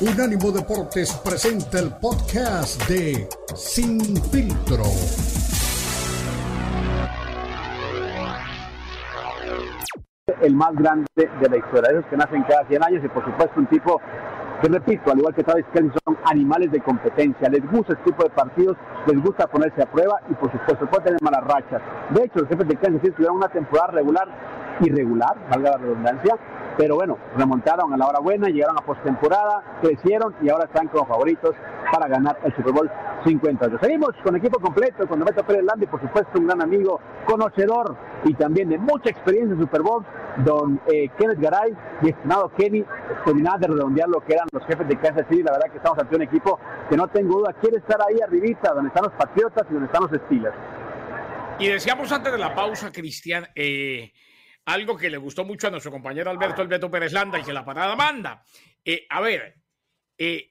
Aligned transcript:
Unánimo 0.00 0.52
Deportes 0.52 1.12
presenta 1.24 1.80
el 1.80 1.90
podcast 1.90 2.88
de 2.88 3.28
Sin 3.56 3.98
Filtro. 4.30 4.84
El 10.40 10.54
más 10.54 10.72
grande 10.76 11.08
de 11.16 11.48
la 11.48 11.56
historia, 11.56 11.90
esos 11.90 12.06
que 12.06 12.16
nacen 12.16 12.44
cada 12.44 12.64
100 12.68 12.84
años 12.84 13.04
y 13.04 13.08
por 13.08 13.24
supuesto 13.24 13.58
un 13.58 13.66
tipo 13.66 14.00
que 14.62 14.68
repito, 14.68 15.10
al 15.10 15.18
igual 15.18 15.34
que 15.34 15.42
sabes 15.42 15.64
que 15.72 15.80
son 15.80 16.16
animales 16.26 16.70
de 16.70 16.80
competencia, 16.80 17.48
les 17.48 17.68
gusta 17.68 17.94
este 17.94 18.04
tipo 18.04 18.22
de 18.22 18.30
partidos, 18.30 18.76
les 19.08 19.20
gusta 19.20 19.48
ponerse 19.48 19.82
a 19.82 19.86
prueba 19.86 20.20
y 20.30 20.34
por 20.34 20.52
supuesto 20.52 20.86
pueden 20.86 21.06
tener 21.06 21.22
malas 21.22 21.42
rachas. 21.42 21.82
De 22.10 22.22
hecho, 22.22 22.38
los 22.38 22.48
jefes 22.48 22.68
de 22.68 22.76
Kansas 22.76 23.00
City 23.00 23.14
tuvieron 23.16 23.38
una 23.38 23.48
temporada 23.48 23.94
regular 23.94 24.28
irregular, 24.80 25.34
valga 25.50 25.70
la 25.70 25.78
redundancia, 25.78 26.36
pero 26.78 26.94
bueno, 26.94 27.18
remontaron 27.36 27.92
a 27.92 27.96
la 27.96 28.06
hora 28.06 28.20
buena, 28.20 28.48
llegaron 28.48 28.78
a 28.78 28.86
postemporada, 28.86 29.78
crecieron 29.82 30.36
y 30.40 30.48
ahora 30.48 30.66
están 30.66 30.86
como 30.86 31.06
favoritos 31.06 31.56
para 31.90 32.06
ganar 32.06 32.38
el 32.44 32.54
Super 32.54 32.72
Bowl 32.72 32.90
58. 33.24 33.78
Seguimos 33.82 34.10
con 34.22 34.36
equipo 34.36 34.60
completo, 34.60 35.08
con 35.08 35.18
Beto 35.24 35.44
Pérez 35.44 35.64
Landi, 35.64 35.86
por 35.86 36.00
supuesto 36.00 36.38
un 36.38 36.46
gran 36.46 36.62
amigo, 36.62 37.00
conocedor 37.26 37.96
y 38.24 38.32
también 38.34 38.68
de 38.68 38.78
mucha 38.78 39.10
experiencia 39.10 39.54
en 39.54 39.60
Super 39.60 39.82
Bowl, 39.82 40.06
don 40.44 40.80
eh, 40.86 41.08
Kenneth 41.18 41.40
Garay 41.40 41.76
y 42.02 42.10
estimado 42.10 42.52
Kenny, 42.56 42.84
terminaba 43.24 43.58
de 43.58 43.66
redondear 43.66 44.08
lo 44.08 44.20
que 44.20 44.34
eran 44.34 44.46
los 44.52 44.64
jefes 44.64 44.86
de 44.86 44.96
Kansas 45.00 45.26
City, 45.28 45.42
la 45.42 45.52
verdad 45.52 45.72
que 45.72 45.78
estamos 45.78 45.98
ante 45.98 46.14
un 46.14 46.22
equipo 46.22 46.60
que 46.88 46.96
no 46.96 47.08
tengo 47.08 47.38
duda 47.38 47.54
quiere 47.60 47.78
estar 47.78 47.98
ahí 48.08 48.20
arribita, 48.24 48.72
donde 48.72 48.88
están 48.88 49.02
los 49.02 49.14
Patriotas 49.14 49.66
y 49.68 49.72
donde 49.72 49.86
están 49.86 50.02
los 50.02 50.12
Steelers. 50.26 50.56
Y 51.58 51.66
decíamos 51.66 52.12
antes 52.12 52.30
de 52.30 52.38
la 52.38 52.54
pausa, 52.54 52.92
Cristian, 52.92 53.48
eh, 53.56 54.12
algo 54.68 54.96
que 54.96 55.08
le 55.08 55.16
gustó 55.16 55.44
mucho 55.44 55.66
a 55.66 55.70
nuestro 55.70 55.90
compañero 55.90 56.30
Alberto 56.30 56.60
Alberto 56.60 56.90
Pérez 56.90 57.12
Landa 57.12 57.38
y 57.38 57.42
que 57.42 57.52
la 57.52 57.64
parada 57.64 57.96
manda. 57.96 58.44
Eh, 58.84 59.06
a 59.08 59.20
ver, 59.20 59.54
eh, 60.18 60.50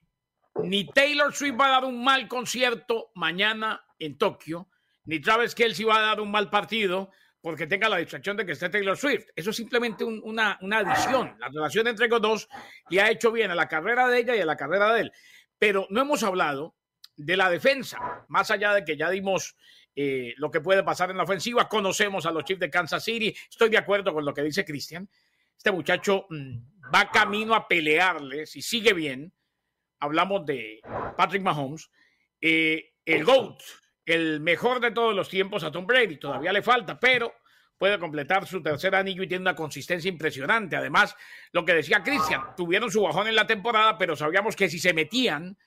ni 0.63 0.87
Taylor 0.87 1.33
Swift 1.33 1.55
va 1.59 1.67
a 1.67 1.71
dar 1.71 1.85
un 1.85 2.03
mal 2.03 2.27
concierto 2.27 3.11
mañana 3.13 3.85
en 3.99 4.17
Tokio, 4.17 4.69
ni 5.05 5.19
Travis 5.19 5.53
Kelsey 5.53 5.85
va 5.85 5.97
a 5.97 6.01
dar 6.01 6.19
un 6.19 6.31
mal 6.31 6.49
partido 6.49 7.11
porque 7.41 7.67
tenga 7.67 7.87
la 7.87 7.97
distracción 7.97 8.35
de 8.35 8.45
que 8.45 8.53
esté 8.53 8.69
Taylor 8.69 8.97
Swift. 8.97 9.27
Eso 9.35 9.51
es 9.51 9.55
simplemente 9.55 10.03
una, 10.03 10.57
una 10.61 10.79
adición. 10.79 11.37
La 11.39 11.49
relación 11.49 11.87
entre 11.87 12.07
los 12.07 12.21
dos 12.21 12.49
le 12.89 13.01
ha 13.01 13.11
hecho 13.11 13.31
bien 13.31 13.51
a 13.51 13.55
la 13.55 13.67
carrera 13.67 14.07
de 14.07 14.19
ella 14.19 14.35
y 14.35 14.41
a 14.41 14.45
la 14.45 14.57
carrera 14.57 14.93
de 14.93 15.01
él. 15.01 15.11
Pero 15.59 15.85
no 15.91 16.01
hemos 16.01 16.23
hablado 16.23 16.75
de 17.15 17.37
la 17.37 17.49
defensa, 17.49 18.25
más 18.27 18.49
allá 18.49 18.73
de 18.73 18.83
que 18.83 18.97
ya 18.97 19.11
dimos 19.11 19.55
eh, 19.99 20.35
lo 20.37 20.51
que 20.51 20.61
puede 20.61 20.83
pasar 20.83 21.09
en 21.09 21.17
la 21.17 21.23
ofensiva. 21.23 21.67
Conocemos 21.67 22.27
a 22.27 22.31
los 22.31 22.43
Chiefs 22.43 22.59
de 22.59 22.69
Kansas 22.69 23.03
City. 23.03 23.35
Estoy 23.49 23.69
de 23.69 23.79
acuerdo 23.79 24.13
con 24.13 24.23
lo 24.23 24.31
que 24.31 24.43
dice 24.43 24.63
Cristian. 24.63 25.09
Este 25.57 25.71
muchacho 25.71 26.27
mm, 26.29 26.93
va 26.93 27.09
camino 27.09 27.55
a 27.55 27.67
pelearle, 27.67 28.45
si 28.45 28.61
sigue 28.61 28.93
bien. 28.93 29.33
Hablamos 29.99 30.45
de 30.45 30.81
Patrick 31.17 31.41
Mahomes. 31.41 31.89
Eh, 32.39 32.93
el 33.05 33.25
GOAT, 33.25 33.59
el 34.05 34.39
mejor 34.39 34.81
de 34.81 34.91
todos 34.91 35.15
los 35.15 35.29
tiempos 35.29 35.63
a 35.63 35.71
Tom 35.71 35.87
Brady. 35.87 36.17
Todavía 36.17 36.53
le 36.53 36.61
falta, 36.61 36.99
pero 36.99 37.33
puede 37.75 37.97
completar 37.97 38.45
su 38.45 38.61
tercer 38.61 38.93
anillo 38.93 39.23
y 39.23 39.27
tiene 39.27 39.41
una 39.41 39.55
consistencia 39.55 40.09
impresionante. 40.09 40.75
Además, 40.75 41.15
lo 41.53 41.65
que 41.65 41.73
decía 41.73 42.03
Cristian, 42.03 42.55
tuvieron 42.55 42.91
su 42.91 43.01
bajón 43.01 43.29
en 43.29 43.35
la 43.35 43.47
temporada, 43.47 43.97
pero 43.97 44.15
sabíamos 44.15 44.55
que 44.55 44.69
si 44.69 44.77
se 44.77 44.93
metían 44.93 45.57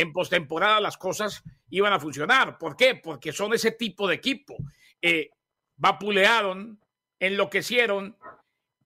en 0.00 0.12
postemporada 0.12 0.80
las 0.80 0.96
cosas 0.96 1.42
iban 1.70 1.92
a 1.92 1.98
funcionar. 1.98 2.56
¿Por 2.56 2.76
qué? 2.76 2.94
Porque 2.94 3.32
son 3.32 3.52
ese 3.52 3.72
tipo 3.72 4.06
de 4.06 4.14
equipo. 4.14 4.56
Eh, 5.02 5.30
vapulearon, 5.76 6.80
enloquecieron, 7.18 8.16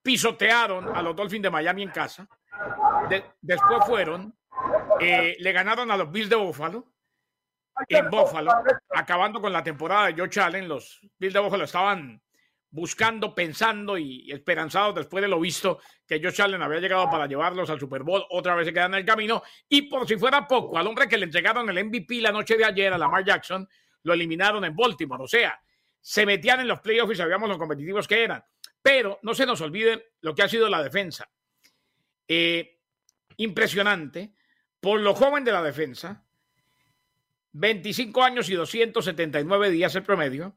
pisotearon 0.02 0.96
a 0.96 1.02
los 1.02 1.14
Dolphins 1.14 1.42
de 1.42 1.50
Miami 1.50 1.83
en 1.83 1.90
casa. 1.90 2.27
después 3.42 3.84
fueron, 3.86 4.34
eh, 5.00 5.36
le 5.38 5.52
ganaron 5.52 5.90
a 5.90 5.98
los 5.98 6.10
Bills 6.10 6.30
de 6.30 6.36
Buffalo 6.36 6.86
en 7.88 8.08
Buffalo, 8.08 8.50
acabando 8.94 9.38
con 9.38 9.52
la 9.52 9.62
temporada 9.62 10.06
de 10.06 10.14
Joe 10.14 10.42
Allen. 10.42 10.66
Los 10.66 10.98
Bills 11.18 11.34
de 11.34 11.40
Buffalo 11.40 11.64
estaban 11.64 12.23
buscando, 12.72 13.34
pensando 13.34 13.98
y 13.98 14.33
esperanzados 14.33 14.94
después 14.94 15.20
de 15.22 15.28
lo 15.28 15.38
visto 15.38 15.78
que 16.06 16.20
Josh 16.22 16.40
Allen 16.40 16.62
había 16.62 16.80
llegado 16.80 17.08
para 17.10 17.27
llevarlos 17.27 17.68
al 17.68 17.78
Super 17.78 18.02
Bowl, 18.02 18.24
otra 18.30 18.55
vez 18.55 18.66
se 18.66 18.72
quedan 18.72 18.94
en 18.94 19.00
el 19.00 19.06
camino. 19.06 19.42
Y 19.68 19.83
por 19.83 20.08
si 20.08 20.16
fuera 20.16 20.48
poco, 20.48 20.78
al 20.78 20.86
hombre 20.86 21.06
que 21.06 21.18
le 21.18 21.27
entregaron 21.27 21.68
el 21.68 21.84
MVP 21.84 22.20
la 22.20 22.32
noche 22.32 22.56
de 22.56 22.64
ayer, 22.64 22.92
a 22.92 22.98
Lamar 22.98 23.24
Jackson, 23.24 23.68
lo 24.05 24.14
eliminaron 24.14 24.64
en 24.64 24.74
Baltimore. 24.74 25.22
O 25.22 25.28
sea, 25.28 25.61
se 26.00 26.24
metían 26.24 26.61
en 26.61 26.68
los 26.68 26.80
playoffs 26.80 27.12
y 27.12 27.16
sabíamos 27.16 27.48
lo 27.48 27.58
competitivos 27.58 28.08
que 28.08 28.24
eran. 28.24 28.42
Pero 28.80 29.20
no 29.22 29.34
se 29.34 29.46
nos 29.46 29.61
olvide 29.61 30.14
lo 30.22 30.34
que 30.34 30.42
ha 30.42 30.48
sido 30.48 30.68
la 30.68 30.82
defensa. 30.82 31.30
Eh, 32.27 32.78
impresionante. 33.36 34.32
Por 34.80 35.00
lo 35.00 35.14
joven 35.14 35.44
de 35.44 35.52
la 35.52 35.62
defensa, 35.62 36.24
25 37.52 38.24
años 38.24 38.48
y 38.48 38.55
279 38.55 39.70
días 39.70 39.94
el 39.94 40.02
promedio 40.02 40.56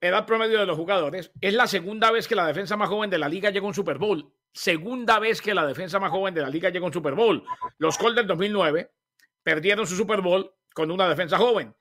edad 0.00 0.26
promedio 0.26 0.58
de 0.58 0.66
los 0.66 0.76
jugadores, 0.76 1.30
es 1.40 1.54
la 1.54 1.66
segunda 1.66 2.10
vez 2.10 2.26
que 2.26 2.34
la 2.34 2.46
defensa 2.46 2.76
más 2.76 2.88
joven 2.88 3.10
de 3.10 3.18
la 3.18 3.28
liga 3.28 3.50
llega 3.50 3.64
a 3.64 3.68
un 3.68 3.74
Super 3.74 3.98
Bowl. 3.98 4.32
Segunda 4.52 5.18
vez 5.18 5.40
que 5.40 5.54
la 5.54 5.66
defensa 5.66 6.00
más 6.00 6.10
joven 6.10 6.34
de 6.34 6.40
la 6.40 6.48
liga 6.48 6.70
llega 6.70 6.84
a 6.84 6.88
un 6.88 6.92
Super 6.92 7.14
Bowl. 7.14 7.44
Los 7.78 7.98
Colts 7.98 8.16
del 8.16 8.26
2009 8.26 8.90
perdieron 9.42 9.86
su 9.86 9.96
Super 9.96 10.20
Bowl 10.20 10.52
con 10.74 10.90
una 10.90 11.08
defensa 11.08 11.36
joven. 11.38 11.74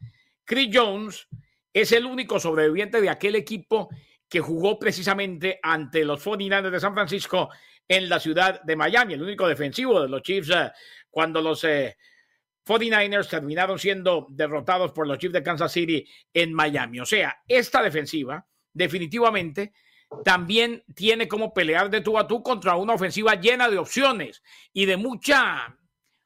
Chris 0.43 0.69
Jones 0.73 1.27
es 1.73 1.91
el 1.91 2.05
único 2.05 2.39
sobreviviente 2.39 3.01
de 3.01 3.09
aquel 3.09 3.35
equipo 3.35 3.89
que 4.27 4.39
jugó 4.39 4.77
precisamente 4.77 5.59
ante 5.63 6.05
los 6.05 6.25
49ers 6.25 6.69
de 6.69 6.79
San 6.79 6.93
Francisco 6.93 7.49
en 7.87 8.07
la 8.07 8.19
ciudad 8.19 8.61
de 8.61 8.75
Miami, 8.75 9.13
el 9.13 9.23
único 9.23 9.47
defensivo 9.47 10.01
de 10.01 10.09
los 10.09 10.21
Chiefs 10.21 10.51
eh, 10.51 10.71
cuando 11.09 11.41
los 11.41 11.63
eh, 11.63 11.97
49ers 12.69 13.27
terminaron 13.27 13.79
siendo 13.79 14.27
derrotados 14.29 14.91
por 14.91 15.07
los 15.07 15.17
Chiefs 15.17 15.33
de 15.33 15.41
Kansas 15.41 15.71
City 15.71 16.07
en 16.31 16.53
Miami. 16.53 16.99
O 16.99 17.05
sea, 17.05 17.41
esta 17.47 17.81
defensiva 17.81 18.45
definitivamente 18.71 19.73
también 20.23 20.83
tiene 20.93 21.27
como 21.27 21.51
pelear 21.51 21.89
de 21.89 22.01
tú 22.01 22.17
a 22.19 22.27
tú 22.27 22.43
contra 22.43 22.75
una 22.75 22.93
ofensiva 22.93 23.33
llena 23.35 23.69
de 23.69 23.79
opciones 23.79 24.43
y 24.71 24.85
de 24.85 24.97
mucha 24.97 25.75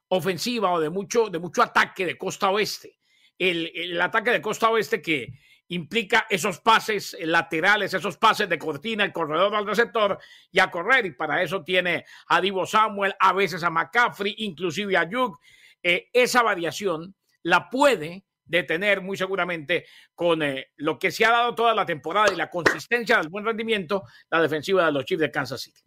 ofensiva 0.09 0.73
o 0.73 0.81
de 0.81 0.89
mucho, 0.89 1.29
de 1.29 1.39
mucho 1.39 1.63
ataque 1.63 2.05
de 2.05 2.17
costa 2.17 2.49
oeste. 2.49 2.99
El, 3.37 3.71
el 3.73 4.01
ataque 4.01 4.31
de 4.31 4.41
costa 4.41 4.69
oeste 4.69 5.01
que 5.01 5.33
implica 5.69 6.27
esos 6.29 6.59
pases 6.59 7.15
laterales, 7.21 7.93
esos 7.93 8.17
pases 8.17 8.49
de 8.49 8.59
cortina, 8.59 9.05
el 9.05 9.13
corredor 9.13 9.55
al 9.55 9.65
receptor 9.65 10.19
y 10.51 10.59
a 10.59 10.69
correr. 10.69 11.05
Y 11.05 11.11
para 11.11 11.41
eso 11.41 11.63
tiene 11.63 12.03
a 12.27 12.41
Divo 12.41 12.65
Samuel, 12.65 13.15
a 13.17 13.31
veces 13.31 13.63
a 13.63 13.69
McCaffrey, 13.69 14.35
inclusive 14.39 14.97
a 14.97 15.09
Yuk 15.09 15.39
eh, 15.83 16.09
esa 16.13 16.41
variación 16.41 17.15
la 17.43 17.69
puede 17.69 18.23
detener 18.45 19.01
muy 19.01 19.17
seguramente 19.17 19.85
con 20.15 20.41
eh, 20.41 20.67
lo 20.77 20.99
que 20.99 21.11
se 21.11 21.25
ha 21.25 21.31
dado 21.31 21.55
toda 21.55 21.73
la 21.73 21.85
temporada 21.85 22.31
y 22.33 22.35
la 22.35 22.49
consistencia 22.49 23.17
del 23.17 23.29
buen 23.29 23.45
rendimiento, 23.45 24.03
la 24.29 24.41
defensiva 24.41 24.85
de 24.85 24.91
los 24.91 25.05
Chiefs 25.05 25.21
de 25.21 25.31
Kansas 25.31 25.61
City. 25.61 25.81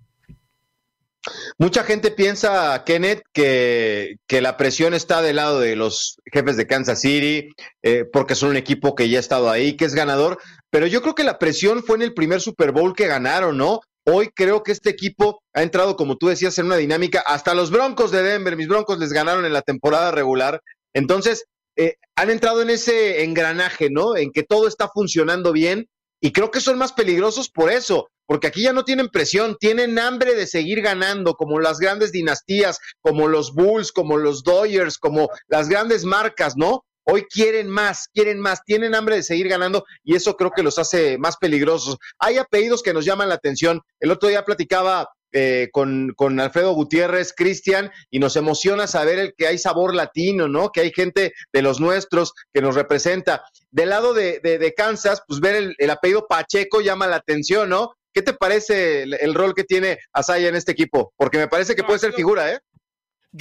Mucha 1.58 1.82
gente 1.82 2.12
piensa, 2.12 2.84
Kenneth, 2.84 3.22
que, 3.32 4.18
que, 4.28 4.40
la 4.40 4.56
presión 4.56 4.94
está 4.94 5.22
del 5.22 5.36
lado 5.36 5.58
de 5.58 5.74
los 5.74 6.20
jefes 6.32 6.56
de 6.56 6.68
Kansas 6.68 7.00
City, 7.00 7.48
eh, 7.82 8.04
porque 8.12 8.36
son 8.36 8.50
un 8.50 8.56
equipo 8.56 8.94
que 8.94 9.08
ya 9.08 9.18
ha 9.18 9.20
estado 9.20 9.50
ahí, 9.50 9.76
que 9.76 9.86
es 9.86 9.94
ganador, 9.94 10.38
pero 10.70 10.86
yo 10.86 11.02
creo 11.02 11.16
que 11.16 11.24
la 11.24 11.38
presión 11.38 11.82
fue 11.82 11.96
en 11.96 12.02
el 12.02 12.14
primer 12.14 12.40
Super 12.40 12.70
Bowl 12.70 12.94
que 12.94 13.08
ganaron, 13.08 13.56
¿no? 13.56 13.80
Hoy 14.08 14.30
creo 14.32 14.62
que 14.62 14.70
este 14.70 14.88
equipo 14.88 15.42
ha 15.52 15.62
entrado, 15.62 15.96
como 15.96 16.16
tú 16.16 16.28
decías, 16.28 16.56
en 16.58 16.66
una 16.66 16.76
dinámica. 16.76 17.24
Hasta 17.26 17.54
los 17.54 17.72
Broncos 17.72 18.12
de 18.12 18.22
Denver, 18.22 18.56
mis 18.56 18.68
Broncos 18.68 19.00
les 19.00 19.12
ganaron 19.12 19.44
en 19.44 19.52
la 19.52 19.62
temporada 19.62 20.12
regular. 20.12 20.60
Entonces, 20.94 21.46
eh, 21.76 21.96
han 22.14 22.30
entrado 22.30 22.62
en 22.62 22.70
ese 22.70 23.24
engranaje, 23.24 23.90
¿no? 23.90 24.16
En 24.16 24.30
que 24.30 24.44
todo 24.44 24.68
está 24.68 24.88
funcionando 24.88 25.52
bien. 25.52 25.88
Y 26.20 26.32
creo 26.32 26.52
que 26.52 26.60
son 26.60 26.78
más 26.78 26.92
peligrosos 26.92 27.50
por 27.50 27.70
eso, 27.70 28.08
porque 28.26 28.46
aquí 28.46 28.62
ya 28.62 28.72
no 28.72 28.84
tienen 28.84 29.08
presión, 29.08 29.56
tienen 29.58 29.98
hambre 29.98 30.34
de 30.34 30.46
seguir 30.46 30.82
ganando, 30.82 31.34
como 31.34 31.58
las 31.60 31.78
grandes 31.78 32.12
dinastías, 32.12 32.78
como 33.00 33.26
los 33.28 33.52
Bulls, 33.52 33.90
como 33.92 34.16
los 34.16 34.42
Dodgers, 34.42 34.98
como 34.98 35.28
las 35.48 35.68
grandes 35.68 36.04
marcas, 36.04 36.56
¿no? 36.56 36.85
Hoy 37.08 37.24
quieren 37.30 37.70
más, 37.70 38.08
quieren 38.12 38.40
más, 38.40 38.64
tienen 38.64 38.94
hambre 38.96 39.14
de 39.14 39.22
seguir 39.22 39.48
ganando 39.48 39.84
y 40.02 40.16
eso 40.16 40.36
creo 40.36 40.50
que 40.50 40.64
los 40.64 40.76
hace 40.78 41.18
más 41.18 41.36
peligrosos. 41.36 41.98
Hay 42.18 42.36
apellidos 42.36 42.82
que 42.82 42.92
nos 42.92 43.04
llaman 43.04 43.28
la 43.28 43.36
atención. 43.36 43.80
El 44.00 44.10
otro 44.10 44.28
día 44.28 44.44
platicaba 44.44 45.08
eh, 45.30 45.68
con, 45.72 46.14
con, 46.16 46.40
Alfredo 46.40 46.72
Gutiérrez, 46.72 47.32
Cristian, 47.36 47.92
y 48.10 48.18
nos 48.18 48.34
emociona 48.36 48.86
saber 48.86 49.18
el 49.18 49.34
que 49.36 49.46
hay 49.46 49.58
sabor 49.58 49.94
latino, 49.94 50.48
¿no? 50.48 50.70
Que 50.70 50.80
hay 50.80 50.92
gente 50.92 51.32
de 51.52 51.62
los 51.62 51.78
nuestros 51.78 52.32
que 52.52 52.62
nos 52.62 52.74
representa. 52.74 53.44
Del 53.70 53.90
lado 53.90 54.12
de, 54.12 54.40
de, 54.40 54.74
Kansas, 54.74 55.22
pues 55.28 55.40
ver 55.40 55.74
el, 55.76 55.90
apellido 55.90 56.26
Pacheco 56.26 56.80
llama 56.80 57.06
la 57.06 57.16
atención, 57.16 57.68
¿no? 57.68 57.92
¿Qué 58.12 58.22
te 58.22 58.32
parece 58.32 59.02
el, 59.02 59.14
el 59.14 59.34
rol 59.34 59.54
que 59.54 59.64
tiene 59.64 59.98
Asaya 60.12 60.48
en 60.48 60.56
este 60.56 60.72
equipo? 60.72 61.12
Porque 61.16 61.38
me 61.38 61.48
parece 61.48 61.76
que 61.76 61.84
puede 61.84 61.98
ser 61.98 62.14
figura, 62.14 62.50
¿eh? 62.50 62.58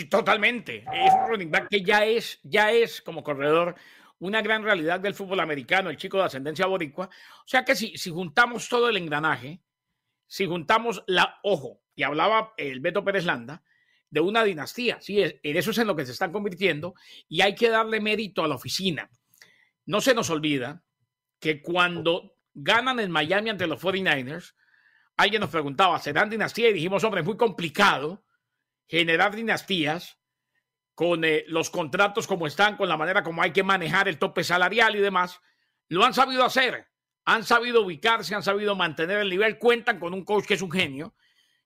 Totalmente. 0.09 0.83
Es 0.94 1.13
un 1.13 1.30
running 1.30 1.51
back 1.51 1.68
que 1.69 1.81
ya 1.81 2.06
es, 2.06 2.39
ya 2.44 2.71
es 2.71 3.01
como 3.01 3.24
corredor 3.24 3.75
una 4.19 4.42
gran 4.42 4.63
realidad 4.63 5.00
del 5.00 5.13
fútbol 5.13 5.39
americano, 5.39 5.89
el 5.89 5.97
chico 5.97 6.18
de 6.18 6.24
ascendencia 6.24 6.65
boricua. 6.65 7.07
O 7.07 7.47
sea 7.47 7.63
que 7.65 7.75
si, 7.75 7.97
si 7.97 8.09
juntamos 8.09 8.68
todo 8.69 8.89
el 8.89 8.97
engranaje, 8.97 9.62
si 10.27 10.45
juntamos 10.45 11.03
la, 11.07 11.39
ojo, 11.44 11.81
y 11.95 12.03
hablaba 12.03 12.53
el 12.57 12.80
Beto 12.80 13.03
Pérez 13.03 13.25
Landa, 13.25 13.63
de 14.09 14.19
una 14.21 14.44
dinastía. 14.44 15.00
Sí, 15.01 15.21
en 15.21 15.57
eso 15.57 15.71
es 15.71 15.77
en 15.77 15.88
lo 15.88 15.95
que 15.95 16.06
se 16.06 16.13
están 16.13 16.31
convirtiendo 16.31 16.95
y 17.27 17.42
hay 17.42 17.56
que 17.56 17.69
darle 17.69 18.00
mérito 18.00 18.44
a 18.44 18.47
la 18.47 18.56
oficina. 18.56 19.09
No 19.86 20.01
se 20.01 20.13
nos 20.13 20.30
olvida 20.30 20.83
que 21.39 21.62
cuando 21.62 22.38
ganan 22.53 23.00
en 23.00 23.12
Miami 23.12 23.50
ante 23.50 23.68
los 23.68 23.81
49ers, 23.81 24.56
alguien 25.18 25.42
nos 25.42 25.50
preguntaba, 25.50 26.00
¿serán 26.00 26.30
dinastías? 26.30 26.71
Y 26.71 26.75
dijimos, 26.75 27.03
hombre, 27.03 27.21
es 27.21 27.27
muy 27.27 27.38
complicado 27.38 28.24
generar 28.88 29.36
dinastías 29.36 30.20
con 30.94 31.24
eh, 31.26 31.44
los 31.48 31.70
contratos 31.70 32.28
como 32.28 32.48
están, 32.48 32.78
con 32.78 32.88
la 32.88 32.98
manera 32.98 33.24
como 33.24 33.42
hay 33.42 33.52
que 33.52 33.64
manejar 33.64 34.08
el 34.08 34.18
tope 34.18 34.44
salarial 34.44 34.96
y 34.96 35.02
demás. 35.02 35.42
Lo 35.90 36.06
han 36.06 36.14
sabido 36.14 36.44
hacer, 36.44 36.88
han 37.26 37.44
sabido 37.44 37.82
ubicarse, 37.82 38.34
han 38.34 38.44
sabido 38.44 38.76
mantener 38.76 39.20
el 39.20 39.30
nivel, 39.30 39.60
cuentan 39.60 40.00
con 40.00 40.14
un 40.14 40.24
coach 40.24 40.46
que 40.46 40.54
es 40.54 40.62
un 40.62 40.72
genio, 40.72 41.16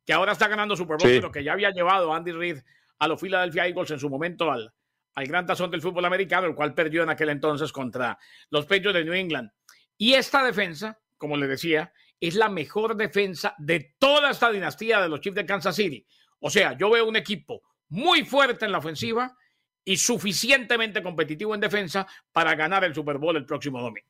que 0.05 0.13
ahora 0.13 0.31
está 0.31 0.47
ganando 0.47 0.75
Super 0.75 0.97
Bowl, 0.97 1.11
pero 1.11 1.31
que 1.31 1.43
ya 1.43 1.53
había 1.53 1.69
llevado 1.71 2.13
a 2.13 2.17
Andy 2.17 2.31
Reid 2.31 2.57
a 2.97 3.07
los 3.07 3.21
Philadelphia 3.21 3.67
Eagles 3.67 3.91
en 3.91 3.99
su 3.99 4.09
momento 4.09 4.51
al, 4.51 4.73
al 5.15 5.27
gran 5.27 5.45
tazón 5.45 5.69
del 5.69 5.81
fútbol 5.81 6.05
americano, 6.05 6.47
el 6.47 6.55
cual 6.55 6.73
perdió 6.73 7.03
en 7.03 7.09
aquel 7.09 7.29
entonces 7.29 7.71
contra 7.71 8.17
los 8.49 8.65
Patriots 8.65 8.95
de 8.95 9.05
New 9.05 9.13
England. 9.13 9.51
Y 9.97 10.13
esta 10.13 10.43
defensa, 10.43 10.99
como 11.17 11.37
le 11.37 11.47
decía, 11.47 11.93
es 12.19 12.35
la 12.35 12.49
mejor 12.49 12.95
defensa 12.95 13.55
de 13.57 13.95
toda 13.99 14.31
esta 14.31 14.49
dinastía 14.51 15.01
de 15.01 15.09
los 15.09 15.21
Chiefs 15.21 15.35
de 15.35 15.45
Kansas 15.45 15.75
City. 15.75 16.05
O 16.39 16.49
sea, 16.49 16.73
yo 16.77 16.89
veo 16.89 17.07
un 17.07 17.15
equipo 17.15 17.61
muy 17.89 18.23
fuerte 18.23 18.65
en 18.65 18.71
la 18.71 18.77
ofensiva 18.77 19.35
y 19.83 19.97
suficientemente 19.97 21.01
competitivo 21.01 21.55
en 21.55 21.61
defensa 21.61 22.05
para 22.31 22.55
ganar 22.55 22.83
el 22.83 22.93
Super 22.93 23.17
Bowl 23.17 23.35
el 23.35 23.45
próximo 23.45 23.81
domingo. 23.81 24.07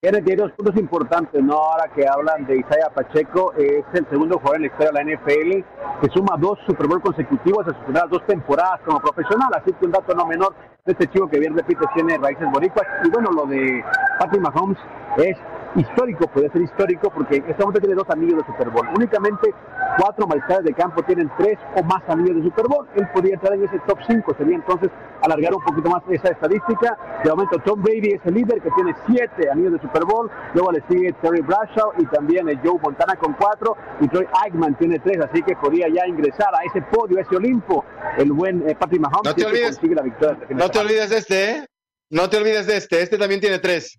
Tiene 0.00 0.20
dos 0.34 0.50
puntos 0.52 0.76
importantes, 0.80 1.40
¿no? 1.40 1.54
Ahora 1.54 1.88
que 1.94 2.04
hablan 2.08 2.44
de 2.44 2.56
Isaiah 2.56 2.90
Pacheco, 2.92 3.52
es 3.52 3.84
el 3.94 4.04
segundo 4.10 4.36
jugador 4.36 4.56
en 4.56 4.62
la 4.62 4.66
historia 4.66 4.90
de 4.90 5.04
la 5.04 5.16
NFL 5.16 6.00
que 6.00 6.10
suma 6.12 6.36
dos 6.40 6.58
Super 6.66 6.88
Bowl 6.88 7.00
consecutivos 7.00 7.64
a 7.68 7.70
sus 7.70 7.84
primeras 7.84 8.10
dos 8.10 8.26
temporadas 8.26 8.80
como 8.84 8.98
profesional, 8.98 9.48
así 9.54 9.72
que 9.72 9.86
un 9.86 9.92
dato 9.92 10.12
no 10.12 10.26
menor 10.26 10.56
de 10.84 10.90
este 10.90 11.06
chico 11.06 11.28
que 11.28 11.38
bien 11.38 11.56
repite 11.56 11.84
tiene 11.94 12.18
raíces 12.18 12.50
boricuas. 12.50 12.84
Y 13.04 13.10
bueno, 13.10 13.30
lo 13.30 13.46
de 13.46 13.84
Patrick 14.18 14.42
Mahomes 14.42 14.78
es 15.18 15.38
histórico, 15.76 16.26
puede 16.28 16.50
ser 16.50 16.62
histórico, 16.62 17.10
porque 17.10 17.42
este 17.46 17.62
hombre 17.62 17.80
tiene 17.80 17.94
dos 17.94 18.08
anillos 18.10 18.38
de 18.38 18.46
Super 18.46 18.70
Bowl. 18.70 18.86
Únicamente 18.96 19.54
cuatro 19.98 20.26
mariscales 20.26 20.64
de 20.64 20.74
campo 20.74 21.02
tienen 21.02 21.30
tres 21.38 21.58
o 21.76 21.82
más 21.82 22.02
anillos 22.08 22.36
de 22.36 22.42
Super 22.42 22.66
Bowl. 22.68 22.86
Él 22.96 23.08
podría 23.14 23.34
entrar 23.34 23.54
en 23.54 23.64
ese 23.64 23.78
top 23.86 23.98
5, 24.06 24.34
sería 24.38 24.56
entonces 24.56 24.90
alargar 25.22 25.54
un 25.54 25.64
poquito 25.64 25.90
más 25.90 26.02
esa 26.10 26.28
estadística. 26.28 26.96
De 27.24 27.30
momento, 27.30 27.58
Tom 27.64 27.82
Brady 27.82 28.14
es 28.14 28.20
el 28.24 28.34
líder 28.34 28.60
que 28.60 28.70
tiene 28.70 28.94
siete 29.06 29.50
anillos 29.50 29.72
de 29.74 29.80
Super 29.80 30.04
Bowl. 30.04 30.30
Luego 30.54 30.72
le 30.72 30.82
sigue 30.88 31.12
Terry 31.22 31.40
Bradshaw 31.40 31.92
y 31.98 32.06
también 32.06 32.46
Joe 32.62 32.78
Montana 32.82 33.16
con 33.16 33.34
cuatro. 33.34 33.76
Y 34.00 34.08
Troy 34.08 34.26
Aikman 34.42 34.76
tiene 34.76 34.98
tres, 34.98 35.18
así 35.20 35.42
que 35.42 35.56
podría 35.56 35.88
ya 35.88 36.06
ingresar 36.06 36.54
a 36.54 36.64
ese 36.64 36.82
podio, 36.82 37.18
a 37.18 37.22
ese 37.22 37.36
Olimpo, 37.36 37.84
el 38.18 38.32
buen 38.32 38.68
eh, 38.68 38.74
Patrick 38.74 39.00
Mahomes. 39.00 39.24
No 39.24 39.34
te, 39.34 39.44
olvides, 39.46 39.80
la 39.82 40.02
victoria 40.02 40.38
no 40.50 40.68
te 40.70 40.78
olvides 40.78 41.10
de 41.10 41.18
este, 41.18 41.50
¿eh? 41.50 41.66
No 42.10 42.28
te 42.28 42.36
olvides 42.36 42.66
de 42.66 42.76
este. 42.76 43.02
Este 43.02 43.18
también 43.18 43.40
tiene 43.40 43.58
tres. 43.58 43.98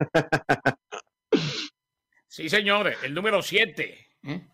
Sí, 2.28 2.48
señores, 2.48 2.98
el 3.02 3.14
número 3.14 3.40
7. 3.40 4.06
¿eh? 4.24 4.46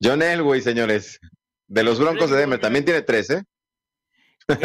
John 0.00 0.22
Elway, 0.22 0.60
señores, 0.60 1.18
de 1.66 1.82
los 1.82 1.98
Broncos 1.98 2.30
de 2.30 2.36
Denver, 2.36 2.60
también 2.60 2.84
tiene 2.84 3.02
tres, 3.02 3.30
¿eh? 3.30 3.42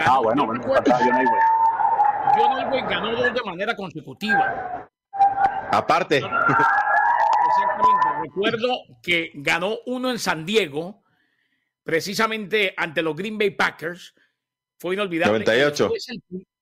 ah, 0.06 0.20
bueno, 0.20 0.46
bueno, 0.46 0.62
John 0.66 0.86
Elway. 0.86 1.42
John 2.36 2.60
Elway 2.60 2.82
ganó 2.82 3.16
dos 3.16 3.34
de 3.34 3.42
manera 3.44 3.76
consecutiva. 3.76 4.90
Aparte. 5.72 6.18
Exactamente. 6.18 8.08
Recuerdo 8.24 8.82
que 9.02 9.32
ganó 9.36 9.80
uno 9.86 10.12
en 10.12 10.20
San 10.20 10.46
Diego, 10.46 11.04
precisamente 11.84 12.74
ante 12.78 13.02
los 13.02 13.16
Green 13.16 13.38
Bay 13.38 13.52
Packers. 13.52 14.14
Fue 14.78 14.94
inolvidable. 14.96 15.44
98 15.44 15.92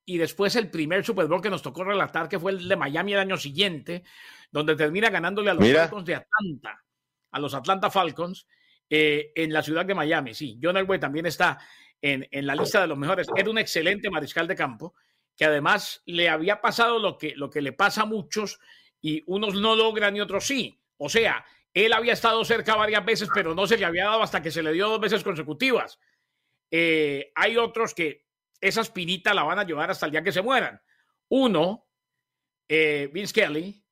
y 0.09 0.18
después 0.18 0.56
el 0.56 0.71
primer 0.71 1.04
Super 1.04 1.27
Bowl 1.27 1.42
que 1.42 1.50
nos 1.50 1.62
tocó 1.62 1.83
relatar, 1.83 2.30
que 2.30 2.39
fue 2.39 2.54
el 2.54 2.69
de 2.69 2.77
Miami 2.77 3.12
el 3.12 3.19
año 3.19 3.36
siguiente, 3.36 4.06
donde 4.50 4.77
termina 4.77 5.09
ganándole 5.09 5.51
a 5.51 5.54
los 5.54 5.69
Falcons 5.69 6.06
de 6.06 6.15
Atlanta, 6.15 6.81
a 7.31 7.39
los 7.39 7.54
Atlanta 7.54 7.92
Falcons, 7.92 8.48
eh, 8.89 9.33
en 9.36 9.51
la 9.51 9.62
ciudad 9.62 9.86
de 9.86 9.94
Miami. 9.94 10.33
Sí, 10.33 10.57
John 10.63 10.77
Elway 10.77 10.98
también 10.98 11.25
está 11.25 11.59
en, 12.01 12.25
en, 12.31 12.48
la 12.48 12.56
lista 12.56 12.80
de 12.80 12.88
los 12.88 12.98
mejores. 12.98 13.27
Era 13.36 13.50
un 13.50 13.57
excelente 13.57 14.09
mariscal 14.09 14.48
de 14.48 14.56
campo, 14.56 14.95
que 15.36 15.44
además 15.44 16.01
le 16.06 16.30
había 16.30 16.62
pasado 16.62 17.00
lo 17.00 17.18
que, 17.18 17.36
lo 17.36 17.50
que 17.50 17.62
le 17.62 17.74
pasa 17.74 18.04
a 18.04 18.06
muchos 18.06 18.62
y 19.01 19.24
unos 19.27 19.56
no 19.56 19.75
logran 19.75 20.15
y 20.15 20.21
otros 20.21 20.48
sí. 20.48 20.80
O 20.95 21.09
sea, 21.09 21.45
él 21.74 21.92
había 21.92 22.13
estado 22.13 22.45
cerca 22.45 22.77
varias 22.77 23.04
veces, 23.04 23.27
pero 23.33 23.54
no 23.54 23.68
se 23.68 23.77
le 23.77 23.83
había 23.83 24.06
dado 24.06 24.24
hasta 24.24 24.42
que 24.42 24.51
se 24.51 24.63
le 24.63 24.71
dio 24.71 24.88
dos 24.88 25.01
veces 25.01 25.21
consecutivas. 25.21 26.00
Eh, 26.71 27.33
hay 27.36 27.57
otros 27.57 27.94
que 27.94 28.26
esa 28.59 28.81
espinita 28.81 29.33
la 29.33 29.44
van 29.44 29.59
a 29.59 29.63
llevar 29.63 29.92
hasta 29.92 30.06
el 30.06 30.12
día 30.12 30.24
que 30.24 30.31
se 30.31 30.42
mueran. 30.42 30.80
Uno, 31.30 31.88
eh, 32.68 33.09
Vince 33.13 33.33
Kelly, 33.33 33.83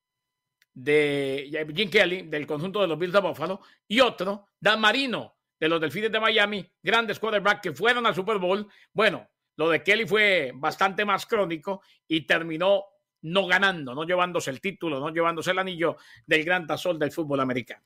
de 0.72 1.66
Jim 1.74 1.90
Kelly, 1.90 2.22
del 2.22 2.46
conjunto 2.46 2.80
de 2.80 2.86
los 2.88 2.98
Bills 2.98 3.12
de 3.12 3.20
Buffalo, 3.20 3.60
y 3.88 4.00
otro, 4.00 4.48
Dan 4.60 4.80
Marino, 4.80 5.36
de 5.58 5.68
los 5.68 5.80
Delfines 5.80 6.12
de 6.12 6.20
Miami, 6.20 6.70
grandes 6.82 7.18
quarterbacks 7.18 7.62
que 7.62 7.72
fueron 7.72 8.06
al 8.06 8.14
Super 8.14 8.38
Bowl. 8.38 8.68
Bueno, 8.92 9.26
lo 9.56 9.70
de 9.70 9.82
Kelly 9.82 10.06
fue 10.06 10.52
bastante 10.54 11.04
más 11.04 11.24
crónico 11.24 11.82
y 12.06 12.26
terminó 12.26 12.84
no 13.22 13.46
ganando, 13.46 13.94
no 13.94 14.04
llevándose 14.04 14.50
el 14.50 14.60
título, 14.60 15.00
no 15.00 15.08
llevándose 15.08 15.50
el 15.50 15.58
anillo 15.58 15.96
del 16.26 16.44
gran 16.44 16.66
tazón 16.66 16.98
del 16.98 17.10
fútbol 17.10 17.40
americano. 17.40 17.82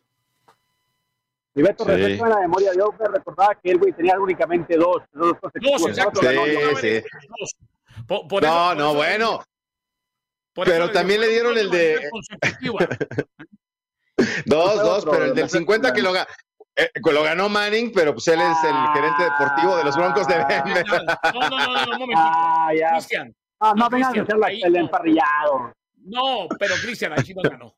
Y 1.54 1.62
Beto, 1.62 1.84
sí. 1.84 1.90
en 1.90 2.18
la 2.18 2.40
memoria 2.40 2.70
de 2.70 2.76
me 2.76 3.08
recordaba 3.08 3.56
que 3.56 3.72
el 3.72 3.78
güey 3.78 3.92
tenía 3.92 4.18
únicamente 4.18 4.76
dos. 4.76 5.02
Dos, 5.12 5.36
dos 5.42 5.88
exacto. 5.88 6.20
Sí, 6.20 6.28
sí. 6.80 7.02
no, 8.42 8.74
no, 8.74 8.94
bueno. 8.94 9.42
pero 10.54 10.90
también 10.90 11.20
le 11.20 11.28
dieron 11.28 11.58
el 11.58 11.70
de... 11.70 12.08
dos, 14.46 14.76
dos, 14.76 15.04
pero 15.10 15.24
el 15.24 15.34
del 15.34 15.50
50 15.50 15.92
que 15.92 16.02
lo, 16.02 16.14
eh, 16.16 16.26
lo 17.12 17.22
ganó 17.24 17.48
Manning, 17.48 17.90
pero 17.92 18.12
pues 18.12 18.28
él 18.28 18.40
es 18.40 18.64
el 18.64 18.72
ah. 18.72 18.92
gerente 18.94 19.24
deportivo 19.24 19.76
de 19.76 19.84
los 19.84 19.96
Broncos 19.96 20.28
de 20.28 20.36
Denver. 20.36 20.86
No, 21.34 21.40
no, 21.40 21.50
no, 21.50 21.58
no, 21.58 21.82
un 21.82 21.98
momentito. 21.98 22.16
Ah, 22.16 22.70
ya. 22.78 22.92
Cristian. 22.92 23.34
Ah, 23.58 23.72
no, 23.76 23.84
no 23.84 23.90
vengan 23.90 24.18
a 24.18 24.22
hacer 24.22 24.36
el 24.64 24.76
emparrillado. 24.76 25.74
No, 26.04 26.46
pero 26.58 26.74
Cristian, 26.76 27.12
ahí 27.12 27.24
sí 27.24 27.34
no 27.34 27.42
ganó. 27.42 27.74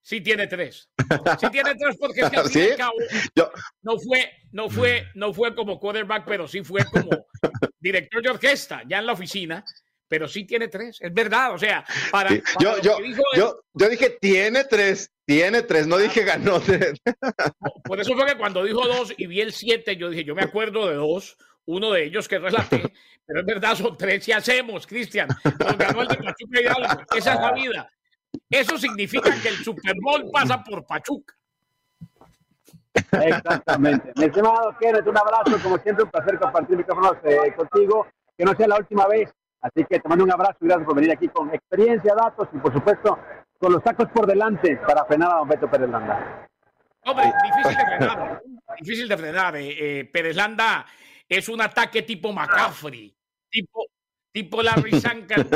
Sí 0.00 0.20
tiene 0.20 0.46
tres. 0.46 0.88
Sí 1.40 1.46
tiene 1.50 1.74
tres 1.74 1.96
porque 1.98 2.22
al 2.22 2.48
fin 2.48 2.68
cabo, 2.76 2.94
no 3.82 3.98
fue, 3.98 4.32
no 4.50 4.68
fue, 4.68 5.06
no 5.14 5.32
fue 5.32 5.54
como 5.54 5.78
quarterback, 5.78 6.24
pero 6.26 6.48
sí 6.48 6.62
fue 6.62 6.84
como 6.84 7.10
director 7.78 8.22
de 8.22 8.30
orquesta 8.30 8.82
ya 8.88 8.98
en 8.98 9.06
la 9.06 9.12
oficina. 9.12 9.64
Pero 10.08 10.28
sí 10.28 10.44
tiene 10.44 10.68
tres, 10.68 10.98
es 11.00 11.14
verdad. 11.14 11.54
O 11.54 11.58
sea, 11.58 11.86
para, 12.10 12.28
yo, 12.60 12.78
yo, 12.82 12.98
yo, 13.34 13.62
yo, 13.72 13.88
dije 13.88 14.18
tiene 14.20 14.64
tres, 14.64 15.10
tiene 15.24 15.62
tres, 15.62 15.86
no 15.86 15.96
dije 15.96 16.22
ganó 16.22 16.60
tres. 16.60 17.00
Por 17.84 17.98
eso 17.98 18.12
fue 18.14 18.26
que 18.26 18.36
cuando 18.36 18.62
dijo 18.62 18.86
dos 18.86 19.14
y 19.16 19.26
vi 19.26 19.40
el 19.40 19.54
siete, 19.54 19.96
yo 19.96 20.10
dije, 20.10 20.24
yo 20.24 20.34
me 20.34 20.42
acuerdo 20.42 20.86
de 20.86 20.96
dos, 20.96 21.38
uno 21.64 21.92
de 21.92 22.04
ellos 22.04 22.28
que 22.28 22.38
relaté, 22.38 22.92
pero 23.24 23.40
es 23.40 23.46
verdad, 23.46 23.74
son 23.74 23.96
tres 23.96 24.28
y 24.28 24.32
hacemos, 24.32 24.86
Cristian. 24.86 25.28
ganó 25.78 26.02
el 26.02 26.08
de 26.08 26.18
Esa 27.16 27.34
es 27.34 27.40
la 27.40 27.52
vida. 27.52 27.90
Eso 28.48 28.78
significa 28.78 29.30
que 29.42 29.48
el 29.48 29.56
Super 29.56 29.94
Bowl 30.00 30.30
pasa 30.32 30.62
por 30.62 30.84
Pachuca. 30.86 31.34
Exactamente. 32.94 34.12
Mi 34.16 34.24
estimado 34.24 34.76
Kenneth, 34.78 35.06
un 35.06 35.16
abrazo. 35.16 35.58
Como 35.62 35.78
siempre, 35.78 36.04
un 36.04 36.10
placer 36.10 36.38
compartir 36.38 36.76
micrófonos 36.76 37.16
eh, 37.24 37.52
contigo. 37.56 38.06
Que 38.36 38.44
no 38.44 38.54
sea 38.54 38.68
la 38.68 38.76
última 38.76 39.06
vez. 39.06 39.32
Así 39.60 39.84
que 39.88 40.00
te 40.00 40.08
mando 40.08 40.24
un 40.24 40.32
abrazo 40.32 40.56
y 40.60 40.66
gracias 40.66 40.86
por 40.86 40.96
venir 40.96 41.12
aquí 41.12 41.28
con 41.28 41.54
experiencia, 41.54 42.14
datos 42.16 42.48
y, 42.52 42.58
por 42.58 42.72
supuesto, 42.72 43.16
con 43.58 43.72
los 43.72 43.82
tacos 43.82 44.08
por 44.08 44.26
delante 44.26 44.76
para 44.78 45.04
frenar 45.04 45.30
a 45.30 45.36
Don 45.36 45.48
Beto 45.48 45.70
Pérez 45.70 45.88
Landa. 45.88 46.48
Hombre, 47.04 47.32
difícil 47.44 47.76
de 47.76 47.84
frenar. 47.84 48.42
difícil 48.80 49.08
de 49.08 49.16
frenar. 49.16 49.56
Eh, 49.56 50.00
eh, 50.00 50.04
Pérez 50.06 50.34
Landa 50.34 50.84
es 51.28 51.48
un 51.48 51.60
ataque 51.60 52.02
tipo 52.02 52.32
McCaffrey, 52.32 53.14
tipo, 53.48 53.86
tipo 54.32 54.62
Larry 54.62 55.00
Sankar. 55.00 55.46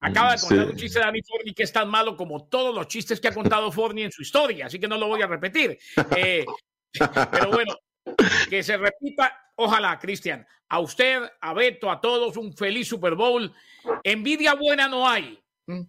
Acaba 0.00 0.32
de 0.34 0.40
contar 0.40 0.66
un 0.66 0.76
chiste 0.76 0.98
de 0.98 1.04
Danny 1.04 1.20
Forney 1.22 1.52
que 1.52 1.62
es 1.62 1.72
tan 1.72 1.88
malo 1.88 2.16
como 2.16 2.46
todos 2.46 2.74
los 2.74 2.88
chistes 2.88 3.20
que 3.20 3.28
ha 3.28 3.34
contado 3.34 3.70
Forney 3.70 4.04
en 4.04 4.12
su 4.12 4.22
historia, 4.22 4.66
así 4.66 4.80
que 4.80 4.88
no 4.88 4.96
lo 4.96 5.08
voy 5.08 5.20
a 5.20 5.26
repetir. 5.26 5.78
Eh, 6.16 6.44
pero 7.30 7.50
bueno, 7.50 7.76
que 8.48 8.62
se 8.62 8.78
repita, 8.78 9.52
ojalá, 9.56 9.98
Cristian, 9.98 10.46
a 10.70 10.80
usted, 10.80 11.22
a 11.40 11.52
Beto, 11.52 11.90
a 11.90 12.00
todos, 12.00 12.36
un 12.36 12.56
feliz 12.56 12.88
Super 12.88 13.14
Bowl. 13.14 13.52
Envidia 14.02 14.54
buena 14.54 14.88
no 14.88 15.08
hay. 15.08 15.38
¿Mm? 15.66 15.82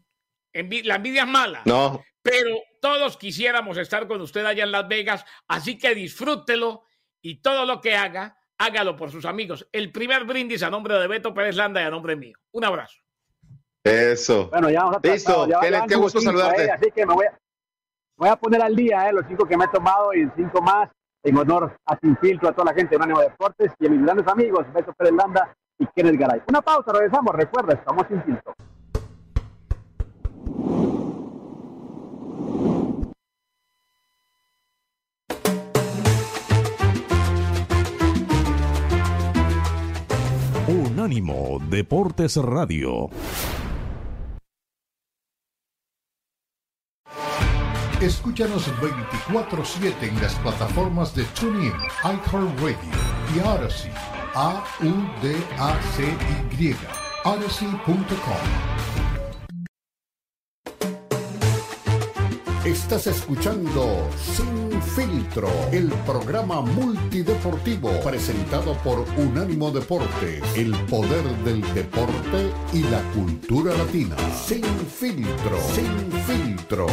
la 0.83 0.95
envidia 0.95 1.21
es 1.21 1.29
mala. 1.29 1.61
No. 1.65 2.03
Pero 2.21 2.61
todos 2.81 3.17
quisiéramos 3.17 3.77
estar 3.77 4.07
con 4.07 4.19
usted 4.21 4.45
allá 4.45 4.63
en 4.63 4.71
Las 4.71 4.87
Vegas, 4.87 5.25
así 5.47 5.77
que 5.77 5.95
disfrútelo 5.95 6.83
y 7.21 7.41
todo 7.41 7.65
lo 7.65 7.79
que 7.79 7.95
haga, 7.95 8.37
hágalo 8.57 8.95
por 8.95 9.09
sus 9.09 9.25
amigos. 9.25 9.67
El 9.71 9.91
primer 9.91 10.25
brindis 10.25 10.63
a 10.63 10.69
nombre 10.69 10.99
de 10.99 11.07
Beto 11.07 11.33
Pérez 11.33 11.55
Landa 11.55 11.81
y 11.81 11.85
a 11.85 11.89
nombre 11.89 12.15
mío. 12.15 12.37
Un 12.51 12.65
abrazo. 12.65 13.00
Eso. 13.83 14.49
Bueno, 14.49 14.69
ya 14.69 14.83
vamos 14.83 14.97
a 14.97 15.07
Listo, 15.07 15.47
qué, 15.87 15.95
gusto 15.95 16.21
saludarte. 16.21 16.71
así 16.71 16.91
que 16.91 17.05
me 17.05 17.13
voy, 17.15 17.25
a, 17.25 17.37
voy 18.15 18.29
a 18.29 18.35
poner 18.35 18.61
al 18.61 18.75
día 18.75 19.09
eh, 19.09 19.13
los 19.13 19.25
cinco 19.27 19.45
que 19.45 19.57
me 19.57 19.65
he 19.65 19.67
tomado 19.69 20.13
y 20.13 20.29
cinco 20.35 20.61
más 20.61 20.89
en 21.23 21.37
honor 21.37 21.75
a 21.85 21.97
Sin 21.99 22.15
Filtro, 22.17 22.49
a 22.49 22.53
toda 22.53 22.71
la 22.71 22.73
gente 22.73 22.91
de 22.91 22.97
Unánimo 22.97 23.21
Deportes 23.21 23.71
y 23.79 23.87
a 23.87 23.89
mis 23.89 24.01
grandes 24.03 24.27
amigos, 24.27 24.65
Beto 24.73 24.93
Pérez 24.93 25.13
Landa 25.13 25.55
y 25.79 25.87
Kenneth 25.95 26.19
Garay. 26.19 26.41
Una 26.47 26.61
pausa, 26.61 26.91
regresamos. 26.93 27.33
Recuerda, 27.33 27.73
estamos 27.73 28.05
sin 28.07 28.23
filtro. 28.23 28.53
Unánimo 40.67 41.57
Deportes 41.69 42.37
Radio. 42.37 43.09
Escúchanos 48.01 48.67
24-7 48.81 49.93
en 50.01 50.19
las 50.19 50.33
plataformas 50.35 51.13
de 51.13 51.23
TuneIn, 51.39 51.71
iHeartRadio 52.03 52.75
y 53.35 53.39
Odyssey. 53.41 53.91
A-U-D-A-C-Y. 54.33 55.45
Odyssey.com. 57.25 58.01
Estás 62.65 63.05
escuchando 63.05 64.09
Sin 64.17 64.81
Filtro, 64.81 65.49
el 65.71 65.89
programa 66.05 66.61
multideportivo 66.61 67.91
presentado 68.03 68.73
por 68.83 69.05
Unánimo 69.15 69.69
Deporte, 69.69 70.41
el 70.55 70.71
poder 70.85 71.23
del 71.43 71.61
deporte 71.75 72.51
y 72.73 72.81
la 72.81 73.01
cultura 73.13 73.75
latina. 73.75 74.15
Sin 74.33 74.63
Filtro, 74.63 75.59
Sin 75.75 76.11
Filtro. 76.23 76.87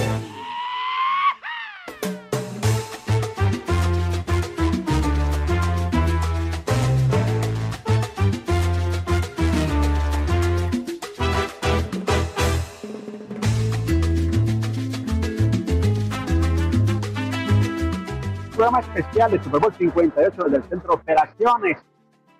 Programa 18.59 18.81
especial 18.81 19.31
de 19.31 19.41
Super 19.41 19.61
Bowl 19.61 19.73
58 19.73 20.43
desde 20.47 20.57
el 20.57 20.65
Centro 20.65 20.89
de 20.89 21.01
Operaciones 21.01 21.79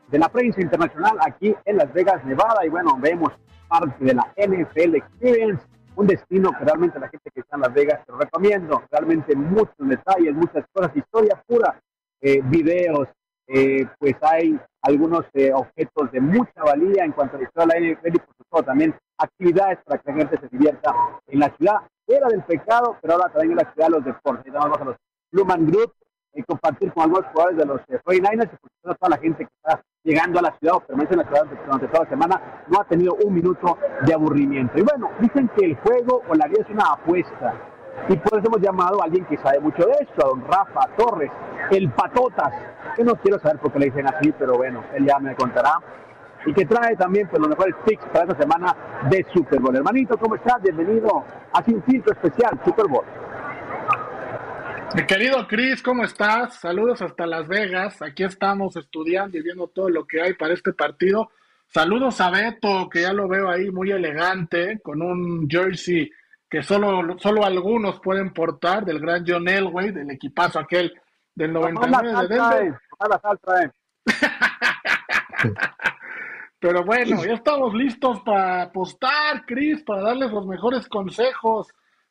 de 0.09 0.19
la 0.19 0.29
Prensa 0.29 0.61
Internacional 0.61 1.17
aquí 1.21 1.55
en 1.65 1.77
Las 1.77 1.93
Vegas, 1.93 2.25
Nevada. 2.25 2.67
Y 2.67 2.69
bueno, 2.71 2.99
vemos 2.99 3.31
parte 3.69 4.05
de 4.05 4.15
la 4.15 4.35
NFL 4.37 4.97
Experience, 4.97 5.65
un 5.95 6.09
destino 6.09 6.51
que 6.59 6.65
realmente 6.65 6.99
la 6.99 7.09
gente 7.09 7.31
que 7.33 7.39
está 7.39 7.55
en 7.55 7.63
Las 7.63 7.73
Vegas 7.73 8.05
te 8.05 8.13
recomiendo. 8.13 8.83
Realmente 8.91 9.37
muchos 9.37 9.77
detalles, 9.79 10.35
muchas 10.35 10.65
cosas, 10.73 10.91
historia 10.97 11.41
pura, 11.47 11.81
eh, 12.21 12.41
videos, 12.47 13.07
eh, 13.47 13.87
pues 14.01 14.17
hay 14.23 14.59
algunos 14.83 15.25
eh, 15.35 15.53
objetos 15.55 16.11
de 16.11 16.21
mucha 16.21 16.65
valía 16.65 17.05
en 17.05 17.13
cuanto 17.13 17.37
a 17.37 17.39
la 17.39 17.45
historia 17.45 17.75
de 17.75 17.81
la 17.81 17.93
NFL 17.93 18.09
y 18.09 18.19
por 18.19 18.37
supuesto 18.39 18.67
también 18.67 18.93
actividades 19.19 19.79
para 19.85 20.01
que 20.01 20.11
la 20.11 20.17
gente 20.17 20.37
se 20.41 20.49
divierta 20.49 20.93
en 21.29 21.39
la 21.39 21.57
ciudad. 21.57 21.77
Era 22.09 22.27
del 22.27 22.43
pecado, 22.43 22.97
pero 23.01 23.15
ahora 23.15 23.29
también 23.29 23.53
en 23.53 23.59
la 23.59 23.73
ciudad 23.73 23.87
de 23.87 23.93
los 23.93 24.05
deportes. 24.05 24.53
Vamos 24.53 24.81
a 24.81 24.85
los 24.85 24.97
Bluman 25.31 25.67
Group, 25.67 25.93
y 26.35 26.43
compartir 26.43 26.93
con 26.93 27.05
algunos 27.05 27.27
jugadores 27.33 27.59
de 27.59 27.65
los 27.65 27.81
49ers 27.83 28.45
y 28.45 28.57
por 28.57 28.71
supuesto 28.71 28.95
toda 29.01 29.11
la 29.11 29.19
gente 29.19 29.45
que 29.45 29.51
está 29.57 29.83
llegando 30.05 30.39
a 30.39 30.43
la 30.43 30.59
ciudad 30.59 30.77
o 30.77 30.81
permanece 30.81 31.15
en 31.15 31.21
la 31.21 31.27
ciudad 31.27 31.45
durante 31.65 31.89
toda 31.89 32.05
la 32.05 32.11
semana 32.11 32.65
no 32.69 32.81
ha 32.81 32.85
tenido 32.85 33.15
un 33.25 33.35
minuto 33.35 33.79
de 34.07 34.15
aburrimiento. 34.15 34.79
Y 34.79 34.83
bueno, 34.83 35.11
dicen 35.21 35.51
que 35.57 35.67
el 35.67 35.77
juego 35.77 36.23
o 36.29 36.35
la 36.35 36.47
vida 36.47 36.63
es 36.63 36.71
una 36.71 36.93
apuesta. 36.93 37.55
Y 38.09 38.17
por 38.17 38.39
eso 38.39 38.49
hemos 38.49 38.61
llamado 38.61 39.03
a 39.03 39.05
alguien 39.05 39.25
que 39.27 39.37
sabe 39.39 39.61
mucho 39.61 39.85
de 39.85 39.93
esto, 40.01 40.25
a 40.25 40.29
don 40.29 40.45
Rafa 40.47 40.89
Torres, 40.97 41.31
el 41.71 41.91
Patotas, 41.91 42.53
que 42.97 43.05
no 43.05 43.15
quiero 43.17 43.39
saber 43.41 43.59
por 43.59 43.73
qué 43.73 43.81
le 43.81 43.87
dicen 43.87 44.07
así, 44.07 44.33
pero 44.39 44.55
bueno, 44.57 44.85
él 44.95 45.05
ya 45.05 45.19
me 45.19 45.35
contará. 45.35 45.81
Y 46.47 46.55
que 46.55 46.65
trae 46.65 46.97
también 46.97 47.29
pues, 47.29 47.41
los 47.41 47.51
mejores 47.51 47.75
picks 47.85 48.05
para 48.07 48.25
esta 48.25 48.41
semana 48.41 48.75
de 49.11 49.27
Super 49.35 49.61
Bowl. 49.61 49.75
Hermanito, 49.77 50.17
¿cómo 50.17 50.37
estás? 50.37 50.63
Bienvenido 50.63 51.25
a 51.53 51.63
Sin 51.65 51.83
Filtro 51.83 52.13
Especial 52.13 52.59
Super 52.65 52.87
Bowl. 52.87 53.05
Mi 54.95 55.05
querido 55.05 55.47
Chris, 55.47 55.83
¿cómo 55.83 56.05
estás? 56.05 56.61
Saludos 56.61 57.03
hasta 57.03 57.27
Las 57.27 57.47
Vegas. 57.47 58.01
Aquí 58.01 58.25
estamos 58.25 58.75
estudiando 58.77 59.37
y 59.37 59.43
viendo 59.43 59.69
todo 59.69 59.91
lo 59.91 60.07
que 60.07 60.23
hay 60.23 60.33
para 60.35 60.55
este 60.55 60.73
partido. 60.73 61.31
Saludos 61.67 62.21
a 62.23 62.31
Beto, 62.31 62.89
que 62.89 63.03
ya 63.03 63.13
lo 63.13 63.29
veo 63.29 63.51
ahí 63.51 63.71
muy 63.71 63.91
elegante, 63.91 64.81
con 64.83 65.03
un 65.03 65.47
jersey 65.49 66.11
que 66.49 66.63
solo, 66.63 67.19
solo 67.19 67.45
algunos 67.45 68.01
pueden 68.01 68.33
portar, 68.33 68.87
del 68.87 69.01
gran 69.01 69.25
John 69.27 69.47
Elway, 69.47 69.91
del 69.91 70.11
equipazo 70.11 70.59
aquel 70.59 70.95
del 71.35 71.53
99 71.53 72.09
de 72.09 72.29
Denver. 72.29 72.81
Pero 76.61 76.85
bueno, 76.85 77.25
ya 77.25 77.35
estamos 77.35 77.75
listos 77.75 78.21
para 78.23 78.63
apostar, 78.63 79.45
Chris, 79.47 79.83
para 79.83 80.03
darles 80.03 80.33
los 80.33 80.47
mejores 80.47 80.89
consejos 80.89 81.69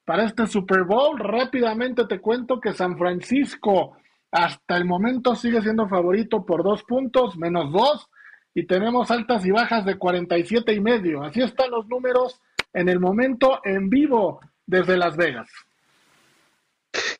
para 0.07 0.23
este 0.23 0.47
Super 0.47 0.85
Bowl. 0.85 1.19
Rápidamente 1.19 2.05
te 2.05 2.21
cuento 2.21 2.61
que 2.61 2.71
San 2.71 2.97
Francisco 2.97 3.97
hasta 4.31 4.77
el 4.77 4.85
momento 4.85 5.35
sigue 5.35 5.61
siendo 5.61 5.89
favorito 5.89 6.45
por 6.45 6.63
dos 6.63 6.83
puntos, 6.83 7.37
menos 7.37 7.73
dos, 7.73 8.09
y 8.55 8.65
tenemos 8.65 9.11
altas 9.11 9.45
y 9.45 9.51
bajas 9.51 9.85
de 9.85 9.97
47 9.97 10.73
y 10.73 10.79
medio. 10.79 11.23
Así 11.23 11.41
están 11.41 11.71
los 11.71 11.87
números 11.87 12.39
en 12.73 12.87
el 12.87 13.01
momento 13.01 13.59
en 13.65 13.89
vivo 13.89 14.39
desde 14.65 14.95
Las 14.95 15.17
Vegas. 15.17 15.49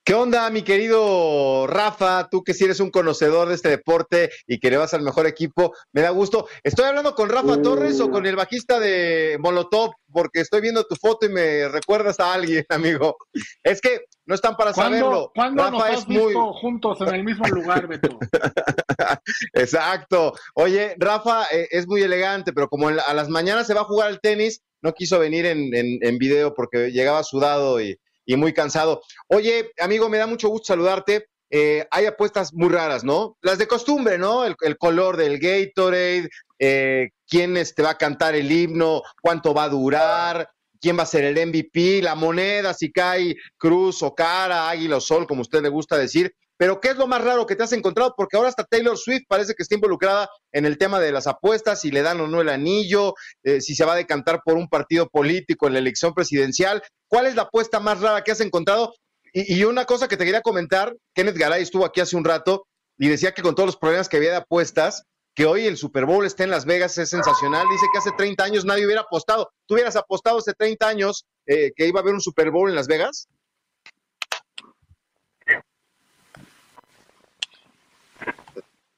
¿Qué 0.03 0.13
onda, 0.13 0.50
mi 0.50 0.62
querido 0.62 1.67
Rafa? 1.67 2.29
Tú 2.29 2.43
que 2.43 2.53
si 2.53 2.63
eres 2.63 2.79
un 2.79 2.89
conocedor 2.89 3.50
de 3.50 3.55
este 3.55 3.69
deporte 3.69 4.29
y 4.46 4.60
que 4.60 4.69
le 4.69 4.77
vas 4.77 4.93
al 4.93 5.01
mejor 5.01 5.27
equipo, 5.27 5.74
me 5.91 6.01
da 6.01 6.10
gusto. 6.12 6.48
¿Estoy 6.63 6.86
hablando 6.86 7.13
con 7.15 7.29
Rafa 7.29 7.62
Torres 7.62 8.00
o 8.00 8.10
con 8.10 8.25
el 8.25 8.36
bajista 8.36 8.79
de 8.79 9.38
Molotov? 9.39 9.91
Porque 10.12 10.39
estoy 10.39 10.62
viendo 10.62 10.86
tu 10.86 10.96
foto 10.96 11.25
y 11.25 11.29
me 11.29 11.67
recuerdas 11.67 12.19
a 12.19 12.34
alguien, 12.34 12.65
amigo. 12.69 13.17
Es 13.63 13.81
que 13.81 14.05
no 14.25 14.36
están 14.36 14.55
para 14.55 14.74
saberlo. 14.74 15.31
¿Cuándo 15.36 15.63
Rafa 15.63 15.72
nos 15.72 15.84
has 15.84 16.00
es 16.00 16.07
visto 16.07 16.24
muy... 16.24 16.60
juntos 16.62 17.01
en 17.01 17.15
el 17.15 17.24
mismo 17.24 17.48
lugar, 17.48 17.88
Beto? 17.88 18.17
Exacto. 19.53 20.34
Oye, 20.53 20.96
Rafa 20.98 21.46
eh, 21.51 21.67
es 21.72 21.88
muy 21.88 22.01
elegante, 22.01 22.53
pero 22.53 22.67
como 22.69 22.88
a 22.89 23.13
las 23.13 23.29
mañanas 23.29 23.67
se 23.67 23.74
va 23.74 23.81
a 23.81 23.86
jugar 23.86 24.07
al 24.07 24.19
tenis, 24.22 24.62
no 24.81 24.93
quiso 24.93 25.19
venir 25.19 25.46
en, 25.46 25.74
en, 25.75 26.00
en 26.01 26.17
video 26.17 26.53
porque 26.53 26.91
llegaba 26.91 27.24
sudado 27.24 27.81
y 27.81 27.98
y 28.27 28.36
muy 28.36 28.53
cansado. 28.53 29.01
Oye, 29.27 29.72
amigo, 29.79 30.10
me 30.10 30.19
da 30.19 30.27
mucho 30.27 30.50
gusto 30.50 30.67
saludarte. 30.67 31.29
Eh, 31.50 31.88
hay 31.89 32.05
apuestas 32.05 32.53
muy 32.53 32.69
raras, 32.69 33.03
¿no? 33.03 33.38
Las 33.41 33.57
de 33.57 33.67
costumbre, 33.67 34.17
¿no? 34.17 34.43
El, 34.46 34.77
color 34.77 35.15
del 35.15 35.39
Gatorade, 35.39 36.29
eh, 36.60 37.10
quién 37.25 37.53
te 37.53 37.62
este, 37.62 37.81
va 37.81 37.91
a 37.91 37.98
cantar 37.98 38.36
el 38.36 38.51
himno, 38.51 39.01
cuánto 39.22 39.53
va 39.53 39.63
a 39.63 39.69
durar, 39.69 40.50
quién 40.81 40.98
va 40.98 41.03
a 41.03 41.07
ser 41.07 41.24
el 41.24 41.48
MVP, 41.48 42.01
la 42.01 42.15
moneda, 42.15 42.74
si 42.74 42.91
cae 42.91 43.38
cruz 43.57 44.03
o 44.03 44.13
cara, 44.13 44.69
águila 44.69 44.98
o 44.98 45.01
sol, 45.01 45.25
como 45.25 45.41
usted 45.41 45.62
le 45.62 45.69
gusta 45.69 45.98
decir. 45.98 46.34
Pero 46.57 46.81
¿qué 46.81 46.89
es 46.89 46.97
lo 46.97 47.07
más 47.07 47.23
raro 47.23 47.45
que 47.45 47.55
te 47.55 47.63
has 47.63 47.71
encontrado? 47.71 48.13
Porque 48.17 48.35
ahora 48.35 48.49
hasta 48.49 48.63
Taylor 48.63 48.97
Swift 48.97 49.23
parece 49.27 49.53
que 49.53 49.63
está 49.63 49.75
involucrada 49.75 50.27
en 50.51 50.65
el 50.65 50.77
tema 50.77 50.99
de 50.99 51.11
las 51.11 51.27
apuestas, 51.27 51.81
si 51.81 51.91
le 51.91 52.01
dan 52.01 52.19
o 52.19 52.27
no 52.27 52.41
el 52.41 52.49
anillo, 52.49 53.13
eh, 53.43 53.61
si 53.61 53.75
se 53.75 53.85
va 53.85 53.93
a 53.93 53.97
decantar 53.97 54.41
por 54.43 54.57
un 54.57 54.67
partido 54.67 55.07
político 55.07 55.67
en 55.67 55.73
la 55.73 55.79
elección 55.79 56.13
presidencial. 56.13 56.81
¿Cuál 57.07 57.27
es 57.27 57.35
la 57.35 57.43
apuesta 57.43 57.79
más 57.79 58.01
rara 58.01 58.23
que 58.23 58.31
has 58.31 58.41
encontrado? 58.41 58.93
Y, 59.33 59.63
una 59.65 59.85
cosa 59.85 60.07
que 60.07 60.17
te 60.17 60.25
quería 60.25 60.41
comentar, 60.41 60.95
Kenneth 61.13 61.37
Garay 61.37 61.61
estuvo 61.61 61.85
aquí 61.85 62.01
hace 62.01 62.15
un 62.15 62.25
rato 62.25 62.65
y 62.97 63.07
decía 63.07 63.33
que 63.33 63.43
con 63.43 63.53
todos 63.53 63.67
los 63.67 63.77
problemas 63.77 64.09
que 64.09 64.17
había 64.17 64.31
de 64.31 64.37
apuestas, 64.37 65.03
que 65.35 65.45
hoy 65.45 65.67
el 65.67 65.77
Super 65.77 66.05
Bowl 66.05 66.25
está 66.25 66.43
en 66.43 66.49
Las 66.49 66.65
Vegas 66.65 66.97
es 66.97 67.09
sensacional. 67.09 67.67
Dice 67.69 67.85
que 67.91 67.99
hace 67.99 68.11
30 68.17 68.43
años 68.43 68.65
nadie 68.65 68.85
hubiera 68.85 69.01
apostado. 69.01 69.51
¿Tú 69.67 69.75
hubieras 69.75 69.95
apostado 69.95 70.39
hace 70.39 70.53
30 70.53 70.87
años 70.87 71.25
eh, 71.45 71.71
que 71.75 71.85
iba 71.85 71.99
a 71.99 72.01
haber 72.01 72.15
un 72.15 72.21
Super 72.21 72.49
Bowl 72.49 72.69
en 72.69 72.75
Las 72.75 72.87
Vegas? 72.87 73.27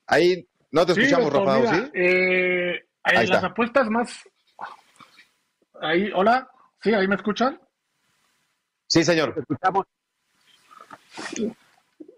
Ahí 0.09 0.47
no 0.71 0.85
te 0.85 0.93
escuchamos, 0.93 1.31
Rafa, 1.31 1.75
¿sí? 1.75 1.91
Eh, 1.93 2.83
las 3.03 3.43
apuestas 3.43 3.89
más. 3.89 4.27
Ahí, 5.81 6.09
hola, 6.13 6.49
¿sí? 6.81 6.93
¿Ahí 6.93 7.07
me 7.07 7.15
escuchan? 7.15 7.59
Sí, 8.87 9.03
señor. 9.03 9.35
escuchamos. 9.37 9.85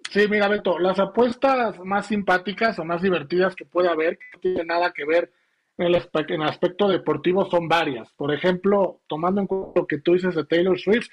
Sí, 0.10 0.28
mira, 0.30 0.48
Beto, 0.48 0.80
las 0.80 1.00
apuestas 1.00 1.80
más 1.80 2.08
simpáticas 2.08 2.80
o 2.80 2.86
más 2.86 3.02
divertidas 3.02 3.56
que 3.56 3.66
puede 3.66 3.90
haber, 3.90 4.18
que 4.18 4.26
no 4.34 4.40
tiene 4.40 4.64
nada 4.64 4.94
que 4.94 5.06
ver 5.06 5.32
en 5.78 5.88
el, 5.88 5.96
en 5.96 6.42
el 6.42 6.48
aspecto 6.48 6.88
deportivo, 6.88 7.50
son 7.50 7.68
varias. 7.68 8.10
Por 8.14 8.34
ejemplo, 8.34 9.02
tomando 9.08 9.42
en 9.42 9.48
cuenta 9.48 9.82
lo 9.82 9.88
que 9.88 10.00
tú 10.00 10.14
dices 10.14 10.36
de 10.36 10.46
Taylor 10.46 10.80
Swift, 10.80 11.10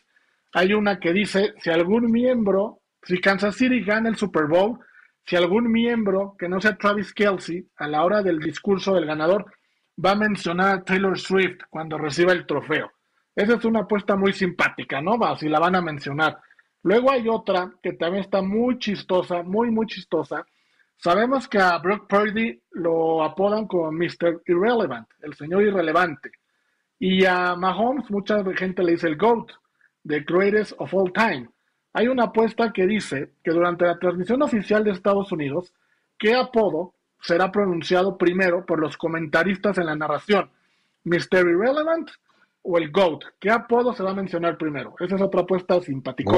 hay 0.53 0.75
una 0.75 1.01
que 1.01 1.13
dice, 1.13 1.55
si 1.61 1.71
algún 1.71 2.11
miembro, 2.11 2.81
si 3.03 3.21
Kansas 3.21 3.57
City 3.57 3.85
gana 3.85 4.09
el 4.09 4.17
Super 4.17 4.47
Bowl, 4.47 4.79
si 5.29 5.37
algún 5.37 5.71
miembro 5.71 6.35
que 6.39 6.49
no 6.49 6.59
sea 6.59 6.79
Travis 6.79 7.13
Kelsey, 7.13 7.69
a 7.77 7.87
la 7.87 8.03
hora 8.03 8.23
del 8.23 8.39
discurso 8.39 8.95
del 8.95 9.05
ganador, 9.05 9.45
va 10.03 10.13
a 10.13 10.15
mencionar 10.15 10.79
a 10.79 10.83
Taylor 10.83 11.19
Swift 11.19 11.65
cuando 11.69 11.99
reciba 11.99 12.33
el 12.33 12.47
trofeo. 12.47 12.91
Esa 13.37 13.57
es 13.57 13.65
una 13.67 13.81
apuesta 13.81 14.17
muy 14.17 14.33
simpática, 14.33 15.03
¿no? 15.03 15.19
Va, 15.19 15.37
si 15.37 15.51
la 15.51 15.59
van 15.59 15.75
a 15.75 15.83
mencionar. 15.83 16.39
Luego 16.83 17.11
hay 17.11 17.29
otra 17.29 17.71
que 17.83 17.93
también 17.93 18.25
está 18.25 18.41
muy 18.41 18.79
chistosa, 18.79 19.43
muy, 19.43 19.71
muy 19.71 19.85
chistosa. 19.87 20.47
Sabemos 20.97 21.47
que 21.47 21.59
a 21.59 21.77
Brock 21.77 22.09
Purdy 22.09 22.63
lo 22.71 23.23
apodan 23.23 23.67
como 23.67 23.93
Mr. 23.93 24.41
Irrelevant, 24.47 25.09
el 25.21 25.35
señor 25.35 25.63
irrelevante. 25.63 26.31
Y 26.99 27.27
a 27.27 27.55
Mahomes 27.55 28.11
mucha 28.11 28.43
gente 28.55 28.83
le 28.83 28.93
dice 28.93 29.09
el 29.09 29.19
GOAT, 29.19 29.53
the 30.07 30.21
greatest 30.21 30.73
of 30.79 30.95
all 30.95 31.13
time. 31.13 31.51
Hay 31.99 32.07
una 32.07 32.27
apuesta 32.27 32.73
que 32.73 32.87
dice 32.87 33.33
que 33.43 33.51
durante 33.51 33.85
la 33.85 33.99
transmisión 33.99 34.41
oficial 34.41 34.85
de 34.85 34.93
Estados 34.93 35.33
Unidos, 35.33 35.75
¿qué 36.17 36.33
apodo 36.33 36.95
será 37.21 37.51
pronunciado 37.51 38.17
primero 38.17 38.65
por 38.65 38.79
los 38.79 38.97
comentaristas 38.97 39.79
en 39.79 39.87
la 39.87 39.97
narración? 39.97 40.49
¿Mr. 41.03 41.39
Irrelevant 41.41 42.09
o 42.63 42.79
el 42.79 42.93
GOAT? 42.93 43.25
¿Qué 43.41 43.51
apodo 43.51 43.93
se 43.95 44.05
va 44.05 44.13
a 44.13 44.15
mencionar 44.15 44.57
primero? 44.57 44.95
Esa 45.01 45.17
es 45.17 45.23
otra 45.23 45.41
apuesta 45.41 45.81
simpática. 45.81 46.31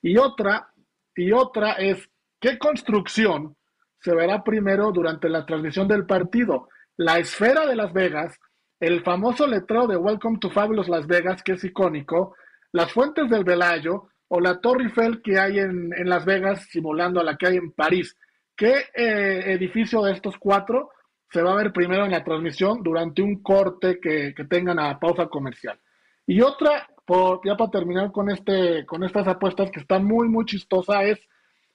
Y 0.00 0.16
otra, 0.16 0.72
y 1.14 1.30
otra 1.30 1.72
es, 1.72 2.08
¿qué 2.40 2.58
construcción 2.58 3.54
se 4.00 4.14
verá 4.14 4.42
primero 4.42 4.92
durante 4.92 5.28
la 5.28 5.44
transmisión 5.44 5.86
del 5.88 6.06
partido? 6.06 6.70
¿La 6.96 7.18
esfera 7.18 7.66
de 7.66 7.76
Las 7.76 7.92
Vegas, 7.92 8.40
el 8.80 9.02
famoso 9.02 9.46
letrero 9.46 9.88
de 9.88 9.98
Welcome 9.98 10.38
to 10.38 10.48
Fabulous 10.48 10.88
Las 10.88 11.06
Vegas, 11.06 11.42
que 11.42 11.52
es 11.52 11.64
icónico, 11.64 12.34
las 12.72 12.90
fuentes 12.90 13.28
del 13.28 13.44
Velayo 13.44 14.08
o 14.28 14.40
la 14.40 14.60
Torre 14.60 14.84
Eiffel 14.84 15.22
que 15.22 15.38
hay 15.38 15.58
en, 15.58 15.90
Las 16.08 16.24
Vegas 16.24 16.66
simulando 16.70 17.20
a 17.20 17.24
la 17.24 17.36
que 17.36 17.46
hay 17.46 17.56
en 17.56 17.72
París? 17.72 18.16
¿Qué 18.56 18.86
eh, 18.94 19.52
edificio 19.52 20.02
de 20.02 20.12
estos 20.12 20.36
cuatro 20.38 20.90
se 21.30 21.42
va 21.42 21.52
a 21.52 21.56
ver 21.56 21.72
primero 21.72 22.04
en 22.04 22.12
la 22.12 22.24
transmisión 22.24 22.82
durante 22.82 23.22
un 23.22 23.42
corte 23.42 23.98
que, 24.00 24.34
tengan 24.48 24.78
a 24.78 24.98
pausa 24.98 25.26
comercial? 25.26 25.78
Y 26.26 26.40
otra, 26.40 26.88
por, 27.04 27.40
ya 27.44 27.56
para 27.56 27.70
terminar 27.70 28.10
con, 28.10 28.30
este, 28.30 28.84
con 28.86 29.04
estas 29.04 29.28
apuestas 29.28 29.70
que 29.70 29.80
está 29.80 29.98
muy, 29.98 30.28
muy 30.28 30.44
chistosa, 30.44 31.02
es 31.02 31.20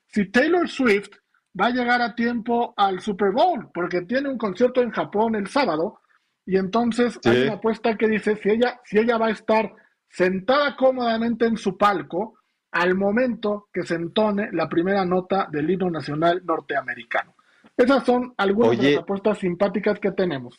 si 0.07 0.29
Taylor 0.29 0.67
Swift 0.67 1.11
va 1.59 1.67
a 1.67 1.71
llegar 1.71 2.01
a 2.01 2.15
tiempo 2.15 2.73
al 2.75 2.99
Super 2.99 3.31
Bowl, 3.31 3.69
porque 3.73 4.01
tiene 4.01 4.29
un 4.29 4.37
concierto 4.37 4.81
en 4.81 4.91
Japón 4.91 5.35
el 5.35 5.47
sábado, 5.47 5.99
y 6.45 6.57
entonces 6.57 7.19
hay 7.23 7.43
una 7.43 7.53
apuesta 7.53 7.95
que 7.95 8.07
dice 8.07 8.35
si 8.35 8.49
ella, 8.49 8.79
si 8.83 8.97
ella 8.97 9.17
va 9.17 9.27
a 9.27 9.31
estar 9.31 9.73
sentada 10.09 10.75
cómodamente 10.75 11.45
en 11.45 11.57
su 11.57 11.77
palco 11.77 12.39
al 12.71 12.95
momento 12.95 13.67
que 13.73 13.83
se 13.83 13.95
entone 13.95 14.49
la 14.53 14.69
primera 14.69 15.05
nota 15.05 15.47
del 15.51 15.69
himno 15.69 15.89
nacional 15.89 16.41
norteamericano. 16.45 17.35
Esas 17.75 18.05
son 18.05 18.33
algunas 18.37 18.77
de 18.77 18.91
las 18.91 19.03
apuestas 19.03 19.39
simpáticas 19.39 19.99
que 19.99 20.11
tenemos. 20.11 20.57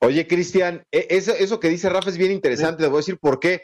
Oye, 0.00 0.26
Cristian, 0.26 0.84
e, 0.92 1.06
eso, 1.10 1.58
que 1.58 1.68
dice 1.68 1.88
Rafa 1.88 2.10
es 2.10 2.18
bien 2.18 2.32
interesante, 2.32 2.82
te 2.82 2.88
voy 2.88 2.98
a 2.98 3.00
decir 3.00 3.18
por 3.18 3.40
qué. 3.40 3.62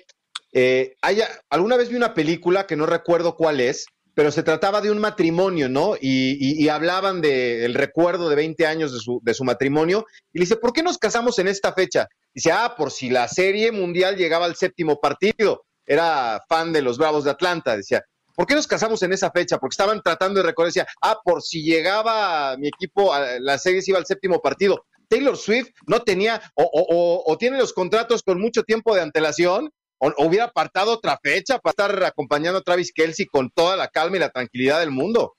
Eh, 0.52 0.96
haya, 1.02 1.28
alguna 1.50 1.76
vez 1.76 1.88
vi 1.88 1.96
una 1.96 2.14
película 2.14 2.66
que 2.66 2.76
no 2.76 2.86
recuerdo 2.86 3.36
cuál 3.36 3.60
es, 3.60 3.86
pero 4.14 4.30
se 4.30 4.42
trataba 4.42 4.80
de 4.80 4.90
un 4.90 4.98
matrimonio, 4.98 5.68
¿no? 5.68 5.94
Y, 6.00 6.68
hablaban 6.68 7.20
del 7.20 7.74
recuerdo 7.74 8.28
de 8.28 8.36
20 8.36 8.66
años 8.66 8.92
de 8.92 8.98
su, 8.98 9.20
de 9.22 9.34
su, 9.34 9.44
matrimonio. 9.44 10.06
Y 10.32 10.38
le 10.38 10.42
dice, 10.42 10.56
¿por 10.56 10.72
qué 10.72 10.82
nos 10.82 10.98
casamos 10.98 11.38
en 11.38 11.48
esta 11.48 11.72
fecha? 11.72 12.08
Dice, 12.34 12.52
ah, 12.52 12.74
por 12.76 12.90
si 12.90 13.08
la 13.08 13.28
serie 13.28 13.72
mundial 13.72 14.16
llegaba 14.16 14.46
al 14.46 14.56
séptimo 14.56 15.00
partido. 15.00 15.64
Era 15.86 16.42
fan 16.48 16.72
de 16.72 16.82
los 16.82 16.98
Bravos 16.98 17.24
de 17.24 17.30
Atlanta. 17.30 17.76
Decía, 17.76 18.02
¿por 18.34 18.46
qué 18.46 18.54
nos 18.54 18.66
casamos 18.66 19.02
en 19.02 19.12
esa 19.12 19.30
fecha? 19.30 19.58
Porque 19.58 19.74
estaban 19.74 20.02
tratando 20.02 20.40
de 20.40 20.46
recordar, 20.46 20.68
decía, 20.68 20.86
ah, 21.02 21.18
por 21.24 21.42
si 21.42 21.62
llegaba 21.62 22.56
mi 22.56 22.68
equipo, 22.68 23.12
a 23.12 23.38
la 23.40 23.58
serie 23.58 23.82
se 23.82 23.90
iba 23.90 23.98
al 23.98 24.06
séptimo 24.06 24.40
partido. 24.40 24.84
Taylor 25.08 25.36
Swift 25.36 25.70
no 25.86 26.00
tenía, 26.00 26.40
o, 26.54 27.22
o 27.26 27.38
tiene 27.38 27.58
los 27.58 27.72
contratos 27.74 28.22
con 28.22 28.40
mucho 28.40 28.62
tiempo 28.62 28.94
de 28.94 29.02
antelación, 29.02 29.70
hubiera 30.18 30.46
apartado 30.46 30.92
otra 30.92 31.18
fecha 31.22 31.58
para 31.58 31.70
estar 31.70 32.04
acompañando 32.04 32.58
a 32.58 32.62
Travis 32.62 32.92
Kelsey 32.92 33.26
con 33.26 33.50
toda 33.50 33.76
la 33.76 33.88
calma 33.88 34.16
y 34.16 34.20
la 34.20 34.30
tranquilidad 34.30 34.80
del 34.80 34.90
mundo. 34.90 35.34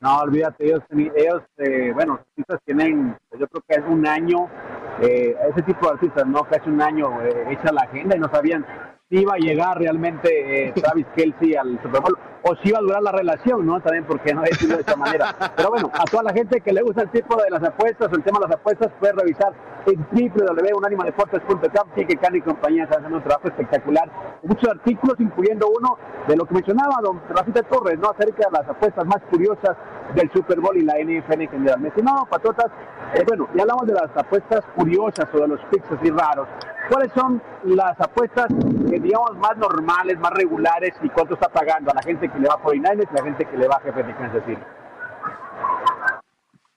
No, 0.00 0.20
olvídate, 0.20 0.64
ellos, 0.64 0.80
ellos 0.90 1.42
eh, 1.58 1.92
bueno, 1.92 2.14
los 2.14 2.20
artistas 2.20 2.60
tienen, 2.64 3.16
yo 3.38 3.46
creo 3.48 3.62
que 3.68 3.74
es 3.74 3.84
un 3.86 4.06
año, 4.06 4.48
eh, 5.02 5.36
ese 5.50 5.62
tipo 5.62 5.86
de 5.86 5.92
artistas, 5.92 6.26
¿no? 6.26 6.46
Hace 6.50 6.70
un 6.70 6.80
año 6.80 7.20
eh, 7.20 7.48
hecha 7.50 7.70
la 7.70 7.82
agenda 7.82 8.16
y 8.16 8.18
no 8.18 8.30
sabían 8.32 8.64
iba 9.10 9.34
a 9.34 9.38
llegar 9.38 9.76
realmente 9.76 10.68
eh, 10.68 10.72
Travis 10.72 11.06
Kelsey 11.16 11.56
al 11.56 11.80
Super 11.82 12.00
Bowl 12.00 12.16
o 12.42 12.54
si 12.56 12.68
iba 12.68 12.78
a 12.78 12.80
durar 12.80 13.02
la 13.02 13.12
relación, 13.12 13.66
¿no? 13.66 13.80
También 13.80 14.04
porque 14.04 14.32
no 14.32 14.42
decirlo 14.42 14.76
de 14.76 14.82
esa 14.82 14.96
manera. 14.96 15.34
Pero 15.56 15.70
bueno, 15.70 15.90
a 15.92 16.04
toda 16.04 16.22
la 16.22 16.32
gente 16.32 16.60
que 16.60 16.72
le 16.72 16.80
gusta 16.80 17.02
el 17.02 17.10
tipo 17.10 17.36
de 17.42 17.50
las 17.50 17.62
apuestas 17.62 18.08
o 18.10 18.14
el 18.14 18.22
tema 18.22 18.38
de 18.38 18.46
las 18.46 18.56
apuestas, 18.56 18.90
puede 18.98 19.12
revisar 19.12 19.52
en 19.86 20.06
www.unanimadeportes.com. 20.10 21.90
Sí 21.96 22.06
que 22.06 22.16
Cani 22.16 22.38
y 22.38 22.42
compañía 22.42 22.84
están 22.84 22.98
haciendo 22.98 23.18
un 23.18 23.24
trabajo 23.24 23.48
espectacular. 23.48 24.08
Muchos 24.42 24.70
artículos, 24.70 25.16
incluyendo 25.18 25.68
uno 25.68 25.98
de 26.28 26.36
lo 26.36 26.46
que 26.46 26.54
mencionaba 26.54 27.02
don 27.02 27.20
Rafita 27.28 27.62
Torres, 27.64 27.98
¿no? 27.98 28.10
Acerca 28.10 28.48
de 28.48 28.58
las 28.58 28.68
apuestas 28.68 29.04
más 29.06 29.20
curiosas 29.30 29.76
del 30.14 30.30
Super 30.32 30.60
Bowl 30.60 30.76
y 30.76 30.82
la 30.82 30.94
NFL 30.94 31.42
en 31.42 31.48
general. 31.50 31.80
Me 31.80 31.92
no, 32.02 32.26
patotas, 32.30 32.70
eh, 33.14 33.24
bueno, 33.26 33.48
ya 33.54 33.62
hablamos 33.62 33.86
de 33.86 33.94
las 33.94 34.16
apuestas 34.16 34.62
curiosas 34.76 35.26
o 35.34 35.38
de 35.38 35.48
los 35.48 35.60
picks 35.70 35.90
así 35.92 36.10
raros. 36.10 36.48
¿Cuáles 36.88 37.12
son 37.12 37.42
las 37.64 38.00
apuestas, 38.00 38.50
eh, 38.50 39.00
digamos, 39.00 39.36
más 39.38 39.56
normales, 39.56 40.18
más 40.18 40.32
regulares 40.32 40.92
y 41.02 41.08
cuánto 41.10 41.34
está 41.34 41.48
pagando 41.48 41.90
a 41.90 41.94
la 41.94 42.02
gente 42.02 42.28
que 42.28 42.38
le 42.38 42.48
va 42.48 42.54
a 42.54 42.62
49 42.62 43.08
y 43.10 43.16
la 43.16 43.22
gente 43.22 43.44
que 43.44 43.56
le 43.56 43.68
va 43.68 43.76
a 43.76 43.80
jefe 43.80 44.02
de 44.02 44.14
Kansas 44.14 44.42
City. 44.46 44.62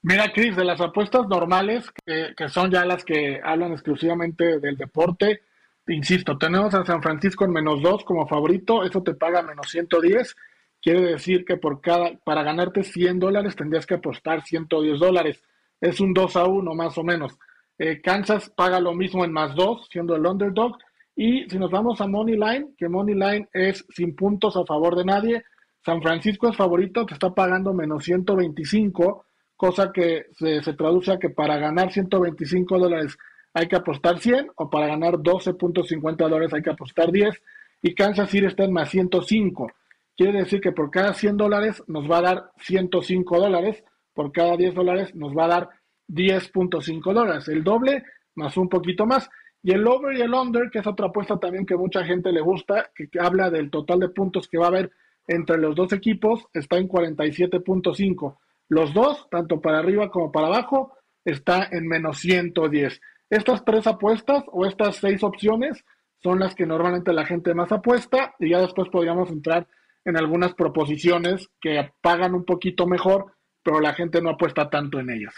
Mira, 0.02 0.30
Chris, 0.34 0.54
de 0.54 0.64
las 0.64 0.82
apuestas 0.82 1.26
normales, 1.28 1.90
que, 2.04 2.34
son 2.48 2.70
ya 2.70 2.84
las 2.84 3.04
que 3.04 3.40
hablan 3.42 3.72
exclusivamente 3.72 4.60
del 4.60 4.76
deporte, 4.76 5.40
insisto, 5.88 6.36
tenemos 6.36 6.74
a 6.74 6.84
San 6.84 7.02
Francisco 7.02 7.46
en 7.46 7.52
menos 7.52 7.80
2 7.80 8.04
como 8.04 8.28
favorito, 8.28 8.84
eso 8.84 9.02
te 9.02 9.14
paga 9.14 9.40
menos 9.40 9.66
110, 9.70 10.36
quiere 10.82 11.00
decir 11.00 11.46
que 11.46 11.56
por 11.56 11.80
cada, 11.80 12.18
para 12.22 12.42
ganarte 12.42 12.82
100 12.82 13.18
dólares 13.18 13.56
tendrías 13.56 13.86
que 13.86 13.94
apostar 13.94 14.42
110 14.42 15.00
dólares, 15.00 15.42
es 15.80 15.98
un 16.00 16.12
2 16.12 16.36
a 16.36 16.44
1 16.44 16.74
más 16.74 16.98
o 16.98 17.02
menos. 17.02 17.38
Eh, 17.78 18.00
Kansas 18.00 18.50
paga 18.50 18.80
lo 18.80 18.94
mismo 18.94 19.24
en 19.24 19.32
más 19.32 19.54
2, 19.54 19.88
siendo 19.90 20.14
el 20.14 20.26
underdog, 20.26 20.76
y 21.16 21.48
si 21.48 21.58
nos 21.58 21.70
vamos 21.70 22.00
a 22.00 22.06
Money 22.06 22.36
Line, 22.36 22.74
que 22.76 22.88
Money 22.88 23.14
Line 23.14 23.48
es 23.52 23.84
sin 23.90 24.16
puntos 24.16 24.56
a 24.56 24.64
favor 24.64 24.96
de 24.96 25.04
nadie, 25.04 25.44
San 25.84 26.02
Francisco 26.02 26.48
es 26.48 26.56
favorito, 26.56 27.04
te 27.04 27.14
está 27.14 27.34
pagando 27.34 27.74
menos 27.74 28.04
125, 28.04 29.26
cosa 29.56 29.92
que 29.92 30.26
se, 30.32 30.60
traduce 30.74 31.12
a 31.12 31.18
que 31.18 31.30
para 31.30 31.58
ganar 31.58 31.92
125 31.92 32.78
dólares 32.78 33.16
hay 33.52 33.68
que 33.68 33.76
apostar 33.76 34.18
100 34.18 34.48
o 34.56 34.68
para 34.68 34.88
ganar 34.88 35.14
12.50 35.14 36.16
dólares 36.16 36.52
hay 36.52 36.62
que 36.62 36.70
apostar 36.70 37.12
10 37.12 37.40
y 37.82 37.94
Kansas 37.94 38.30
City 38.30 38.46
está 38.46 38.64
en 38.64 38.72
más 38.72 38.88
105. 38.90 39.70
Quiere 40.16 40.40
decir 40.40 40.60
que 40.60 40.72
por 40.72 40.90
cada 40.90 41.12
100 41.12 41.36
dólares 41.36 41.82
nos 41.86 42.10
va 42.10 42.18
a 42.18 42.22
dar 42.22 42.50
105 42.58 43.38
dólares, 43.38 43.84
por 44.12 44.32
cada 44.32 44.56
10 44.56 44.74
dólares 44.74 45.14
nos 45.14 45.36
va 45.36 45.44
a 45.44 45.48
dar 45.48 45.70
10.5 46.08 47.12
dólares, 47.12 47.48
el 47.48 47.64
doble 47.64 48.04
más 48.36 48.56
un 48.56 48.68
poquito 48.68 49.06
más. 49.06 49.28
Y 49.62 49.72
el 49.72 49.86
over 49.86 50.16
y 50.16 50.20
el 50.20 50.34
under, 50.34 50.70
que 50.70 50.80
es 50.80 50.86
otra 50.86 51.06
apuesta 51.06 51.38
también 51.38 51.64
que 51.64 51.76
mucha 51.76 52.04
gente 52.04 52.30
le 52.32 52.42
gusta, 52.42 52.90
que, 52.94 53.08
habla 53.18 53.50
del 53.50 53.70
total 53.70 54.00
de 54.00 54.10
puntos 54.10 54.46
que 54.46 54.58
va 54.58 54.66
a 54.66 54.68
haber 54.68 54.90
entre 55.26 55.56
los 55.56 55.74
dos 55.74 55.92
equipos, 55.92 56.44
está 56.52 56.76
en 56.76 56.86
47.5. 56.86 58.36
Los 58.68 58.92
dos, 58.92 59.26
tanto 59.30 59.60
para 59.60 59.78
arriba 59.78 60.10
como 60.10 60.30
para 60.30 60.48
abajo, 60.48 60.92
está 61.24 61.66
en 61.70 61.86
menos 61.86 62.18
110. 62.18 63.00
Estas 63.30 63.64
tres 63.64 63.86
apuestas 63.86 64.44
o 64.52 64.66
estas 64.66 64.96
seis 64.96 65.22
opciones 65.22 65.82
son 66.22 66.40
las 66.40 66.54
que 66.54 66.66
normalmente 66.66 67.14
la 67.14 67.24
gente 67.24 67.54
más 67.54 67.72
apuesta 67.72 68.34
y 68.38 68.50
ya 68.50 68.60
después 68.60 68.88
podríamos 68.90 69.30
entrar 69.30 69.66
en 70.04 70.18
algunas 70.18 70.52
proposiciones 70.52 71.48
que 71.58 71.90
pagan 72.02 72.34
un 72.34 72.44
poquito 72.44 72.86
mejor, 72.86 73.32
pero 73.62 73.80
la 73.80 73.94
gente 73.94 74.20
no 74.20 74.30
apuesta 74.30 74.68
tanto 74.68 75.00
en 75.00 75.08
ellas. 75.08 75.34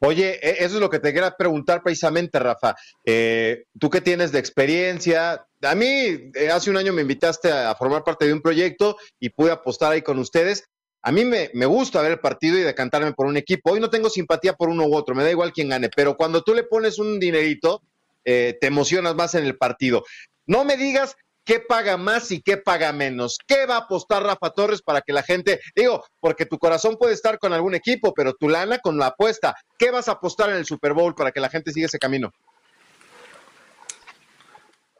Oye, 0.00 0.38
e, 0.42 0.64
eso 0.64 0.76
es 0.76 0.80
lo 0.80 0.90
que 0.90 0.98
te 0.98 1.12
quería 1.12 1.30
preguntar 1.36 1.82
precisamente, 1.82 2.38
Rafa. 2.38 2.74
Eh, 3.04 3.64
tú 3.78 3.90
que 3.90 4.00
tienes 4.00 4.32
de 4.32 4.38
experiencia, 4.38 5.46
a 5.62 5.74
mí 5.74 6.30
eh, 6.34 6.50
hace 6.52 6.70
un 6.70 6.76
año 6.76 6.92
me 6.92 7.02
invitaste 7.02 7.50
a, 7.50 7.74
formar 7.74 8.04
parte 8.04 8.26
de 8.26 8.32
un 8.32 8.40
proyecto 8.40 8.96
y 9.18 9.30
pude 9.30 9.52
apostar 9.52 9.92
ahí 9.92 10.02
con 10.02 10.18
ustedes. 10.18 10.64
A 11.02 11.12
mí 11.12 11.24
me, 11.24 11.48
gusta 11.66 12.02
ver 12.02 12.12
el 12.12 12.20
partido 12.20 12.58
y 12.58 12.62
decantarme 12.62 13.12
por 13.12 13.26
un 13.26 13.36
equipo. 13.36 13.72
Hoy 13.72 13.80
no 13.80 13.88
tengo 13.88 14.10
simpatía 14.10 14.52
por 14.52 14.68
uno 14.68 14.84
u 14.86 14.94
otro, 14.94 15.14
me 15.14 15.24
da 15.24 15.30
igual 15.30 15.52
quién 15.52 15.70
gane, 15.70 15.88
pero 15.94 16.16
cuando 16.16 16.42
tú 16.42 16.54
le 16.54 16.64
pones 16.64 16.98
un 16.98 17.18
dinerito, 17.18 17.82
eh, 18.24 18.58
te 18.60 18.66
emocionas 18.66 19.14
más 19.14 19.34
en 19.34 19.44
el 19.44 19.56
partido. 19.56 20.04
No 20.46 20.64
me 20.64 20.76
digas 20.76 21.16
¿Qué 21.44 21.60
paga 21.60 21.96
más 21.96 22.30
y 22.30 22.42
qué 22.42 22.56
paga 22.56 22.92
menos? 22.92 23.38
¿Qué 23.46 23.66
va 23.66 23.76
a 23.76 23.80
apostar 23.80 24.22
Rafa 24.22 24.50
Torres 24.50 24.82
para 24.82 25.00
que 25.00 25.12
la 25.12 25.22
gente, 25.22 25.60
digo, 25.74 26.04
porque 26.20 26.46
tu 26.46 26.58
corazón 26.58 26.96
puede 26.96 27.14
estar 27.14 27.38
con 27.38 27.52
algún 27.52 27.74
equipo, 27.74 28.12
pero 28.14 28.34
tu 28.34 28.48
lana 28.48 28.78
con 28.78 28.98
la 28.98 29.06
apuesta? 29.06 29.54
¿Qué 29.78 29.90
vas 29.90 30.08
a 30.08 30.12
apostar 30.12 30.50
en 30.50 30.56
el 30.56 30.66
Super 30.66 30.92
Bowl 30.92 31.14
para 31.14 31.32
que 31.32 31.40
la 31.40 31.48
gente 31.48 31.72
siga 31.72 31.86
ese 31.86 31.98
camino? 31.98 32.30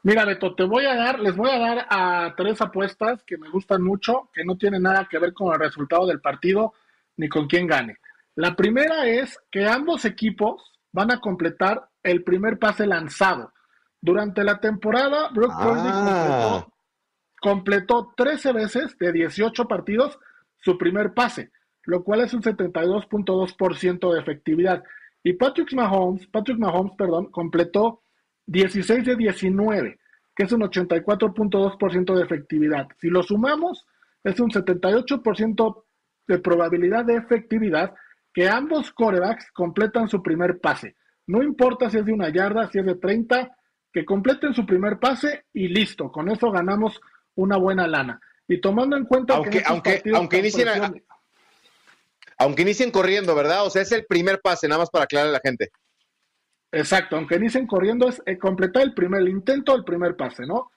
Mira, 0.02 0.24
Beto, 0.24 0.54
te 0.54 0.64
voy 0.64 0.86
a 0.86 0.94
dar, 0.94 1.20
les 1.20 1.36
voy 1.36 1.50
a 1.50 1.58
dar 1.58 1.86
a 1.90 2.34
tres 2.34 2.60
apuestas 2.62 3.22
que 3.24 3.36
me 3.36 3.50
gustan 3.50 3.82
mucho, 3.82 4.30
que 4.32 4.44
no 4.44 4.56
tienen 4.56 4.82
nada 4.82 5.06
que 5.10 5.18
ver 5.18 5.34
con 5.34 5.52
el 5.52 5.60
resultado 5.60 6.06
del 6.06 6.22
partido 6.22 6.72
ni 7.18 7.28
con 7.28 7.46
quién 7.46 7.66
gane. 7.66 7.98
La 8.34 8.56
primera 8.56 9.06
es 9.06 9.38
que 9.50 9.66
ambos 9.66 10.06
equipos 10.06 10.72
van 10.92 11.12
a 11.12 11.20
completar 11.20 11.90
el 12.02 12.24
primer 12.24 12.58
pase 12.58 12.86
lanzado. 12.86 13.52
Durante 14.00 14.44
la 14.44 14.58
temporada, 14.58 15.28
Brock 15.32 15.52
Purdy 15.52 15.88
ah. 15.92 16.64
completó 16.64 16.80
completó 17.40 18.12
13 18.16 18.52
veces 18.52 18.98
de 18.98 19.12
18 19.12 19.66
partidos 19.66 20.18
su 20.58 20.76
primer 20.76 21.14
pase, 21.14 21.50
lo 21.84 22.04
cual 22.04 22.20
es 22.20 22.34
un 22.34 22.42
72.2% 22.42 24.12
de 24.12 24.20
efectividad. 24.20 24.84
Y 25.22 25.32
Patrick 25.32 25.72
Mahomes, 25.72 26.26
Patrick 26.26 26.58
Mahomes, 26.58 26.92
perdón, 26.96 27.30
completó 27.30 28.02
16 28.46 29.04
de 29.04 29.16
19, 29.16 29.98
que 30.36 30.44
es 30.44 30.52
un 30.52 30.60
84.2% 30.60 32.14
de 32.14 32.22
efectividad. 32.22 32.88
Si 32.98 33.08
lo 33.08 33.22
sumamos, 33.22 33.86
es 34.22 34.38
un 34.38 34.50
78% 34.50 35.84
de 36.28 36.38
probabilidad 36.38 37.04
de 37.04 37.16
efectividad 37.16 37.94
que 38.32 38.48
ambos 38.48 38.92
corebacks 38.92 39.50
completan 39.52 40.08
su 40.08 40.22
primer 40.22 40.60
pase. 40.60 40.96
No 41.26 41.42
importa 41.42 41.90
si 41.90 41.98
es 41.98 42.04
de 42.04 42.12
una 42.12 42.28
yarda, 42.28 42.68
si 42.68 42.78
es 42.78 42.86
de 42.86 42.96
30, 42.96 43.50
que 43.92 44.04
completen 44.04 44.54
su 44.54 44.66
primer 44.66 44.98
pase 44.98 45.46
y 45.52 45.68
listo. 45.68 46.10
Con 46.10 46.30
eso 46.30 46.50
ganamos 46.50 47.00
una 47.34 47.56
buena 47.56 47.86
lana. 47.86 48.20
Y 48.46 48.60
tomando 48.60 48.96
en 48.96 49.04
cuenta 49.04 49.34
aunque, 49.34 49.50
que 49.50 49.62
aunque, 49.66 50.02
aunque 50.14 50.38
inicien, 50.38 50.68
aunque 52.38 52.62
inicien 52.62 52.90
corriendo, 52.90 53.34
¿verdad? 53.34 53.64
O 53.64 53.70
sea, 53.70 53.82
es 53.82 53.92
el 53.92 54.06
primer 54.06 54.40
pase, 54.40 54.66
nada 54.66 54.80
más 54.80 54.90
para 54.90 55.04
aclarar 55.04 55.28
a 55.28 55.32
la 55.32 55.40
gente. 55.42 55.70
Exacto, 56.72 57.16
aunque 57.16 57.36
inicien 57.36 57.66
corriendo 57.66 58.08
es 58.08 58.22
eh, 58.26 58.38
completar 58.38 58.82
el 58.82 58.94
primer 58.94 59.22
el 59.22 59.28
intento 59.28 59.72
del 59.72 59.84
primer 59.84 60.16
pase, 60.16 60.46
¿no? 60.46 60.70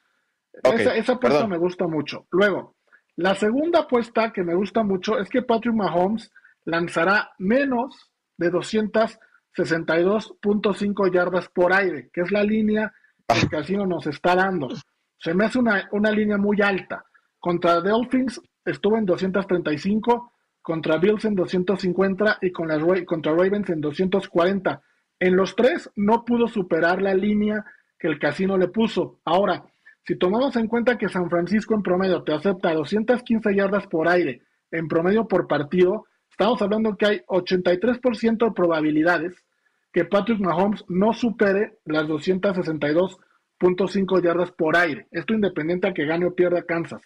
esa, 0.63 0.95
esa 0.95 1.13
apuesta 1.13 1.47
me 1.47 1.58
gusta 1.58 1.88
mucho. 1.88 2.28
Luego, 2.32 2.76
la 3.15 3.36
segunda 3.36 3.82
apuesta 3.82 4.34
que 4.34 4.43
me 4.43 4.56
gusta 4.56 4.84
mucho 4.84 5.19
es 5.19 5.30
que 5.30 5.41
Patrick 5.41 5.73
Mahomes 5.73 6.32
lanzará 6.65 7.34
menos 7.38 8.12
de 8.38 8.52
262.5 8.52 11.13
yardas 11.13 11.47
por 11.49 11.73
aire, 11.73 12.10
que 12.12 12.21
es 12.21 12.32
la 12.32 12.43
línea 12.43 12.91
que 13.33 13.39
el 13.39 13.49
casino 13.49 13.85
nos 13.85 14.07
está 14.07 14.35
dando. 14.35 14.69
Se 15.17 15.33
me 15.33 15.45
hace 15.45 15.59
una, 15.59 15.89
una 15.91 16.11
línea 16.11 16.37
muy 16.37 16.61
alta. 16.61 17.03
Contra 17.39 17.81
Dolphins 17.81 18.41
estuvo 18.65 18.97
en 18.97 19.05
235, 19.05 20.33
contra 20.61 20.97
Bills 20.97 21.25
en 21.25 21.35
250 21.35 22.39
y 22.41 22.51
con 22.51 22.67
las, 22.67 22.81
contra 23.05 23.33
Ravens 23.33 23.69
en 23.69 23.81
240. 23.81 24.81
En 25.19 25.35
los 25.35 25.55
tres 25.55 25.89
no 25.95 26.25
pudo 26.25 26.47
superar 26.47 27.01
la 27.01 27.13
línea 27.13 27.65
que 27.99 28.07
el 28.07 28.19
casino 28.19 28.57
le 28.57 28.69
puso. 28.69 29.19
Ahora, 29.25 29.65
si 30.05 30.17
tomamos 30.17 30.55
en 30.55 30.67
cuenta 30.67 30.97
que 30.97 31.09
San 31.09 31.29
Francisco 31.29 31.73
en 31.75 31.83
promedio 31.83 32.23
te 32.23 32.33
acepta 32.33 32.73
215 32.73 33.55
yardas 33.55 33.87
por 33.87 34.07
aire 34.07 34.41
en 34.71 34.87
promedio 34.87 35.27
por 35.27 35.47
partido, 35.47 36.05
estamos 36.29 36.61
hablando 36.61 36.97
que 36.97 37.05
hay 37.05 37.19
83% 37.27 38.45
de 38.45 38.51
probabilidades 38.51 39.45
que 39.93 40.06
Patrick 40.06 40.39
Mahomes 40.39 40.84
no 40.89 41.13
supere 41.13 41.77
las 41.86 42.08
262.5 42.08 44.23
yardas 44.23 44.51
por 44.51 44.75
aire. 44.75 45.08
Esto 45.12 45.34
independiente 45.34 45.88
a 45.88 45.93
que 45.93 46.06
gane 46.06 46.25
o 46.25 46.36
pierda 46.36 46.63
Kansas. 46.63 47.01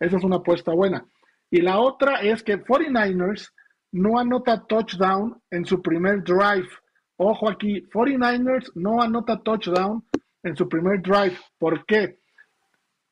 Esa 0.00 0.16
es 0.16 0.24
una 0.24 0.36
apuesta 0.36 0.72
buena. 0.72 1.06
Y 1.50 1.60
la 1.60 1.78
otra 1.78 2.20
es 2.20 2.42
que 2.42 2.58
49ers 2.58 3.52
no 3.92 4.18
anota 4.18 4.66
touchdown 4.66 5.40
en 5.50 5.64
su 5.64 5.80
primer 5.80 6.24
drive. 6.24 6.68
Ojo 7.16 7.48
aquí, 7.48 7.82
49ers 7.90 8.72
no 8.74 9.00
anota 9.00 9.40
touchdown 9.40 10.04
en 10.42 10.56
su 10.56 10.68
primer 10.68 11.00
drive. 11.00 11.38
¿Por 11.58 11.86
qué? 11.86 12.18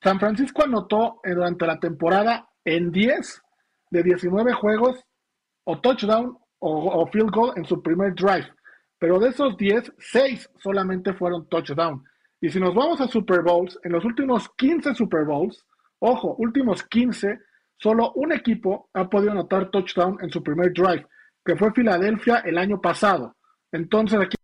San 0.02 0.18
Francisco 0.18 0.64
anotó 0.64 1.20
durante 1.22 1.66
la 1.66 1.78
temporada 1.78 2.48
en 2.64 2.90
10 2.90 3.42
de 3.90 4.02
19 4.02 4.54
juegos 4.54 5.04
o 5.64 5.80
touchdown 5.80 6.36
o, 6.58 7.06
field 7.06 7.30
goal 7.30 7.52
en 7.56 7.64
su 7.64 7.82
primer 7.82 8.14
drive. 8.14 8.46
Pero 9.00 9.18
de 9.18 9.30
esos 9.30 9.56
10, 9.56 9.94
6 9.98 10.50
solamente 10.58 11.14
fueron 11.14 11.48
touchdown. 11.48 12.04
Y 12.40 12.50
si 12.50 12.60
nos 12.60 12.74
vamos 12.74 13.00
a 13.00 13.08
Super 13.08 13.40
Bowls, 13.42 13.78
en 13.82 13.92
los 13.92 14.04
últimos 14.04 14.48
15 14.56 14.94
Super 14.94 15.24
Bowls, 15.24 15.64
ojo, 15.98 16.34
últimos 16.38 16.82
15, 16.84 17.40
solo 17.78 18.12
un 18.12 18.32
equipo 18.32 18.90
ha 18.92 19.08
podido 19.08 19.32
anotar 19.32 19.70
touchdown 19.70 20.18
en 20.20 20.30
su 20.30 20.42
primer 20.42 20.72
drive, 20.72 21.06
que 21.42 21.56
fue 21.56 21.72
Filadelfia 21.72 22.42
el 22.44 22.58
año 22.58 22.78
pasado. 22.78 23.36
Entonces 23.72 24.20
aquí, 24.20 24.36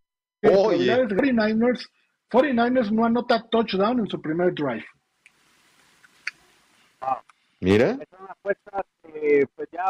Oye. 0.42 1.06
49ers, 1.06 1.90
49ers 2.30 2.90
no 2.90 3.04
anota 3.04 3.46
touchdown 3.50 4.00
en 4.00 4.06
su 4.08 4.20
primer 4.22 4.54
drive. 4.54 4.86
Mira. 7.60 7.98
Son 8.10 8.26
apuestas 8.28 8.72
ya 8.74 8.95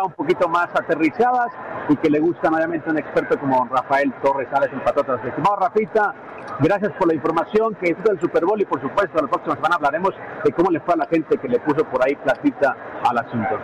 un 0.07 0.13
poquito 0.13 0.49
más 0.49 0.69
aterrizadas 0.75 1.53
y 1.89 1.97
que 1.97 2.11
le 2.11 2.21
gustan 2.21 2.55
obviamente 2.55 2.89
a 2.89 2.93
un 2.93 2.99
experto 2.99 3.39
como 3.39 3.65
Rafael 3.67 4.13
Torres 4.23 4.49
Alex 4.53 4.73
el 4.73 4.83
Patotas. 4.83 5.25
Estimado 5.25 5.57
Rafita, 5.57 6.15
gracias 6.61 6.93
por 6.93 7.09
la 7.09 7.15
información 7.15 7.75
que 7.77 7.91
es 7.91 8.05
del 8.05 8.21
Super 8.21 8.45
Bowl 8.45 8.61
y 8.61 8.65
por 8.65 8.81
supuesto 8.81 9.21
la 9.21 9.29
próxima 9.29 9.57
semana 9.57 9.77
hablaremos 9.77 10.15
de 10.45 10.53
cómo 10.53 10.71
le 10.71 10.81
fue 10.81 10.95
a 10.95 10.99
la 10.99 11.07
gente 11.07 11.39
que 11.39 11.49
le 11.49 11.59
puso 11.61 11.85
por 11.85 12.05
ahí 12.05 12.15
platita 12.17 12.77
al 13.03 13.19
asunto. 13.19 13.59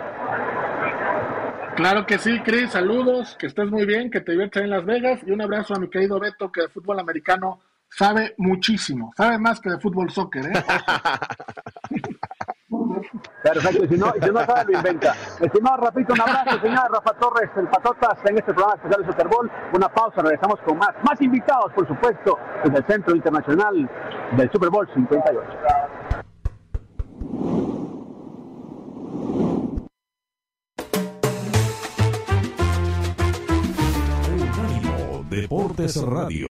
Claro 1.75 2.05
que 2.05 2.19
sí, 2.19 2.39
Cris, 2.41 2.71
saludos, 2.71 3.35
que 3.39 3.47
estés 3.47 3.69
muy 3.69 3.85
bien, 3.85 4.11
que 4.11 4.21
te 4.21 4.33
diviertas 4.33 4.61
en 4.61 4.69
Las 4.69 4.85
Vegas 4.85 5.21
y 5.25 5.31
un 5.31 5.41
abrazo 5.41 5.73
a 5.73 5.79
mi 5.79 5.89
querido 5.89 6.19
Beto 6.19 6.51
que 6.51 6.61
de 6.61 6.69
fútbol 6.69 6.99
americano 6.99 7.61
sabe 7.89 8.35
muchísimo, 8.37 9.11
sabe 9.17 9.39
más 9.39 9.59
que 9.59 9.71
de 9.71 9.79
fútbol 9.79 10.11
soccer, 10.11 10.45
¿eh? 10.45 10.53
Perfecto, 13.43 13.87
si 13.87 13.97
no, 13.97 14.13
si 14.13 14.31
no 14.31 14.39
sabe, 14.45 14.71
lo 14.71 14.77
inventa. 14.77 15.13
Estimado 15.41 15.77
Rafito, 15.77 16.13
un 16.13 16.21
abrazo, 16.21 16.61
señor 16.61 16.91
Rafa 16.91 17.13
Torres, 17.19 17.49
el 17.57 17.67
Patotas, 17.67 18.17
en 18.25 18.37
este 18.37 18.53
programa 18.53 18.75
especial 18.75 19.01
de 19.01 19.11
Super 19.11 19.27
Bowl. 19.27 19.51
Una 19.73 19.89
pausa, 19.89 20.21
regresamos 20.21 20.59
con 20.61 20.77
más. 20.77 20.91
Más 21.03 21.21
invitados, 21.21 21.73
por 21.73 21.85
supuesto, 21.85 22.39
en 22.63 22.75
el 22.75 22.85
Centro 22.87 23.13
Internacional 23.15 23.89
del 24.37 24.51
Super 24.51 24.69
Bowl 24.69 24.87
58. 24.93 25.41
Deportes 35.29 36.01
Radio. 36.01 36.52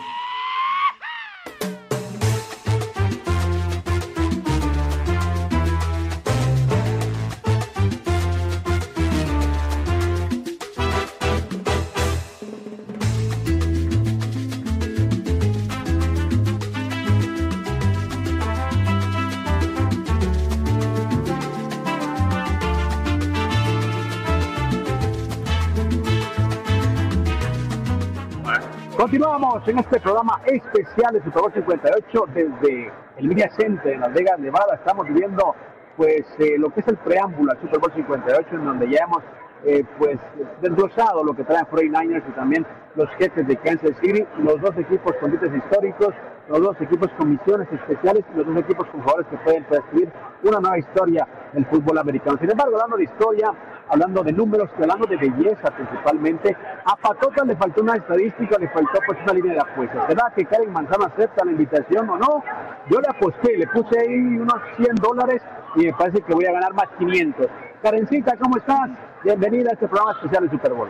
Continuamos 29.11 29.67
en 29.67 29.77
este 29.77 29.99
programa 29.99 30.39
especial 30.45 31.11
de 31.11 31.21
Super 31.21 31.41
Bowl 31.41 31.53
58 31.53 32.23
desde 32.33 32.93
el 33.17 33.27
Media 33.27 33.51
Center 33.59 33.95
en 33.95 33.99
Las 33.99 34.13
Vegas, 34.13 34.39
Nevada. 34.39 34.75
Estamos 34.75 35.05
viviendo 35.05 35.53
pues 35.97 36.21
eh, 36.39 36.55
lo 36.57 36.69
que 36.69 36.79
es 36.79 36.87
el 36.87 36.95
preámbulo 36.95 37.51
al 37.51 37.59
Super 37.59 37.79
Bowl 37.79 37.91
58 37.93 38.47
en 38.53 38.63
donde 38.63 38.89
ya 38.89 39.03
hemos 39.03 39.21
eh, 39.65 39.83
pues 39.97 40.17
desglosado 40.61 41.25
lo 41.25 41.33
que 41.33 41.43
traen 41.43 41.65
49ers 41.65 42.23
y 42.25 42.31
también 42.31 42.65
los 42.95 43.09
jefes 43.17 43.45
de 43.45 43.57
Kansas 43.57 43.97
City, 43.99 44.25
los 44.37 44.61
dos 44.61 44.77
equipos 44.77 45.11
con 45.19 45.33
históricos, 45.33 46.13
los 46.51 46.61
dos 46.61 46.81
equipos 46.81 47.09
con 47.17 47.29
misiones 47.29 47.67
especiales 47.71 48.25
y 48.33 48.37
los 48.37 48.45
dos 48.45 48.57
equipos 48.57 48.85
con 48.89 49.01
jugadores 49.01 49.27
que 49.29 49.37
pueden 49.37 49.65
escribir 49.71 50.11
una 50.43 50.59
nueva 50.59 50.77
historia 50.77 51.27
del 51.53 51.65
fútbol 51.67 51.97
americano. 51.97 52.37
Sin 52.41 52.51
embargo, 52.51 52.75
hablando 52.75 52.97
de 52.97 53.03
historia, 53.03 53.53
hablando 53.87 54.21
de 54.21 54.33
números, 54.33 54.69
hablando 54.77 55.07
de 55.07 55.15
belleza 55.15 55.71
principalmente, 55.71 56.55
a 56.85 56.95
Patota 56.97 57.45
le 57.45 57.55
faltó 57.55 57.81
una 57.81 57.95
estadística, 57.95 58.57
le 58.59 58.67
faltó 58.67 58.99
pues 59.05 59.17
una 59.23 59.33
línea 59.33 59.53
de 59.53 59.59
apuestas. 59.61 60.07
¿Será 60.07 60.31
que 60.35 60.45
Karen 60.45 60.73
Manzano 60.73 61.05
acepta 61.05 61.45
la 61.45 61.51
invitación 61.51 62.09
o 62.09 62.17
no? 62.17 62.43
Yo 62.89 62.99
le 62.99 63.07
aposté, 63.07 63.57
le 63.57 63.67
puse 63.67 63.97
ahí 63.99 64.15
unos 64.37 64.59
100 64.75 64.95
dólares 64.95 65.41
y 65.75 65.85
me 65.85 65.93
parece 65.93 66.21
que 66.21 66.33
voy 66.33 66.45
a 66.45 66.51
ganar 66.51 66.73
más 66.73 66.87
500. 66.99 67.47
Karencita, 67.81 68.35
¿cómo 68.37 68.57
estás? 68.57 68.89
Bienvenida 69.23 69.69
a 69.69 69.73
este 69.73 69.87
programa 69.87 70.11
especial 70.11 70.43
de 70.43 70.49
Super 70.49 70.73
Bowl. 70.73 70.89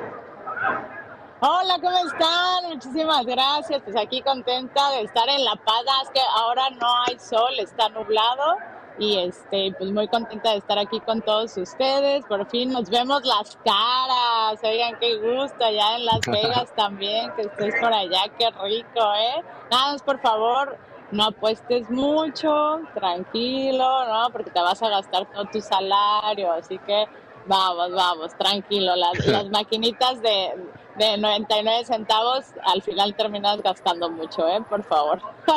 Hola, 1.44 1.80
¿cómo 1.82 1.98
están? 1.98 2.70
Muchísimas 2.70 3.26
gracias. 3.26 3.82
Pues 3.84 3.98
aquí 3.98 4.22
contenta 4.22 4.92
de 4.92 5.02
estar 5.02 5.28
en 5.28 5.44
La 5.44 5.56
Paz. 5.56 5.84
Es 6.04 6.12
que 6.12 6.20
ahora 6.36 6.70
no 6.80 6.88
hay 7.08 7.18
sol, 7.18 7.52
está 7.58 7.90
nublado. 7.90 8.58
Y 9.00 9.18
este, 9.18 9.74
pues 9.76 9.92
muy 9.92 10.08
contenta 10.08 10.52
de 10.52 10.58
estar 10.58 10.78
aquí 10.78 11.00
con 11.00 11.20
todos 11.24 11.58
ustedes. 11.58 12.24
Por 12.26 12.48
fin 12.48 12.72
nos 12.72 12.92
vemos 12.92 13.26
las 13.26 13.58
caras. 13.66 14.60
Oigan, 14.62 15.00
qué 15.00 15.16
gusto 15.18 15.66
allá 15.66 15.96
en 15.96 16.06
Las 16.06 16.20
Vegas 16.28 16.72
también, 16.76 17.34
que 17.36 17.42
estés 17.42 17.74
por 17.82 17.92
allá, 17.92 18.22
qué 18.38 18.52
rico, 18.62 19.00
¿eh? 19.00 19.44
Nada 19.72 19.94
más, 19.94 20.04
por 20.04 20.20
favor, 20.22 20.78
no 21.10 21.24
apuestes 21.24 21.90
mucho, 21.90 22.82
tranquilo, 22.94 24.06
¿no? 24.06 24.30
Porque 24.30 24.52
te 24.52 24.62
vas 24.62 24.84
a 24.84 24.90
gastar 24.90 25.26
todo 25.32 25.46
tu 25.46 25.60
salario, 25.60 26.52
así 26.54 26.78
que 26.78 27.08
vamos, 27.48 27.92
vamos, 27.94 28.38
tranquilo. 28.38 28.96
Las, 28.96 29.26
las 29.26 29.50
maquinitas 29.50 30.22
de, 30.22 30.54
de 30.98 31.18
99 31.18 31.86
centavos, 31.86 32.46
al 32.66 32.82
final 32.82 33.16
terminas 33.16 33.62
gastando 33.62 34.10
mucho, 34.10 34.48
¿eh? 34.48 34.62
Por 34.70 34.84
favor. 34.84 35.22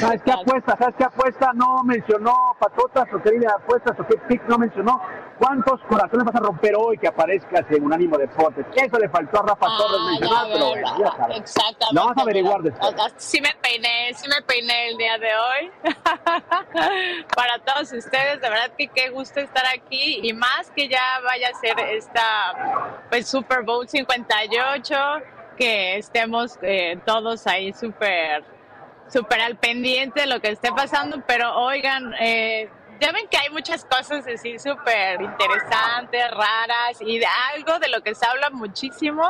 ¿sabes, 0.00 0.22
qué, 0.24 0.32
apuesta? 0.32 0.76
¿Sabes 0.78 0.94
qué 0.96 1.04
apuesta? 1.04 1.52
No 1.54 1.82
mencionó 1.84 2.34
patotas 2.58 3.08
o 3.12 3.22
qué 3.22 3.30
apuestas 3.46 3.98
o 3.98 4.06
qué 4.06 4.16
pick 4.28 4.42
no 4.48 4.58
mencionó. 4.58 5.00
¿Cuántos 5.38 5.80
corazones 5.88 6.26
vas 6.26 6.34
a 6.34 6.40
romper 6.40 6.74
hoy 6.76 6.98
que 6.98 7.08
aparezcas 7.08 7.64
en 7.70 7.82
un 7.82 7.92
ánimo 7.94 8.18
deportes? 8.18 8.66
Eso 8.74 8.98
le 8.98 9.08
faltó 9.08 9.40
a 9.40 9.46
Rafa 9.46 9.66
Torres 9.78 9.98
ah, 9.98 10.10
mencionar, 10.10 10.46
pero 10.52 10.68
bueno, 10.68 10.98
ya 10.98 11.16
sabes. 11.16 11.38
Exactamente. 11.38 11.94
Lo 11.94 12.06
vas 12.06 12.18
a 12.18 12.20
averiguar 12.22 12.62
después. 12.62 12.94
Sí 13.16 13.40
me 13.40 13.54
peiné, 13.62 14.12
sí 14.14 14.28
me 14.28 14.42
peiné 14.42 14.88
el 14.88 14.98
día 14.98 15.16
de 15.16 15.28
hoy. 15.34 15.70
Para 17.34 17.58
todos 17.64 17.90
ustedes, 17.92 18.40
de 18.40 18.50
verdad 18.50 18.70
que 18.76 18.88
qué 18.88 19.08
gusto 19.08 19.40
estar 19.40 19.64
aquí 19.74 20.20
y 20.22 20.32
más 20.34 20.70
que 20.76 20.88
ya 20.88 21.00
vaya 21.24 21.48
a 21.48 21.54
ser 21.58 21.78
esta 21.88 22.49
pues 23.08 23.28
Super 23.28 23.62
Bowl 23.62 23.88
58 23.88 24.96
que 25.56 25.96
estemos 25.98 26.58
eh, 26.62 26.98
todos 27.04 27.46
ahí 27.46 27.72
súper 27.72 28.44
súper 29.08 29.40
al 29.40 29.56
pendiente 29.56 30.20
de 30.20 30.26
lo 30.26 30.40
que 30.40 30.50
esté 30.50 30.70
pasando, 30.70 31.22
pero 31.26 31.54
oigan, 31.56 32.14
eh, 32.20 32.70
ya 33.00 33.12
ven 33.12 33.26
que 33.28 33.38
hay 33.38 33.50
muchas 33.50 33.84
cosas 33.84 34.26
así 34.26 34.58
súper 34.58 35.20
interesantes, 35.20 36.30
raras, 36.30 37.00
y 37.00 37.20
algo 37.54 37.78
de 37.78 37.88
lo 37.88 38.02
que 38.02 38.14
se 38.14 38.26
habla 38.26 38.50
muchísimo 38.50 39.26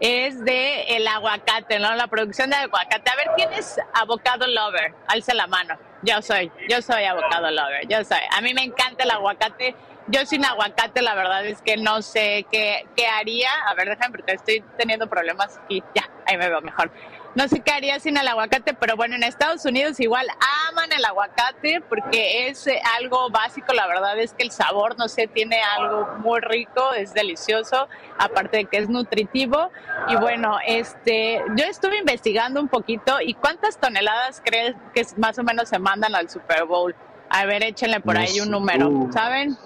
es 0.00 0.42
de 0.44 0.96
el 0.96 1.06
aguacate, 1.06 1.78
¿no? 1.78 1.94
La 1.94 2.06
producción 2.06 2.48
de 2.48 2.56
aguacate. 2.56 3.10
A 3.10 3.16
ver, 3.16 3.30
¿quién 3.36 3.52
es 3.52 3.78
avocado 3.92 4.46
lover? 4.46 4.94
Alza 5.06 5.34
la 5.34 5.46
mano. 5.46 5.78
Yo 6.02 6.22
soy, 6.22 6.50
yo 6.68 6.80
soy 6.80 7.04
avocado 7.04 7.50
lover, 7.50 7.86
yo 7.86 8.02
soy. 8.04 8.20
A 8.34 8.40
mí 8.40 8.54
me 8.54 8.64
encanta 8.64 9.04
el 9.04 9.10
aguacate. 9.10 9.76
Yo 10.10 10.26
sin 10.26 10.44
aguacate, 10.44 11.02
la 11.02 11.14
verdad 11.14 11.46
es 11.46 11.62
que 11.62 11.76
no 11.76 12.02
sé 12.02 12.46
qué, 12.50 12.86
qué 12.96 13.06
haría. 13.06 13.50
A 13.66 13.74
ver, 13.74 13.88
déjame 13.88 14.16
porque 14.16 14.32
estoy 14.32 14.64
teniendo 14.76 15.08
problemas 15.08 15.60
y 15.68 15.82
ya, 15.94 16.08
ahí 16.26 16.36
me 16.36 16.48
veo 16.48 16.60
mejor. 16.60 16.90
No 17.36 17.46
sé 17.46 17.60
qué 17.60 17.70
haría 17.70 18.00
sin 18.00 18.16
el 18.16 18.26
aguacate, 18.26 18.74
pero 18.74 18.96
bueno, 18.96 19.14
en 19.14 19.22
Estados 19.22 19.64
Unidos 19.64 20.00
igual 20.00 20.26
aman 20.68 20.90
el 20.90 21.04
aguacate 21.04 21.80
porque 21.88 22.48
es 22.48 22.66
eh, 22.66 22.80
algo 22.98 23.30
básico, 23.30 23.72
la 23.72 23.86
verdad 23.86 24.18
es 24.18 24.34
que 24.34 24.42
el 24.42 24.50
sabor, 24.50 24.98
no 24.98 25.06
sé, 25.06 25.28
tiene 25.28 25.62
algo 25.78 26.08
muy 26.18 26.40
rico, 26.40 26.92
es 26.92 27.14
delicioso, 27.14 27.88
aparte 28.18 28.56
de 28.56 28.64
que 28.64 28.78
es 28.78 28.88
nutritivo. 28.88 29.70
Y 30.08 30.16
bueno, 30.16 30.58
este, 30.66 31.40
yo 31.54 31.64
estuve 31.66 31.98
investigando 31.98 32.60
un 32.60 32.68
poquito 32.68 33.20
y 33.20 33.34
cuántas 33.34 33.78
toneladas 33.78 34.42
crees 34.44 34.74
que 34.92 35.06
más 35.16 35.38
o 35.38 35.44
menos 35.44 35.68
se 35.68 35.78
mandan 35.78 36.16
al 36.16 36.28
Super 36.28 36.64
Bowl. 36.64 36.96
A 37.28 37.46
ver, 37.46 37.62
échenle 37.62 38.00
por 38.00 38.18
ahí 38.18 38.40
un 38.40 38.50
número, 38.50 39.08
¿saben? 39.12 39.56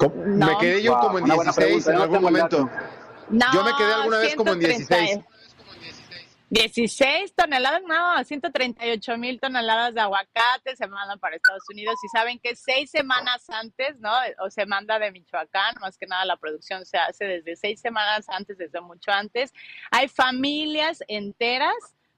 Me 0.00 0.58
quedé 0.58 0.82
yo 0.82 0.98
como 0.98 1.18
en 1.18 1.24
16 1.24 1.86
en 1.88 1.96
algún 1.96 2.22
momento. 2.22 2.70
yo 3.28 3.64
me 3.64 3.74
quedé 3.76 3.92
alguna 3.94 4.18
vez 4.18 4.34
como 4.34 4.52
en 4.52 4.60
16. 4.60 5.20
16 6.50 7.34
toneladas, 7.34 7.82
no, 7.84 8.22
138 8.22 9.18
mil 9.18 9.40
toneladas 9.40 9.92
de 9.92 10.00
aguacate 10.00 10.76
se 10.76 10.86
mandan 10.86 11.18
para 11.18 11.34
Estados 11.34 11.64
Unidos 11.68 11.96
y 12.04 12.08
saben 12.16 12.38
que 12.38 12.54
seis 12.54 12.90
semanas 12.90 13.50
antes, 13.50 13.98
¿no? 13.98 14.12
O 14.38 14.50
se 14.50 14.64
manda 14.64 15.00
de 15.00 15.10
Michoacán, 15.10 15.74
más 15.80 15.98
que 15.98 16.06
nada 16.06 16.24
la 16.24 16.36
producción 16.36 16.86
se 16.86 16.96
hace 16.96 17.24
desde 17.24 17.56
seis 17.56 17.80
semanas 17.80 18.26
antes, 18.28 18.56
desde 18.56 18.80
mucho 18.80 19.10
antes. 19.10 19.52
Hay 19.90 20.06
familias 20.06 21.02
enteras 21.08 21.74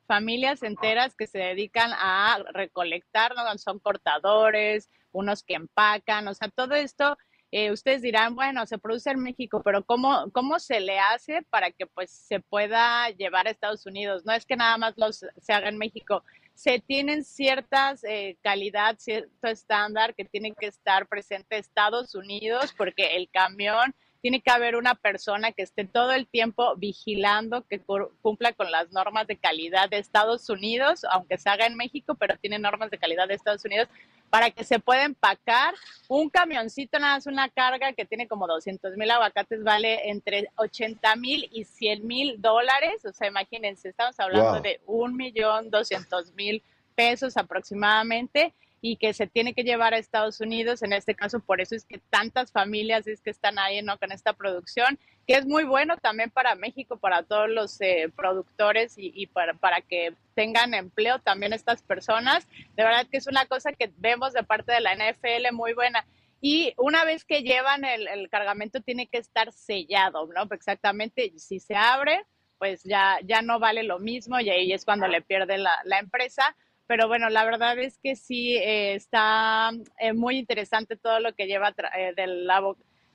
familias 0.07 0.62
enteras 0.62 1.15
que 1.17 1.27
se 1.27 1.39
dedican 1.39 1.91
a 1.93 2.39
recolectar, 2.53 3.35
¿no? 3.35 3.59
son 3.59 3.79
cortadores, 3.81 4.89
unos 5.12 5.43
que 5.43 5.55
empacan, 5.55 6.29
o 6.29 6.35
sea, 6.35 6.49
todo 6.49 6.75
esto 6.75 7.19
eh, 7.52 7.70
ustedes 7.70 8.02
dirán, 8.02 8.35
bueno, 8.35 8.66
se 8.66 8.78
produce 8.78 9.11
en 9.11 9.20
México, 9.20 9.62
pero 9.64 9.85
¿cómo, 9.85 10.30
¿cómo 10.32 10.59
se 10.59 10.80
le 10.80 10.98
hace 10.98 11.42
para 11.42 11.70
que 11.70 11.87
pues 11.87 12.11
se 12.11 12.40
pueda 12.40 13.09
llevar 13.11 13.46
a 13.46 13.50
Estados 13.50 13.87
Unidos? 13.87 14.24
No 14.24 14.32
es 14.32 14.44
que 14.44 14.56
nada 14.56 14.76
más 14.78 14.94
los, 14.96 15.24
se 15.40 15.52
haga 15.52 15.68
en 15.68 15.78
México, 15.78 16.24
se 16.54 16.80
tienen 16.80 17.22
ciertas 17.24 18.02
eh, 18.04 18.38
calidad, 18.42 18.96
cierto 18.98 19.46
estándar 19.46 20.14
que 20.14 20.24
tienen 20.24 20.54
que 20.54 20.66
estar 20.66 21.06
presente 21.06 21.59
Estados 21.59 22.14
Unidos 22.14 22.74
porque 22.76 23.16
el 23.16 23.28
camión 23.30 23.94
tiene 24.20 24.40
que 24.40 24.50
haber 24.50 24.76
una 24.76 24.94
persona 24.94 25.52
que 25.52 25.62
esté 25.62 25.85
todo 25.85 26.12
el 26.12 26.26
tiempo 26.26 26.74
vigilando 26.76 27.66
que 27.66 27.81
cumpla 28.22 28.52
con 28.52 28.70
las 28.70 28.92
normas 28.92 29.26
de 29.26 29.37
calidad 29.37 29.88
de 29.88 29.98
Estados 29.98 30.48
Unidos, 30.48 31.05
aunque 31.11 31.38
se 31.38 31.48
haga 31.48 31.66
en 31.66 31.76
México, 31.76 32.14
pero 32.14 32.37
tiene 32.37 32.59
normas 32.59 32.90
de 32.90 32.98
calidad 32.98 33.29
de 33.29 33.35
Estados 33.35 33.64
Unidos 33.64 33.88
para 34.31 34.50
que 34.50 34.64
se 34.64 34.79
pueda 34.79 35.05
empacar. 35.05 35.74
Un 36.09 36.29
camioncito, 36.31 36.98
nada 36.98 37.14
más 37.14 37.26
una 37.26 37.48
carga 37.48 37.92
que 37.92 38.05
tiene 38.05 38.26
como 38.29 38.46
200 38.46 38.96
mil 38.96 39.11
aguacates, 39.11 39.62
vale 39.62 40.11
entre 40.11 40.48
80 40.57 41.16
mil 41.16 41.48
y 41.52 41.64
100 41.64 42.07
mil 42.07 42.40
dólares. 42.40 43.05
O 43.05 43.12
sea, 43.12 43.29
imagínense, 43.29 43.88
estamos 43.88 44.18
hablando 44.18 44.61
de 44.61 44.81
un 44.87 45.16
millón 45.16 45.70
doscientos 45.70 46.33
mil 46.35 46.62
pesos 46.94 47.37
aproximadamente 47.37 48.55
y 48.88 48.96
que 48.99 49.12
se 49.14 49.27
tiene 49.27 49.53
que 49.53 49.64
llevar 49.64 49.94
a 49.94 49.99
Estados 49.99 50.40
Unidos. 50.40 50.81
En 50.81 50.92
este 50.92 51.16
caso, 51.16 51.40
por 51.40 51.61
eso 51.61 51.75
es 51.75 51.85
que 51.85 51.99
tantas 51.99 52.53
familias 52.53 53.09
es 53.09 53.20
que 53.20 53.31
están 53.31 53.59
ahí 53.59 53.83
¿no? 53.83 53.99
con 53.99 54.12
esta 54.12 54.33
producción, 54.33 54.96
que 55.27 55.35
es 55.35 55.44
muy 55.44 55.64
bueno 55.64 55.96
también 55.96 56.31
para 56.31 56.55
México, 56.55 56.96
para 56.96 57.25
todos 57.25 57.51
los 57.51 57.81
eh, 57.81 58.12
productores 58.14 58.94
y, 58.96 59.27
para, 59.27 59.55
para, 59.55 59.81
que 59.81 60.14
tengan 60.37 60.72
empleo 60.72 61.18
también 61.18 61.53
estas 61.53 61.83
personas. 61.83 62.46
De 62.77 62.85
verdad 62.85 63.09
que 63.11 63.16
es 63.16 63.27
una 63.27 63.46
cosa 63.46 63.72
que 63.72 63.90
vemos 63.96 64.35
de 64.35 64.44
parte 64.44 64.72
de 64.72 64.81
la 64.81 64.94
NFL 64.94 65.53
muy 65.53 65.72
buena. 65.72 66.07
Y 66.40 66.72
una 66.77 67.05
vez 67.05 67.25
que 67.25 67.42
llevan 67.42 67.85
el, 67.85 68.29
cargamento 68.31 68.81
tiene 68.83 69.09
que 69.09 69.18
estar 69.18 69.53
sellado, 69.53 70.29
¿no? 70.33 70.46
Exactamente, 70.55 71.33
si 71.38 71.59
se 71.59 71.75
abre, 71.75 72.25
pues 72.59 72.85
ya, 72.85 73.18
ya 73.25 73.42
no 73.42 73.59
vale 73.59 73.83
lo 73.83 73.99
mismo 73.99 74.38
y 74.38 74.49
ahí 74.49 74.72
es 74.72 74.85
cuando 74.85 75.09
le 75.09 75.22
pierde 75.22 75.59
la, 75.59 75.72
la 75.85 75.99
empresa 75.99 76.55
pero 76.87 77.09
bueno, 77.09 77.29
la 77.29 77.44
verdad 77.44 77.79
es 77.79 77.99
que 77.99 78.16
sí 78.16 78.57
eh, 78.57 78.94
está 78.94 79.70
eh, 79.99 80.12
muy 80.12 80.38
interesante 80.38 80.96
todo 80.96 81.20
lo 81.20 81.35
que 81.35 81.46
lleva 81.46 81.75
eh, 81.96 82.12
del, 82.16 82.49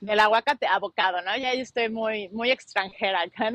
del 0.00 0.20
aguacate 0.20 0.66
abocado, 0.66 1.22
¿no? 1.22 1.36
Ya 1.36 1.54
yo 1.54 1.62
estoy 1.62 1.88
muy, 1.88 2.28
muy 2.30 2.50
extranjera 2.50 3.22
acá, 3.22 3.50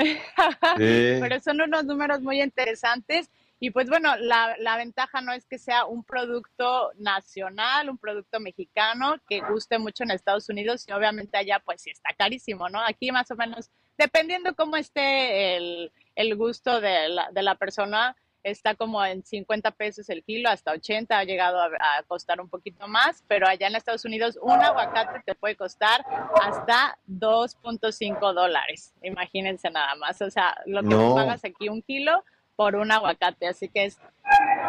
pero 0.78 1.40
son 1.40 1.62
unos 1.62 1.86
números 1.86 2.22
muy 2.22 2.42
interesantes. 2.42 3.30
Y 3.60 3.72
pues 3.72 3.90
bueno, 3.90 4.16
la, 4.18 4.56
la, 4.60 4.78
ventaja 4.78 5.20
no 5.22 5.34
es 5.34 5.48
que 5.48 5.58
sea 5.58 5.86
un 5.86 6.04
producto 6.04 6.92
nacional, 7.00 7.90
un 7.90 7.98
producto 7.98 8.40
mexicano 8.40 9.16
que 9.28 9.42
guste 9.42 9.80
mucho 9.80 10.04
en 10.04 10.12
Estados 10.12 10.48
Unidos 10.50 10.86
y 10.88 10.92
obviamente 10.92 11.38
allá 11.38 11.60
pues 11.66 11.82
sí 11.82 11.90
está 11.90 12.14
carísimo, 12.16 12.70
¿no? 12.70 12.80
Aquí 12.86 13.12
más 13.12 13.32
o 13.32 13.36
menos, 13.36 13.72
dependiendo 13.98 14.56
cómo 14.56 14.78
esté 14.78 15.56
el, 15.56 15.92
el 16.14 16.36
gusto 16.36 16.80
de 16.82 17.10
la, 17.10 17.32
de 17.32 17.42
la 17.42 17.56
persona, 17.56 18.16
está 18.50 18.76
como 18.76 19.04
en 19.04 19.24
50 19.24 19.72
pesos 19.72 20.10
el 20.10 20.24
kilo, 20.24 20.50
hasta 20.50 20.72
80 20.72 21.18
ha 21.18 21.24
llegado 21.24 21.62
a, 21.62 22.04
costar 22.08 22.40
un 22.40 22.50
poquito 22.50 22.88
más, 22.88 23.24
pero 23.28 23.48
allá 23.48 23.68
en 23.68 23.76
Estados 23.76 24.06
Unidos 24.06 24.40
un 24.42 24.60
aguacate 24.62 25.22
te 25.26 25.36
puede 25.36 25.56
costar 25.56 26.06
hasta 26.42 26.98
2.5 27.08 28.34
dólares, 28.34 28.94
imagínense 29.02 29.70
nada 29.70 29.96
más, 29.96 30.22
o 30.22 30.30
sea, 30.30 30.56
lo 30.66 30.82
que 30.84 30.96
pagas 30.96 31.44
aquí 31.44 31.70
un 31.70 31.82
kilo 31.82 32.24
por 32.56 32.76
un 32.76 32.92
aguacate, 32.92 33.48
así 33.48 33.70
que 33.70 33.86
es 33.86 34.00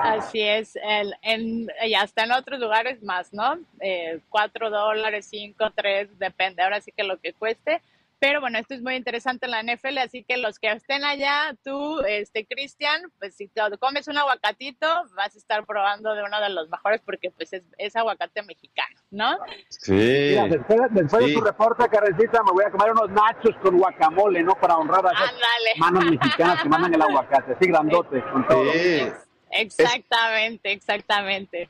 así 0.02 0.42
es, 0.42 0.76
el, 0.76 1.14
en, 1.22 1.68
y 1.84 1.94
hasta 1.94 2.24
en 2.24 2.32
otros 2.32 2.60
lugares 2.60 3.02
más, 3.02 3.32
¿no? 3.32 3.58
Eh, 3.80 4.20
4 4.28 4.70
dólares, 4.70 5.26
5, 5.30 5.72
3, 5.74 6.18
depende, 6.18 6.62
ahora 6.62 6.80
sí 6.80 6.92
que 6.92 7.04
lo 7.04 7.18
que 7.18 7.32
cueste, 7.32 7.80
pero 8.20 8.40
bueno, 8.40 8.58
esto 8.58 8.74
es 8.74 8.82
muy 8.82 8.96
interesante 8.96 9.46
en 9.46 9.52
la 9.52 9.62
NFL, 9.62 9.98
así 9.98 10.24
que 10.24 10.36
los 10.38 10.58
que 10.58 10.70
estén 10.72 11.04
allá, 11.04 11.54
tú, 11.64 12.00
este, 12.00 12.46
Cristian, 12.46 13.02
pues 13.18 13.36
si 13.36 13.48
te 13.48 13.60
comes 13.78 14.08
un 14.08 14.18
aguacatito, 14.18 14.86
vas 15.14 15.34
a 15.34 15.38
estar 15.38 15.64
probando 15.64 16.14
de 16.14 16.24
uno 16.24 16.40
de 16.40 16.48
los 16.50 16.68
mejores 16.68 17.00
porque 17.04 17.30
pues 17.30 17.50
es, 17.52 17.96
aguacate 17.96 18.42
mexicano, 18.42 19.00
¿no? 19.10 19.38
Sí. 19.68 20.36
después, 20.48 20.80
de 20.92 21.34
tu 21.34 21.40
reporte, 21.40 21.88
Carrecita, 21.88 22.42
me 22.42 22.52
voy 22.52 22.64
a 22.64 22.70
comer 22.70 22.92
unos 22.92 23.10
nachos 23.10 23.54
con 23.62 23.78
guacamole, 23.78 24.42
¿no? 24.42 24.54
Para 24.54 24.76
honrar 24.76 25.06
a 25.06 25.12
esas 25.12 25.34
manos 25.78 26.04
mexicanas 26.04 26.62
que 26.62 26.68
mandan 26.68 26.94
el 26.94 27.02
aguacate, 27.02 27.52
así 27.52 27.68
grandote, 27.68 28.22
con 28.32 28.46
todo. 28.46 28.72
Sí. 28.72 29.08
Exactamente, 29.50 30.72
exactamente. 30.72 31.68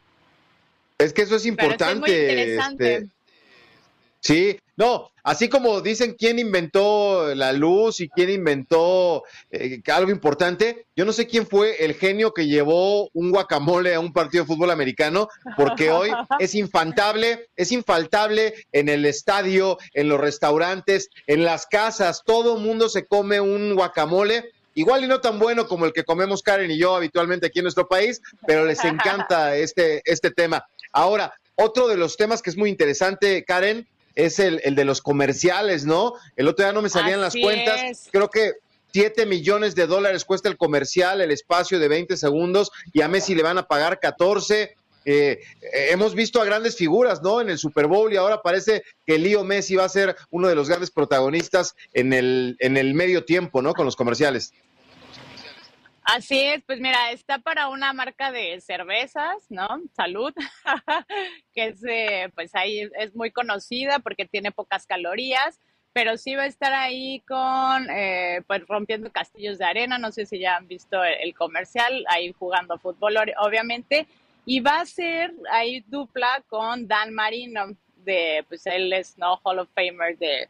Es 0.99 1.13
que 1.13 1.23
eso 1.23 1.37
es 1.37 1.47
importante. 1.47 1.93
es 1.93 1.99
muy 2.01 2.11
interesante. 2.11 2.95
Este, 2.95 3.18
Sí, 4.21 4.59
no, 4.77 5.11
así 5.23 5.49
como 5.49 5.81
dicen 5.81 6.17
quién 6.19 6.39
inventó 6.39 7.35
la 7.35 7.53
luz 7.53 8.01
y 8.01 8.09
quién 8.09 8.31
inventó 8.31 9.23
eh, 9.51 9.81
algo 9.93 10.11
importante, 10.11 10.87
yo 10.97 11.05
no 11.05 11.13
sé 11.13 11.27
quién 11.27 11.47
fue 11.47 11.85
el 11.85 11.95
genio 11.95 12.33
que 12.33 12.47
llevó 12.47 13.09
un 13.13 13.31
guacamole 13.31 13.95
a 13.95 14.01
un 14.01 14.13
partido 14.13 14.43
de 14.43 14.49
fútbol 14.49 14.71
americano, 14.71 15.29
porque 15.57 15.91
hoy 15.91 16.11
es 16.41 16.55
infantable, 16.55 17.49
es 17.57 17.71
infaltable 17.71 18.55
en 18.73 18.89
el 18.89 19.05
estadio, 19.05 19.79
en 19.95 20.09
los 20.09 20.21
restaurantes, 20.21 21.11
en 21.27 21.45
las 21.45 21.67
casas, 21.67 22.23
todo 22.25 22.57
el 22.57 22.63
mundo 22.63 22.89
se 22.89 23.07
come 23.07 23.41
un 23.41 23.75
guacamole 23.75 24.51
igual 24.75 25.03
y 25.03 25.09
no 25.09 25.21
tan 25.21 25.41
bueno 25.41 25.67
como 25.67 25.87
el 25.87 25.93
que 25.93 26.05
comemos 26.05 26.43
Karen 26.43 26.71
y 26.71 26.79
yo 26.79 26.95
habitualmente 26.95 27.47
aquí 27.47 27.59
en 27.59 27.65
nuestro 27.65 27.89
país, 27.89 28.21
pero 28.47 28.65
les 28.65 28.85
encanta 28.85 29.57
este, 29.57 30.03
este 30.05 30.31
tema. 30.31 30.65
Ahora, 30.93 31.33
otro 31.57 31.89
de 31.89 31.97
los 31.97 32.17
temas 32.17 32.43
que 32.43 32.51
es 32.51 32.57
muy 32.57 32.71
interesante, 32.71 33.45
Karen, 33.45 33.89
es 34.19 34.41
el, 34.41 34.61
el 34.65 34.75
de 34.75 34.85
los 34.85 35.01
comerciales, 35.01 35.87
¿no? 35.87 36.15
El 36.35 36.49
otro 36.49 36.65
día 36.65 36.73
no 36.73 36.83
me 36.83 36.89
salían 36.89 37.21
las 37.21 37.35
cuentas, 37.35 38.09
creo 38.11 38.29
que 38.29 38.55
7 38.93 39.27
millones 39.27 39.77
de 39.77 39.87
dólares 39.87 40.25
cuesta 40.25 40.49
el 40.49 40.57
comercial, 40.57 41.21
el 41.21 41.31
espacio 41.31 41.79
de 41.79 41.87
20 41.87 42.17
segundos, 42.17 42.73
y 42.93 43.03
a 43.03 43.09
Messi 43.09 43.37
le 43.37 43.45
van 43.45 43.59
a 43.59 43.69
pagar 43.69 44.01
14. 44.01 44.75
Eh, 45.05 45.41
hemos 45.91 46.17
visto 46.17 46.43
a 46.43 46.45
grandes 46.45 46.77
figuras, 46.77 47.23
¿no? 47.23 47.41
En 47.41 47.49
el 47.49 47.59
Super 47.59 47.87
Bowl 47.87 48.13
y 48.13 48.17
ahora 48.17 48.43
parece 48.43 48.83
que 49.07 49.19
Leo 49.19 49.45
Messi 49.45 49.77
va 49.77 49.85
a 49.85 49.89
ser 49.89 50.17
uno 50.31 50.49
de 50.49 50.57
los 50.57 50.69
grandes 50.69 50.91
protagonistas 50.91 51.77
en 51.93 52.13
el, 52.13 52.57
en 52.59 52.77
el 52.77 52.95
medio 52.95 53.25
tiempo, 53.25 53.63
¿no? 53.63 53.73
Con 53.73 53.87
los 53.87 53.95
comerciales. 53.95 54.53
Así 56.11 56.40
es, 56.40 56.62
pues 56.64 56.81
mira, 56.81 57.11
está 57.11 57.38
para 57.38 57.68
una 57.68 57.92
marca 57.92 58.33
de 58.33 58.59
cervezas, 58.62 59.44
¿no? 59.51 59.68
Salud, 59.94 60.33
que 61.55 61.66
es, 61.66 61.85
eh, 61.87 62.31
pues 62.35 62.55
ahí 62.55 62.88
es 62.99 63.14
muy 63.14 63.31
conocida 63.31 63.99
porque 63.99 64.25
tiene 64.25 64.51
pocas 64.51 64.87
calorías 64.87 65.61
pero 65.92 66.16
sí 66.16 66.37
va 66.37 66.42
a 66.42 66.47
estar 66.47 66.73
ahí 66.75 67.21
con, 67.27 67.90
eh, 67.90 68.42
pues 68.47 68.64
rompiendo 68.68 69.11
castillos 69.11 69.59
de 69.59 69.64
arena, 69.64 69.99
no 69.99 70.12
sé 70.12 70.27
si 70.27 70.38
ya 70.38 70.55
han 70.55 70.68
visto 70.68 71.03
el, 71.03 71.35
comercial, 71.35 72.05
ahí 72.09 72.33
jugando 72.38 72.79
fútbol, 72.79 73.16
obviamente, 73.38 74.07
y 74.47 74.61
va 74.61 74.81
a 74.81 74.87
ser 74.87 75.35
ahí 75.51 75.81
dupla 75.88 76.44
con 76.47 76.87
Dan 76.87 77.12
Marino, 77.12 77.77
de, 78.05 78.44
pues 78.49 78.64
él 78.66 78.92
es, 78.92 79.18
¿no? 79.18 79.40
Hall 79.42 79.59
of 79.59 79.71
Famer 79.75 80.16
de, 80.18 80.49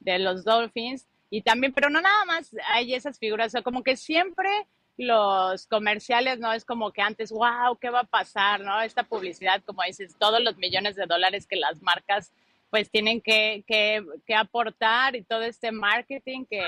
de 0.00 0.18
los 0.18 0.44
Dolphins, 0.44 1.06
y 1.30 1.42
también, 1.42 1.72
pero 1.72 1.90
no 1.90 2.00
nada 2.00 2.24
más 2.24 2.50
hay 2.72 2.94
esas 2.94 3.20
figuras, 3.20 3.48
o 3.48 3.50
sea, 3.50 3.62
como 3.62 3.84
que 3.84 3.96
siempre 3.96 4.50
los 4.98 5.66
comerciales, 5.68 6.40
¿no? 6.40 6.52
Es 6.52 6.64
como 6.64 6.92
que 6.92 7.00
antes, 7.00 7.30
wow, 7.30 7.78
¿qué 7.80 7.88
va 7.88 8.00
a 8.00 8.04
pasar, 8.04 8.60
no? 8.60 8.80
Esta 8.82 9.04
publicidad, 9.04 9.62
como 9.64 9.82
dices, 9.84 10.16
todos 10.18 10.42
los 10.42 10.56
millones 10.58 10.96
de 10.96 11.06
dólares 11.06 11.46
que 11.46 11.56
las 11.56 11.80
marcas 11.80 12.32
pues 12.70 12.90
tienen 12.90 13.22
que, 13.22 13.64
que, 13.66 14.34
aportar 14.34 15.16
y 15.16 15.22
todo 15.22 15.42
este 15.42 15.72
marketing 15.72 16.44
que, 16.44 16.62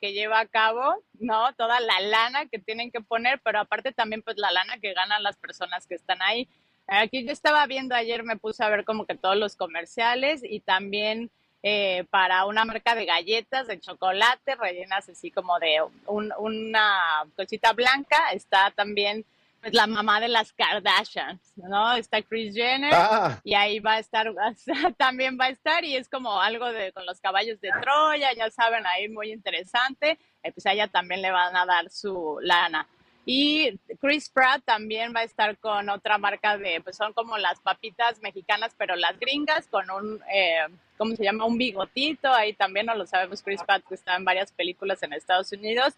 que, 0.00 0.12
lleva 0.12 0.40
a 0.40 0.46
cabo, 0.46 0.96
¿no? 1.20 1.54
Toda 1.54 1.78
la 1.78 2.00
lana 2.00 2.46
que 2.46 2.58
tienen 2.58 2.90
que 2.90 3.00
poner, 3.00 3.40
pero 3.44 3.60
aparte 3.60 3.92
también 3.92 4.22
pues 4.22 4.36
la 4.36 4.50
lana 4.50 4.78
que 4.80 4.94
ganan 4.94 5.22
las 5.22 5.36
personas 5.36 5.86
que 5.86 5.94
están 5.94 6.20
ahí. 6.22 6.48
Aquí 6.88 7.24
yo 7.24 7.32
estaba 7.32 7.66
viendo 7.66 7.94
ayer, 7.94 8.24
me 8.24 8.36
puse 8.36 8.64
a 8.64 8.68
ver 8.68 8.84
como 8.84 9.06
que 9.06 9.14
todos 9.14 9.36
los 9.36 9.54
comerciales 9.54 10.42
y 10.42 10.60
también 10.60 11.30
eh, 11.62 12.04
para 12.10 12.44
una 12.46 12.64
marca 12.64 12.94
de 12.94 13.06
galletas 13.06 13.66
de 13.66 13.80
chocolate 13.80 14.54
rellenas 14.54 15.08
así 15.08 15.30
como 15.30 15.58
de 15.58 15.78
una 16.06 17.24
cosita 17.36 17.72
blanca, 17.72 18.30
está 18.32 18.70
también 18.70 19.24
pues 19.60 19.74
la 19.74 19.86
mamá 19.86 20.20
de 20.20 20.28
las 20.28 20.52
Kardashians, 20.52 21.40
¿no? 21.56 21.94
Está 21.94 22.22
Chris 22.22 22.54
Jenner 22.54 22.92
ah. 22.94 23.40
y 23.42 23.54
ahí 23.54 23.80
va 23.80 23.94
a 23.94 23.98
estar, 23.98 24.32
también 24.96 25.38
va 25.40 25.46
a 25.46 25.50
estar 25.50 25.84
y 25.84 25.96
es 25.96 26.08
como 26.08 26.40
algo 26.40 26.70
de 26.72 26.92
con 26.92 27.04
los 27.06 27.20
caballos 27.20 27.60
de 27.60 27.70
Troya, 27.80 28.32
ya 28.34 28.50
saben, 28.50 28.86
ahí 28.86 29.08
muy 29.08 29.32
interesante, 29.32 30.18
eh, 30.42 30.52
pues 30.52 30.66
a 30.66 30.72
ella 30.72 30.88
también 30.88 31.22
le 31.22 31.30
van 31.30 31.56
a 31.56 31.66
dar 31.66 31.90
su 31.90 32.38
lana. 32.42 32.86
Y 33.28 33.76
Chris 34.00 34.30
Pratt 34.30 34.62
también 34.64 35.12
va 35.14 35.20
a 35.20 35.24
estar 35.24 35.58
con 35.58 35.88
otra 35.88 36.16
marca 36.16 36.56
de, 36.56 36.80
pues 36.80 36.96
son 36.96 37.12
como 37.12 37.36
las 37.36 37.58
papitas 37.58 38.22
mexicanas, 38.22 38.72
pero 38.78 38.94
las 38.94 39.18
gringas, 39.18 39.66
con 39.66 39.90
un, 39.90 40.22
eh, 40.32 40.64
¿cómo 40.96 41.16
se 41.16 41.24
llama? 41.24 41.44
Un 41.44 41.58
bigotito, 41.58 42.32
ahí 42.32 42.52
también 42.52 42.86
no 42.86 42.94
lo 42.94 43.04
sabemos, 43.04 43.42
Chris 43.42 43.64
Pratt 43.64 43.82
que 43.84 43.96
está 43.96 44.14
en 44.14 44.24
varias 44.24 44.52
películas 44.52 45.02
en 45.02 45.12
Estados 45.12 45.50
Unidos. 45.50 45.94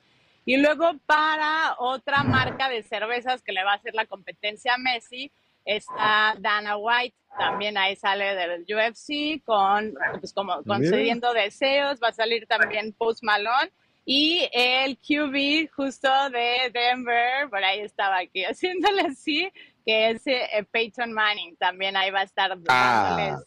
Y 0.47 0.57
luego 0.57 0.95
para 1.05 1.75
otra 1.79 2.23
marca 2.23 2.71
de 2.71 2.83
cervezas 2.83 3.43
que 3.43 3.53
le 3.53 3.63
va 3.63 3.73
a 3.73 3.77
hacer 3.77 3.95
la 3.95 4.07
competencia 4.07 4.73
a 4.73 4.79
Messi, 4.79 5.31
está 5.67 6.35
Dana 6.39 6.79
White, 6.79 7.15
también 7.39 7.77
ahí 7.77 7.95
sale 7.95 8.35
del 8.35 8.63
UFC 8.63 9.45
con, 9.45 9.95
pues 10.19 10.33
como 10.33 10.63
concediendo 10.65 11.35
deseos, 11.35 12.01
va 12.03 12.09
a 12.09 12.13
salir 12.13 12.47
también 12.47 12.95
Post 12.95 13.23
Malone 13.23 13.71
y 14.11 14.49
el 14.55 14.97
QB 14.97 15.71
justo 15.71 16.09
de 16.31 16.71
Denver, 16.73 17.51
por 17.51 17.63
ahí 17.63 17.81
estaba 17.81 18.21
aquí 18.21 18.43
haciéndole 18.45 19.03
así, 19.03 19.53
que 19.85 20.11
es 20.11 20.27
eh, 20.27 20.67
Peyton 20.71 21.13
Manning, 21.13 21.57
también 21.57 21.95
ahí 21.95 22.11
va 22.11 22.21
a 22.21 22.23
estar 22.23 22.57
ah. 22.69 23.39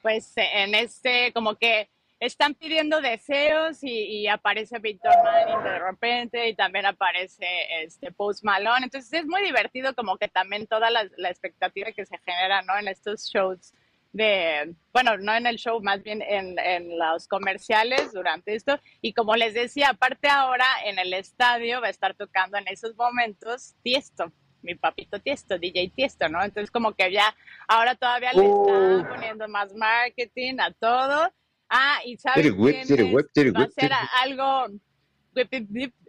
pues 0.00 0.32
en 0.36 0.74
este 0.74 1.34
como 1.34 1.56
que 1.56 1.90
están 2.18 2.54
pidiendo 2.54 3.02
deseos 3.02 3.80
y, 3.82 4.26
aparece 4.26 4.78
Victor 4.78 5.12
Manning 5.22 5.62
de 5.62 5.78
repente 5.80 6.48
y 6.48 6.54
también 6.54 6.86
aparece 6.86 7.46
este 7.82 8.10
Post 8.10 8.42
Malone. 8.42 8.84
Entonces 8.84 9.12
es 9.12 9.26
muy 9.26 9.42
divertido 9.42 9.94
como 9.94 10.16
que 10.16 10.28
también 10.28 10.66
toda 10.66 10.88
la, 10.90 11.02
expectativa 11.28 11.92
que 11.92 12.06
se 12.06 12.16
genera 12.24 12.62
¿no? 12.62 12.74
en 12.78 12.88
estos 12.88 13.28
shows 13.30 13.74
de, 14.16 14.74
bueno, 14.92 15.16
no 15.18 15.34
en 15.34 15.46
el 15.46 15.56
show, 15.56 15.80
más 15.82 16.02
bien 16.02 16.22
en, 16.22 16.58
en, 16.58 16.98
los 16.98 17.28
comerciales 17.28 18.12
durante 18.12 18.54
esto. 18.54 18.78
Y 19.00 19.12
como 19.12 19.36
les 19.36 19.54
decía, 19.54 19.90
aparte 19.90 20.28
ahora 20.28 20.66
en 20.84 20.98
el 20.98 21.12
estadio 21.12 21.80
va 21.80 21.88
a 21.88 21.90
estar 21.90 22.14
tocando 22.14 22.58
en 22.58 22.66
esos 22.68 22.96
momentos 22.96 23.74
Tiesto, 23.82 24.32
mi 24.62 24.74
papito 24.74 25.20
Tiesto, 25.20 25.58
DJ 25.58 25.92
Tiesto, 25.94 26.28
¿no? 26.28 26.42
Entonces 26.42 26.70
como 26.70 26.94
que 26.94 27.12
ya 27.12 27.34
ahora 27.68 27.94
todavía 27.94 28.32
le 28.32 28.46
está 28.46 29.08
poniendo 29.08 29.48
más 29.48 29.74
marketing 29.74 30.56
a 30.60 30.72
todo 30.72 31.32
Ah, 31.68 31.98
y 32.04 32.16
sabes 32.16 32.52
va 32.54 33.64
a 33.64 33.68
ser 33.70 33.92
algo, 34.22 34.68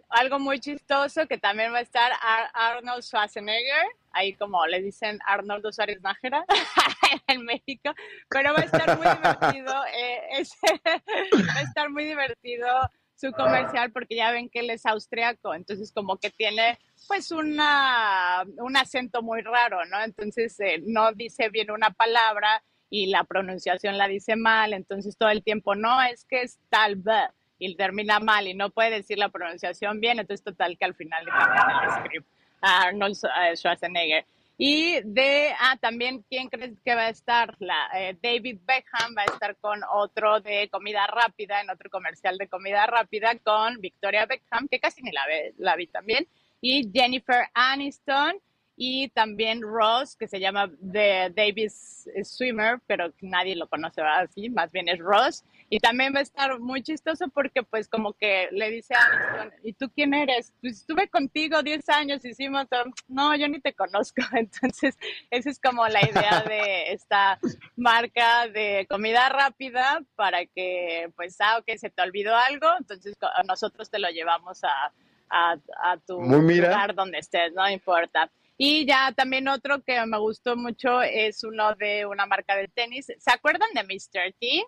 algo 0.08 0.38
muy 0.38 0.60
chistoso 0.60 1.26
que 1.26 1.38
también 1.38 1.72
va 1.72 1.78
a 1.78 1.82
estar 1.82 2.12
Arnold 2.54 3.02
Schwarzenegger, 3.02 3.86
ahí 4.12 4.34
como 4.34 4.66
le 4.66 4.82
dicen 4.82 5.18
Arnold 5.26 5.70
Suárez 5.72 6.00
Nájera 6.00 6.44
en 7.26 7.44
México, 7.44 7.92
pero 8.28 8.52
va 8.52 8.60
a 8.60 8.64
estar 8.64 8.96
muy 8.96 9.06
divertido, 9.06 9.74
eh, 9.94 10.42
va 11.48 11.54
a 11.54 11.62
estar 11.62 11.90
muy 11.90 12.04
divertido 12.04 12.66
su 13.14 13.32
comercial 13.32 13.90
porque 13.90 14.14
ya 14.14 14.30
ven 14.30 14.48
que 14.48 14.60
él 14.60 14.70
es 14.70 14.86
austriaco, 14.86 15.52
entonces 15.52 15.92
como 15.92 16.18
que 16.18 16.30
tiene 16.30 16.78
pues 17.08 17.32
una, 17.32 18.44
un 18.58 18.76
acento 18.76 19.22
muy 19.22 19.42
raro, 19.42 19.84
¿no? 19.86 20.00
Entonces 20.02 20.58
eh, 20.60 20.82
no 20.86 21.12
dice 21.12 21.48
bien 21.48 21.70
una 21.70 21.90
palabra 21.90 22.62
y 22.90 23.06
la 23.06 23.24
pronunciación 23.24 23.98
la 23.98 24.06
dice 24.06 24.36
mal, 24.36 24.72
entonces 24.72 25.16
todo 25.18 25.30
el 25.30 25.42
tiempo 25.42 25.74
no 25.74 26.00
es 26.02 26.24
que 26.24 26.42
es 26.42 26.60
tal 26.70 26.96
vez 26.96 27.28
y 27.58 27.74
termina 27.74 28.20
mal 28.20 28.46
y 28.46 28.54
no 28.54 28.70
puede 28.70 28.90
decir 28.90 29.18
la 29.18 29.28
pronunciación 29.28 30.00
bien, 30.00 30.18
entonces 30.18 30.44
total 30.44 30.76
que 30.78 30.84
al 30.84 30.94
final 30.94 31.24
le 31.24 31.30
cambian 31.30 31.84
el 31.84 32.04
script 32.04 32.28
a 32.60 32.82
Arnold 32.82 33.16
Schwarzenegger. 33.54 34.24
Y 34.60 35.00
de, 35.04 35.52
ah, 35.60 35.76
también, 35.80 36.24
¿quién 36.28 36.48
crees 36.48 36.80
que 36.84 36.94
va 36.96 37.02
a 37.02 37.10
estar? 37.10 37.54
La, 37.60 37.90
eh, 37.94 38.16
David 38.20 38.58
Beckham 38.66 39.14
va 39.16 39.22
a 39.22 39.32
estar 39.32 39.56
con 39.56 39.80
otro 39.92 40.40
de 40.40 40.68
comida 40.68 41.06
rápida, 41.06 41.60
en 41.60 41.70
otro 41.70 41.88
comercial 41.88 42.36
de 42.38 42.48
comida 42.48 42.84
rápida 42.86 43.38
con 43.38 43.80
Victoria 43.80 44.26
Beckham, 44.26 44.66
que 44.66 44.80
casi 44.80 45.00
ni 45.02 45.12
la, 45.12 45.24
ve, 45.28 45.54
la 45.58 45.76
vi 45.76 45.86
también, 45.86 46.26
y 46.60 46.90
Jennifer 46.92 47.46
Aniston 47.54 48.34
y 48.76 49.08
también 49.10 49.62
Ross, 49.62 50.16
que 50.16 50.26
se 50.26 50.40
llama 50.40 50.68
The 50.92 51.30
Davis 51.30 52.08
Swimmer, 52.24 52.80
pero 52.84 53.12
nadie 53.20 53.54
lo 53.54 53.68
conoce 53.68 54.02
así, 54.02 54.48
más 54.50 54.72
bien 54.72 54.88
es 54.88 54.98
Ross. 54.98 55.44
Y 55.70 55.80
también 55.80 56.14
va 56.14 56.20
a 56.20 56.22
estar 56.22 56.58
muy 56.60 56.82
chistoso 56.82 57.28
porque 57.28 57.62
pues 57.62 57.88
como 57.88 58.14
que 58.14 58.48
le 58.52 58.70
dice 58.70 58.94
a 58.94 59.04
Aniston, 59.04 59.52
¿y 59.62 59.72
tú 59.74 59.90
quién 59.94 60.14
eres? 60.14 60.54
Pues 60.60 60.78
estuve 60.78 61.08
contigo 61.08 61.62
10 61.62 61.88
años, 61.90 62.24
hicimos, 62.24 62.66
no, 63.06 63.36
yo 63.36 63.48
ni 63.48 63.60
te 63.60 63.74
conozco. 63.74 64.22
Entonces, 64.32 64.96
esa 65.30 65.50
es 65.50 65.60
como 65.60 65.86
la 65.88 66.00
idea 66.00 66.42
de 66.48 66.92
esta 66.92 67.38
marca 67.76 68.48
de 68.48 68.86
comida 68.88 69.28
rápida 69.28 70.00
para 70.16 70.46
que 70.46 71.10
pues, 71.16 71.36
ah, 71.40 71.58
ok, 71.58 71.76
se 71.76 71.90
te 71.90 72.02
olvidó 72.02 72.34
algo, 72.34 72.66
entonces 72.78 73.16
nosotros 73.46 73.90
te 73.90 73.98
lo 73.98 74.08
llevamos 74.10 74.62
a, 74.64 74.92
a, 75.30 75.96
tu 76.06 76.20
lugar 76.20 76.94
donde 76.94 77.18
estés, 77.18 77.52
no 77.52 77.68
importa. 77.68 78.30
Y 78.56 78.86
ya 78.86 79.12
también 79.12 79.46
otro 79.48 79.82
que 79.82 80.04
me 80.06 80.18
gustó 80.18 80.56
mucho 80.56 81.00
es 81.02 81.44
uno 81.44 81.74
de 81.76 82.06
una 82.06 82.26
marca 82.26 82.56
de 82.56 82.68
tenis. 82.68 83.06
¿Se 83.06 83.30
acuerdan 83.30 83.68
de 83.72 83.84
Mr. 83.84 84.34
T? 84.40 84.64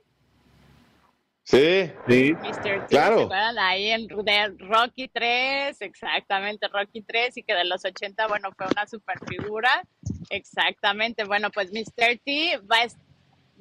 Sí, 1.50 1.90
sí. 2.06 2.32
Mr. 2.34 2.62
T, 2.62 2.86
claro. 2.86 3.18
¿se 3.18 3.24
acuerdan? 3.24 3.58
Ahí 3.58 3.90
en 3.90 4.06
de 4.06 4.54
Rocky 4.60 5.08
3, 5.08 5.80
exactamente, 5.80 6.68
Rocky 6.68 7.02
3, 7.02 7.38
y 7.38 7.42
que 7.42 7.54
de 7.54 7.64
los 7.64 7.84
80, 7.84 8.28
bueno, 8.28 8.50
fue 8.56 8.66
una 8.70 8.86
super 8.86 9.18
figura. 9.26 9.82
Exactamente, 10.28 11.24
bueno, 11.24 11.50
pues 11.50 11.72
Mr. 11.72 12.20
T 12.24 12.60
va 12.70 12.76
a, 12.76 12.86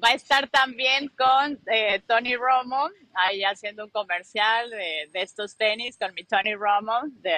va 0.03 0.09
a 0.09 0.13
estar 0.13 0.47
también 0.49 1.09
con 1.17 1.59
eh, 1.65 1.99
Tony 2.05 2.35
Romo, 2.35 2.89
ahí 3.15 3.41
haciendo 3.43 3.85
un 3.85 3.89
comercial 3.89 4.69
de, 4.69 5.09
de 5.11 5.21
estos 5.23 5.57
tenis 5.57 5.97
con 5.97 6.13
mi 6.13 6.25
Tony 6.25 6.53
Romo, 6.53 6.93
de 7.23 7.33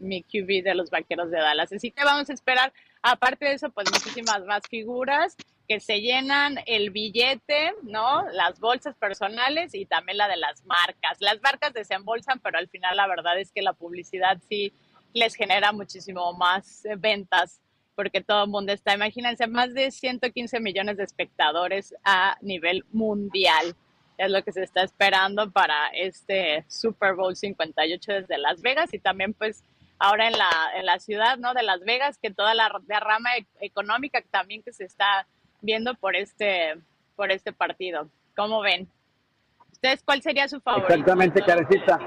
mi 0.00 0.24
QB 0.24 0.64
de 0.64 0.74
los 0.74 0.90
Vaqueros 0.90 1.30
de 1.30 1.38
Dallas. 1.38 1.72
Así 1.72 1.92
que 1.92 2.02
vamos 2.02 2.28
a 2.30 2.32
esperar, 2.32 2.72
aparte 3.04 3.44
de 3.44 3.52
eso, 3.52 3.70
pues 3.70 3.86
muchísimas 3.92 4.44
más 4.46 4.62
figuras 4.68 5.36
que 5.68 5.78
se 5.78 6.00
llenan 6.00 6.58
el 6.66 6.90
billete, 6.90 7.72
¿no? 7.82 8.26
Las 8.32 8.58
bolsas 8.58 8.96
personales 8.96 9.74
y 9.74 9.84
también 9.84 10.18
la 10.18 10.26
de 10.26 10.36
las 10.36 10.64
marcas. 10.64 11.18
Las 11.20 11.40
marcas 11.42 11.74
desembolsan, 11.74 12.40
pero 12.40 12.58
al 12.58 12.68
final 12.68 12.96
la 12.96 13.06
verdad 13.06 13.38
es 13.38 13.52
que 13.52 13.62
la 13.62 13.74
publicidad 13.74 14.38
sí 14.48 14.72
les 15.12 15.34
genera 15.34 15.72
muchísimo 15.72 16.32
más 16.32 16.84
eh, 16.86 16.96
ventas 16.96 17.60
porque 17.94 18.22
todo 18.22 18.44
el 18.44 18.50
mundo 18.50 18.72
está, 18.72 18.94
imagínense, 18.94 19.46
más 19.46 19.72
de 19.72 19.90
115 19.90 20.58
millones 20.58 20.96
de 20.96 21.04
espectadores 21.04 21.94
a 22.02 22.36
nivel 22.40 22.84
mundial. 22.90 23.76
Es 24.18 24.30
lo 24.30 24.42
que 24.42 24.50
se 24.50 24.64
está 24.64 24.82
esperando 24.82 25.52
para 25.52 25.88
este 25.88 26.64
Super 26.68 27.14
Bowl 27.14 27.36
58 27.36 28.12
desde 28.12 28.38
Las 28.38 28.62
Vegas 28.62 28.92
y 28.94 28.98
también 28.98 29.34
pues 29.34 29.62
ahora 29.98 30.28
en 30.28 30.38
la, 30.38 30.50
en 30.76 30.86
la 30.86 30.98
ciudad 30.98 31.38
¿no? 31.38 31.54
de 31.54 31.62
Las 31.62 31.80
Vegas, 31.80 32.18
que 32.18 32.30
toda 32.30 32.54
la 32.54 32.70
derrama 32.82 33.36
e-, 33.36 33.46
económica 33.60 34.22
también 34.30 34.62
que 34.62 34.72
se 34.72 34.84
está 34.84 35.26
viendo 35.60 35.94
por 35.94 36.16
este, 36.16 36.74
por 37.16 37.30
este 37.30 37.52
partido. 37.52 38.08
¿Cómo 38.36 38.60
ven? 38.60 38.88
¿Ustedes 39.72 40.02
cuál 40.02 40.22
sería 40.22 40.48
su 40.48 40.60
favorito? 40.60 40.88
Exactamente, 40.88 41.42
Carecita. 41.42 41.98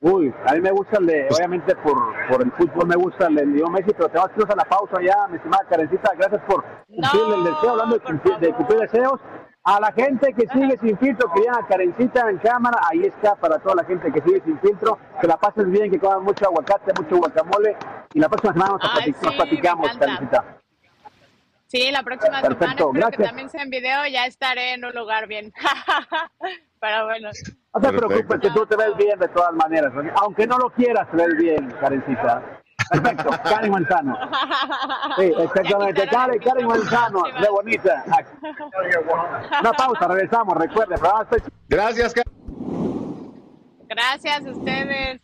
Uy, 0.00 0.34
a 0.46 0.52
mí 0.52 0.60
me 0.60 0.70
gusta 0.70 0.98
el 0.98 1.06
de, 1.06 1.28
obviamente 1.30 1.74
por, 1.76 1.96
por 2.28 2.42
el 2.44 2.52
fútbol 2.52 2.86
me 2.86 2.94
gusta 2.94 3.26
el 3.26 3.36
de 3.36 3.46
Leo 3.46 3.70
Messi, 3.70 3.90
pero 3.96 4.10
te 4.10 4.18
vas 4.18 4.28
a 4.28 4.52
a 4.52 4.56
la 4.56 4.64
pausa 4.64 4.96
ya, 5.02 5.26
mi 5.28 5.36
estimada 5.36 5.66
Karencita, 5.66 6.12
gracias 6.14 6.42
por 6.46 6.62
cumplir 6.86 7.34
el 7.34 7.44
deseo, 7.44 7.70
hablando 7.70 7.94
de 7.94 8.00
cumplir, 8.02 8.36
de 8.36 8.52
cumplir, 8.52 8.80
deseos. 8.80 9.18
A 9.66 9.80
la 9.80 9.90
gente 9.92 10.34
que 10.34 10.46
sigue 10.48 10.78
sin 10.82 10.98
filtro, 10.98 11.32
que 11.32 11.48
a 11.48 11.66
Karencita 11.66 12.28
en 12.28 12.36
cámara, 12.36 12.78
ahí 12.90 13.04
está 13.04 13.34
para 13.34 13.58
toda 13.58 13.76
la 13.76 13.84
gente 13.84 14.12
que 14.12 14.20
sigue 14.20 14.42
sin 14.44 14.58
filtro, 14.60 14.98
que 15.18 15.26
la 15.26 15.38
pases 15.38 15.70
bien, 15.70 15.90
que 15.90 15.98
coman 15.98 16.22
mucho 16.22 16.44
aguacate, 16.44 16.92
mucho 17.00 17.16
guacamole, 17.16 17.74
y 18.12 18.20
la 18.20 18.28
próxima 18.28 18.52
semana 18.52 18.72
nos, 18.72 18.90
Ay, 19.02 19.14
sí, 19.14 19.36
platicamos, 19.36 19.96
Karencita. 19.96 20.58
Sí, 21.66 21.90
la 21.90 22.02
próxima 22.02 22.42
semana 22.42 22.74
espero 22.74 23.10
que 23.10 23.24
también 23.24 23.48
sea 23.48 23.62
en 23.62 23.70
video, 23.70 24.06
ya 24.06 24.26
estaré 24.26 24.74
en 24.74 24.84
un 24.84 24.92
lugar 24.92 25.26
bien. 25.26 25.50
Pero 26.80 27.04
bueno. 27.06 27.30
No 27.74 27.80
te 27.80 27.88
preocupes, 27.88 28.40
que 28.40 28.50
tú 28.50 28.66
te 28.66 28.76
ves 28.76 28.94
bien 28.98 29.18
de 29.18 29.28
todas 29.28 29.54
maneras. 29.54 29.92
Aunque 30.16 30.46
no 30.46 30.58
lo 30.58 30.68
quieras, 30.70 31.10
te 31.10 31.16
ves 31.16 31.36
bien, 31.38 31.70
Karencita. 31.80 32.60
Perfecto, 32.90 33.30
Karen 33.44 33.70
Manzano. 33.70 34.18
Sí, 35.16 35.32
exactamente. 35.38 36.08
Karen, 36.08 36.38
Karen 36.40 36.66
Manzano, 36.66 37.22
de 37.40 37.48
bonita. 37.48 38.04
Una 39.60 39.72
pausa, 39.72 40.08
regresamos, 40.08 40.56
recuerde. 40.56 40.96
Gracias, 41.68 42.14
Karen. 42.14 42.34
Gracias 43.88 44.46
a 44.46 44.50
ustedes. 44.50 45.20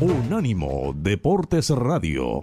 Unánimo 0.00 0.92
Deportes 0.94 1.70
Radio. 1.70 2.42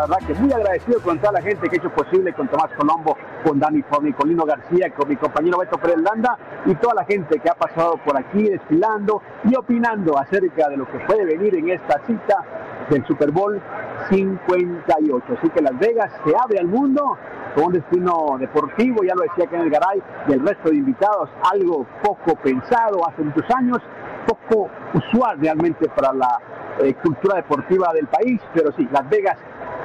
La 0.00 0.06
verdad 0.06 0.26
que 0.26 0.34
muy 0.34 0.50
agradecido 0.50 0.98
con 1.02 1.18
toda 1.18 1.32
la 1.32 1.42
gente 1.42 1.68
que 1.68 1.76
ha 1.76 1.78
hecho 1.78 1.90
posible, 1.90 2.32
con 2.32 2.48
Tomás 2.48 2.70
Colombo, 2.74 3.18
con 3.44 3.58
Dani 3.58 3.82
Forni, 3.82 4.14
con 4.14 4.30
Lino 4.30 4.46
García, 4.46 4.90
con 4.94 5.06
mi 5.06 5.16
compañero 5.16 5.58
Beto 5.58 5.76
Pérez 5.78 5.98
Landa 5.98 6.38
y 6.64 6.74
toda 6.76 6.94
la 6.94 7.04
gente 7.04 7.38
que 7.38 7.50
ha 7.50 7.54
pasado 7.54 7.98
por 7.98 8.16
aquí 8.16 8.48
desfilando 8.48 9.20
y 9.44 9.54
opinando 9.54 10.18
acerca 10.18 10.70
de 10.70 10.78
lo 10.78 10.86
que 10.86 10.98
puede 11.00 11.26
venir 11.26 11.54
en 11.54 11.68
esta 11.68 12.00
cita 12.06 12.42
del 12.88 13.06
Super 13.06 13.30
Bowl 13.30 13.60
58. 14.08 15.34
Así 15.38 15.50
que 15.50 15.60
Las 15.60 15.78
Vegas 15.78 16.10
se 16.24 16.34
abre 16.34 16.58
al 16.60 16.66
mundo 16.66 17.18
con 17.54 17.64
un 17.64 17.72
destino 17.74 18.36
deportivo, 18.38 19.02
ya 19.02 19.14
lo 19.14 19.22
decía 19.22 19.46
Kenneth 19.50 19.70
Garay, 19.70 20.02
y 20.28 20.32
el 20.32 20.46
resto 20.46 20.70
de 20.70 20.76
invitados, 20.76 21.28
algo 21.52 21.86
poco 22.02 22.36
pensado 22.36 23.06
hace 23.06 23.22
muchos 23.22 23.44
años, 23.54 23.78
poco 24.26 24.68
usual 24.94 25.38
realmente 25.40 25.88
para 25.88 26.12
la 26.12 26.38
eh, 26.80 26.94
cultura 26.94 27.36
deportiva 27.36 27.92
del 27.92 28.06
país, 28.06 28.40
pero 28.54 28.72
sí, 28.72 28.88
Las 28.90 29.08
Vegas 29.08 29.36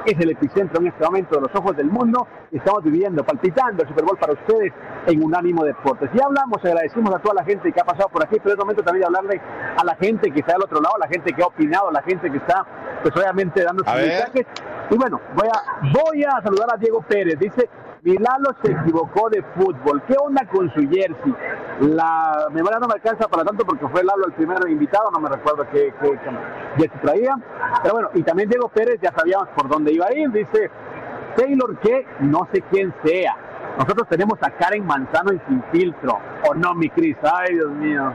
es 0.06 0.18
el 0.20 0.30
epicentro 0.30 0.80
en 0.80 0.88
este 0.88 1.04
momento 1.04 1.36
de 1.36 1.42
los 1.42 1.54
ojos 1.54 1.76
del 1.76 1.90
mundo. 1.90 2.26
Estamos 2.52 2.82
viviendo, 2.84 3.24
palpitando 3.24 3.82
el 3.82 3.88
Super 3.88 4.04
Bowl 4.04 4.16
para 4.16 4.32
ustedes 4.34 4.72
en 5.06 5.22
Unánimo 5.22 5.64
Deportes. 5.64 6.10
Y 6.14 6.22
hablamos, 6.22 6.64
agradecimos 6.64 7.12
a 7.14 7.18
toda 7.18 7.34
la 7.34 7.44
gente 7.44 7.72
que 7.72 7.80
ha 7.80 7.84
pasado 7.84 8.08
por 8.08 8.24
aquí, 8.24 8.36
pero 8.42 8.54
es 8.54 8.58
momento 8.58 8.82
también 8.82 9.00
de 9.00 9.06
hablarle 9.06 9.40
a 9.76 9.84
la 9.84 9.96
gente 9.96 10.30
que 10.30 10.40
está 10.40 10.54
al 10.54 10.62
otro 10.62 10.80
lado, 10.80 10.94
a 10.96 11.00
la 11.00 11.08
gente 11.08 11.32
que 11.32 11.42
ha 11.42 11.46
opinado, 11.46 11.88
a 11.88 11.92
la 11.92 12.02
gente 12.02 12.30
que 12.30 12.36
está, 12.38 12.64
pues 13.02 13.16
obviamente, 13.16 13.64
dando 13.64 13.84
sus 13.84 13.94
mensajes. 13.94 14.46
Y 14.90 14.96
bueno, 14.96 15.20
voy 15.34 15.48
a, 15.48 15.90
voy 15.92 16.24
a 16.24 16.40
saludar 16.42 16.68
a 16.72 16.76
Diego 16.76 17.02
Pérez. 17.02 17.38
Dice, 17.38 17.68
Milalo 18.06 18.54
se 18.62 18.70
equivocó 18.70 19.28
de 19.30 19.42
fútbol. 19.56 20.00
¿Qué 20.06 20.14
onda 20.16 20.46
con 20.46 20.72
su 20.74 20.80
jersey? 20.88 21.34
La 21.80 22.46
memoria 22.52 22.78
no 22.78 22.86
me 22.86 22.94
alcanza 22.94 23.26
para 23.26 23.44
tanto 23.44 23.66
porque 23.66 23.88
fue 23.88 24.04
Lalo 24.04 24.26
el 24.26 24.32
primer 24.34 24.58
invitado, 24.70 25.10
no 25.10 25.18
me 25.18 25.28
recuerdo 25.28 25.66
qué, 25.72 25.92
qué, 26.00 26.16
jersey 26.76 27.00
traía. 27.02 27.36
Pero 27.82 27.94
bueno, 27.94 28.10
y 28.14 28.22
también 28.22 28.48
Diego 28.48 28.68
Pérez, 28.68 29.00
ya 29.02 29.12
sabíamos 29.12 29.48
por 29.56 29.68
dónde 29.68 29.92
iba 29.92 30.06
a 30.06 30.14
ir. 30.14 30.30
Dice 30.30 30.70
Taylor 31.36 31.76
que 31.80 32.06
no 32.20 32.46
sé 32.52 32.62
quién 32.70 32.94
sea. 33.04 33.36
Nosotros 33.76 34.06
tenemos 34.08 34.38
a 34.40 34.52
Karen 34.52 34.86
Manzano 34.86 35.32
en 35.32 35.42
Sin 35.48 35.64
Filtro. 35.72 36.20
¿O 36.48 36.54
no, 36.54 36.76
mi 36.76 36.88
Cris? 36.90 37.16
Ay, 37.24 37.54
Dios 37.54 37.72
mío. 37.72 38.12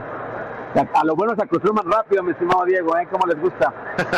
A 0.93 1.03
lo 1.03 1.17
bueno 1.17 1.35
se 1.35 1.43
acostumbran 1.43 1.91
rápido, 1.91 2.23
mi 2.23 2.31
estimado 2.31 2.63
Diego, 2.63 2.97
¿eh? 2.97 3.09
¿Cómo 3.11 3.27
les 3.27 3.41
gusta? 3.41 3.73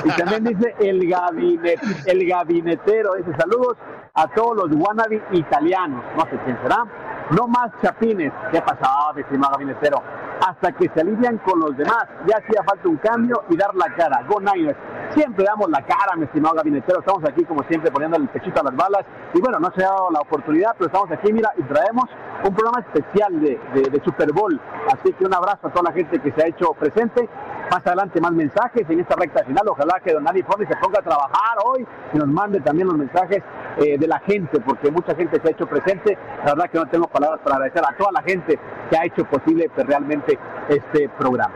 Y 0.05 0.09
también 0.09 0.43
dice 0.43 0.75
el 0.79 1.09
gabinete, 1.09 1.79
el 2.05 2.27
gabinetero, 2.27 3.15
dice 3.15 3.31
saludos 3.39 3.75
a 4.15 4.27
todos 4.27 4.55
los 4.55 4.67
wannabe 4.79 5.23
italianos, 5.31 6.03
no 6.15 6.21
sé 6.29 6.37
quién 6.45 6.55
será, 6.61 6.85
no 7.31 7.47
más 7.47 7.71
chapines, 7.81 8.31
¿qué 8.51 8.61
pasaba, 8.61 9.19
estimado 9.19 9.53
gabinetero? 9.53 10.03
Hasta 10.47 10.71
que 10.73 10.87
se 10.93 11.01
alivian 11.01 11.39
con 11.39 11.59
los 11.59 11.75
demás, 11.75 12.05
ya 12.27 12.37
hacía 12.37 12.61
falta 12.63 12.89
un 12.89 12.97
cambio 12.97 13.43
y 13.49 13.57
dar 13.57 13.73
la 13.73 13.87
cara, 13.95 14.23
go 14.27 14.39
Niners. 14.39 14.77
Siempre 15.15 15.45
damos 15.45 15.67
la 15.69 15.81
cara, 15.81 16.15
mi 16.15 16.25
estimado 16.25 16.53
gabinetero, 16.53 16.99
estamos 16.99 17.23
aquí 17.27 17.43
como 17.45 17.63
siempre 17.63 17.89
poniendo 17.89 18.17
el 18.17 18.27
pechito 18.27 18.61
a 18.61 18.63
las 18.65 18.75
balas. 18.75 19.03
Y 19.33 19.41
bueno, 19.41 19.59
no 19.59 19.71
se 19.75 19.83
ha 19.83 19.89
dado 19.89 20.11
la 20.11 20.19
oportunidad, 20.19 20.75
pero 20.77 20.87
estamos 20.87 21.09
aquí, 21.11 21.33
mira, 21.33 21.51
y 21.57 21.63
traemos 21.63 22.05
un 22.43 22.53
programa 22.53 22.81
especial 22.81 23.41
de 23.41 24.01
Super 24.05 24.31
Bowl, 24.31 24.61
así 24.93 25.11
que 25.13 25.25
un 25.25 25.33
abrazo 25.33 25.67
a 25.67 25.71
toda 25.71 25.89
la 25.89 25.91
gente 25.91 26.19
que 26.19 26.31
se 26.33 26.43
ha 26.43 26.47
hecho 26.49 26.73
presente 26.73 27.27
más 27.73 27.87
adelante 27.87 28.21
más 28.21 28.31
mensajes 28.31 28.87
en 28.87 28.99
esta 28.99 29.15
recta 29.15 29.43
final. 29.43 29.67
Ojalá 29.67 29.99
que 30.03 30.13
don 30.13 30.25
Forni 30.45 30.67
se 30.67 30.75
ponga 30.75 30.99
a 30.99 31.03
trabajar 31.03 31.57
hoy 31.65 31.85
y 32.13 32.17
nos 32.17 32.27
mande 32.27 32.59
también 32.59 32.87
los 32.87 32.97
mensajes 32.97 33.41
eh, 33.77 33.97
de 33.97 34.07
la 34.07 34.19
gente, 34.19 34.59
porque 34.59 34.91
mucha 34.91 35.15
gente 35.15 35.41
se 35.41 35.47
ha 35.47 35.51
hecho 35.51 35.65
presente. 35.65 36.17
La 36.45 36.53
verdad 36.53 36.69
que 36.69 36.77
no 36.77 36.87
tengo 36.87 37.07
palabras 37.07 37.41
para 37.43 37.55
agradecer 37.55 37.83
a 37.83 37.97
toda 37.97 38.11
la 38.11 38.21
gente 38.21 38.59
que 38.89 38.97
ha 38.97 39.05
hecho 39.05 39.25
posible 39.25 39.69
pues, 39.73 39.87
realmente 39.87 40.37
este 40.69 41.09
programa. 41.17 41.55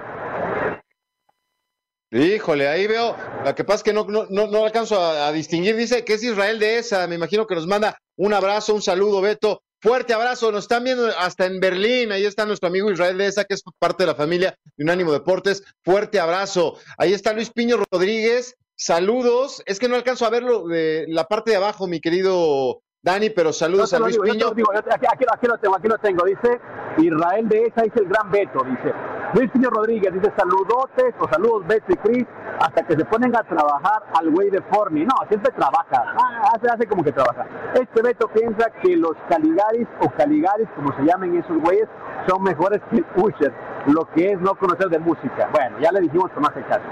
Híjole, 2.09 2.68
ahí 2.68 2.88
veo, 2.88 3.15
lo 3.45 3.53
que 3.53 3.63
pasa 3.65 3.78
es 3.78 3.84
que 3.84 3.93
no, 3.93 4.05
no, 4.07 4.47
no, 4.47 4.63
alcanzo 4.63 4.99
a, 4.99 5.28
a, 5.28 5.32
distinguir, 5.34 5.76
dice 5.76 6.05
que 6.05 6.13
es 6.13 6.24
Israel 6.24 6.57
de 6.57 6.80
esa, 6.80 7.05
me 7.05 7.15
imagino 7.15 7.45
que 7.45 7.53
nos 7.53 7.68
manda 7.68 7.97
un 8.15 8.34
abrazo, 8.34 8.74
un 8.74 8.82
saludo, 8.82 9.20
Beto, 9.20 9.61
Fuerte 9.80 10.13
abrazo, 10.13 10.51
nos 10.51 10.63
están 10.63 10.84
viendo 10.84 11.07
hasta 11.19 11.45
en 11.45 11.59
Berlín, 11.59 12.11
ahí 12.11 12.25
está 12.25 12.45
nuestro 12.45 12.67
amigo 12.67 12.91
Israel 12.91 13.17
de 13.17 13.28
esa, 13.28 13.43
que 13.43 13.53
es 13.53 13.63
parte 13.78 14.03
de 14.03 14.07
la 14.07 14.15
familia 14.15 14.57
de 14.75 14.84
Unánimo 14.84 15.11
Deportes. 15.11 15.63
Fuerte 15.84 16.19
abrazo. 16.19 16.78
Ahí 16.97 17.13
está 17.13 17.32
Luis 17.34 17.51
Piño 17.51 17.78
Rodríguez, 17.91 18.55
saludos. 18.75 19.61
Es 19.67 19.80
que 19.80 19.88
no 19.88 19.95
alcanzo 19.95 20.25
a 20.25 20.32
verlo 20.32 20.67
de 20.67 21.05
la 21.09 21.25
parte 21.25 21.51
de 21.51 21.57
abajo, 21.57 21.86
mi 21.86 22.01
querido 22.01 22.82
Dani, 23.03 23.30
pero 23.30 23.53
saludos 23.53 23.93
a 23.93 23.99
Luis 23.99 24.17
Piño. 24.17 24.47
aquí, 24.47 25.45
lo 25.45 25.57
tengo, 25.59 25.75
aquí 25.75 25.88
lo 25.88 25.97
tengo. 25.99 26.25
Dice 26.25 26.59
Israel 26.97 27.47
de 27.47 27.63
esa, 27.65 27.84
dice 27.84 27.99
el 27.99 28.07
gran 28.07 28.32
Beto, 28.32 28.63
dice. 28.63 28.93
Luis 29.34 29.51
Piño 29.51 29.69
Rodríguez 29.69 30.13
dice 30.13 30.32
saludotes 30.38 31.13
o 31.19 31.28
saludos 31.28 31.67
Beto 31.67 31.91
y 31.91 31.97
Cris 31.97 32.25
hasta 32.59 32.84
que 32.84 32.95
se 32.95 33.03
ponen 33.05 33.36
a 33.36 33.43
trabajar 33.43 34.03
al 34.17 34.30
güey 34.30 34.49
de 34.49 34.61
Forni. 34.61 35.03
No, 35.05 35.13
siempre 35.28 35.51
trabaja, 35.51 36.03
ah, 36.17 36.51
hace, 36.55 36.67
hace 36.69 36.88
como 36.88 37.03
que 37.03 37.11
trabaja. 37.11 37.45
Este 37.73 38.01
Beto 38.01 38.28
piensa 38.30 38.69
que 38.82 38.95
los 38.95 39.13
Caligaris 39.30 39.88
o 40.01 40.09
Caligaris, 40.11 40.67
como 40.75 40.95
se 40.95 41.03
llaman 41.03 41.36
esos 41.36 41.57
güeyes, 41.57 41.88
son 42.28 42.43
mejores 42.43 42.82
que 42.89 42.97
el 42.97 43.05
Usher, 43.15 43.53
lo 43.88 44.05
que 44.13 44.32
es 44.32 44.39
no 44.39 44.55
conocer 44.55 44.89
de 44.89 44.99
música. 44.99 45.49
Bueno, 45.51 45.78
ya 45.80 45.91
le 45.91 46.01
dijimos 46.01 46.32
que 46.32 46.39
no 46.39 46.47
hace 46.47 46.61
caso. 46.63 46.86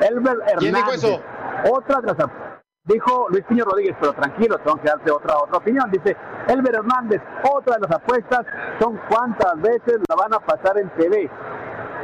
Elber 0.00 0.36
Hernández. 0.46 0.58
¿Quién 0.58 0.74
dijo 0.74 0.90
eso? 0.92 1.20
Otra 1.72 2.00
de 2.00 2.06
las 2.06 2.18
Dijo 2.86 3.26
Luis 3.30 3.44
Piño 3.48 3.64
Rodríguez, 3.64 3.96
pero 4.00 4.12
tranquilo, 4.12 4.58
tengo 4.58 4.80
que 4.80 4.88
darte 4.88 5.10
otra, 5.10 5.38
otra 5.38 5.58
opinión. 5.58 5.90
Dice, 5.90 6.16
Elber 6.46 6.76
Hernández, 6.76 7.20
otra 7.42 7.74
de 7.74 7.80
las 7.80 7.90
apuestas 7.90 8.46
son 8.80 9.00
cuántas 9.08 9.60
veces 9.60 9.98
la 10.08 10.14
van 10.14 10.34
a 10.34 10.38
pasar 10.38 10.78
en 10.78 10.88
TV. 10.96 11.28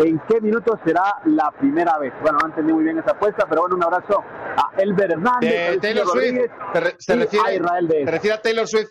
¿En 0.00 0.20
qué 0.28 0.40
minuto 0.40 0.78
será 0.84 1.20
la 1.26 1.52
primera 1.52 1.98
vez? 1.98 2.12
Bueno, 2.22 2.38
no 2.40 2.48
entendí 2.48 2.72
muy 2.72 2.82
bien 2.82 2.98
esa 2.98 3.12
apuesta, 3.12 3.46
pero 3.48 3.62
bueno, 3.62 3.76
un 3.76 3.84
abrazo 3.84 4.24
a 4.56 4.72
Elber 4.80 5.12
Hernández. 5.12 5.80
Taylor 5.80 6.06
Swift. 6.08 6.50
Se, 6.98 7.14
refiere, 7.14 7.48
a 7.48 7.54
Israel 7.54 7.88
de... 7.88 8.04
se 8.04 8.10
refiere 8.10 8.34
a 8.34 8.42
Taylor 8.42 8.66
Swift. 8.66 8.90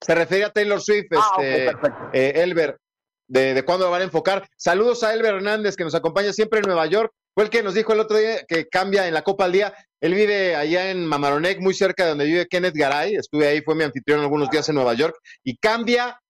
Se 0.00 0.14
refiere 0.14 0.44
a 0.44 0.50
Taylor 0.50 0.80
Swift, 0.80 1.06
ah, 1.14 1.42
este, 1.42 1.90
eh, 2.12 2.42
Elber, 2.42 2.78
de, 3.26 3.52
de 3.52 3.64
cuándo 3.64 3.84
lo 3.86 3.90
van 3.90 4.02
a 4.02 4.04
enfocar. 4.04 4.48
Saludos 4.56 5.02
a 5.02 5.12
Elber 5.12 5.34
Hernández, 5.34 5.76
que 5.76 5.84
nos 5.84 5.94
acompaña 5.94 6.32
siempre 6.32 6.60
en 6.60 6.66
Nueva 6.66 6.86
York. 6.86 7.12
Fue 7.34 7.44
el 7.44 7.50
que 7.50 7.62
nos 7.62 7.74
dijo 7.74 7.92
el 7.92 8.00
otro 8.00 8.16
día 8.16 8.44
que 8.46 8.66
cambia 8.68 9.06
en 9.06 9.14
la 9.14 9.22
Copa 9.22 9.44
al 9.44 9.52
Día. 9.52 9.74
Él 10.00 10.14
vive 10.14 10.54
allá 10.54 10.90
en 10.90 11.04
Mamaroneck, 11.04 11.60
muy 11.60 11.74
cerca 11.74 12.04
de 12.04 12.10
donde 12.10 12.24
vive 12.24 12.46
Kenneth 12.46 12.74
Garay. 12.74 13.16
Estuve 13.16 13.48
ahí, 13.48 13.62
fue 13.62 13.74
mi 13.74 13.84
anfitrión 13.84 14.20
algunos 14.20 14.50
días 14.50 14.68
en 14.68 14.76
Nueva 14.76 14.94
York. 14.94 15.16
Y 15.42 15.56
cambia 15.56 16.20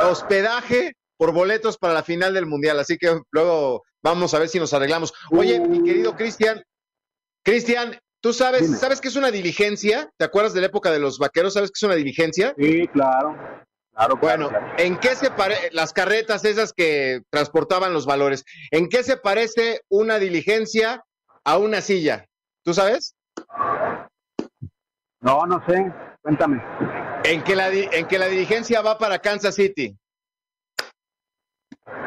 hospedaje 0.00 0.92
por 1.16 1.32
boletos 1.32 1.78
para 1.78 1.94
la 1.94 2.02
final 2.02 2.34
del 2.34 2.46
Mundial. 2.46 2.78
Así 2.80 2.96
que 2.96 3.20
luego 3.30 3.82
vamos 4.02 4.34
a 4.34 4.38
ver 4.38 4.48
si 4.48 4.58
nos 4.58 4.74
arreglamos. 4.74 5.12
Oye, 5.30 5.60
mi 5.60 5.82
querido 5.84 6.16
Cristian, 6.16 6.62
Cristian, 7.44 7.96
¿tú 8.20 8.32
sabes, 8.32 8.78
sabes 8.80 9.00
qué 9.00 9.08
es 9.08 9.16
una 9.16 9.30
diligencia? 9.30 10.10
¿Te 10.16 10.24
acuerdas 10.24 10.52
de 10.52 10.60
la 10.60 10.66
época 10.66 10.90
de 10.90 10.98
los 10.98 11.18
vaqueros? 11.18 11.54
¿Sabes 11.54 11.70
qué 11.70 11.78
es 11.78 11.82
una 11.84 11.94
diligencia? 11.94 12.54
Sí, 12.58 12.88
claro. 12.88 13.36
Claro, 13.94 14.16
bueno, 14.16 14.50
¿en 14.78 14.96
qué 14.96 15.14
se 15.14 15.30
parece 15.30 15.68
las 15.72 15.92
carretas 15.92 16.46
esas 16.46 16.72
que 16.72 17.20
transportaban 17.30 17.92
los 17.92 18.06
valores? 18.06 18.42
¿En 18.70 18.88
qué 18.88 19.02
se 19.02 19.18
parece 19.18 19.82
una 19.90 20.18
diligencia 20.18 21.04
a 21.44 21.58
una 21.58 21.82
silla? 21.82 22.26
¿Tú 22.64 22.72
sabes? 22.72 23.16
No, 25.20 25.46
no 25.46 25.64
sé. 25.66 25.92
Cuéntame. 26.22 26.62
En 27.24 27.42
que 27.42 27.56
la, 27.56 27.68
en 27.70 28.06
que 28.06 28.18
la 28.18 28.26
diligencia 28.26 28.80
va 28.82 28.98
para 28.98 29.18
Kansas 29.18 29.54
City. 29.54 29.96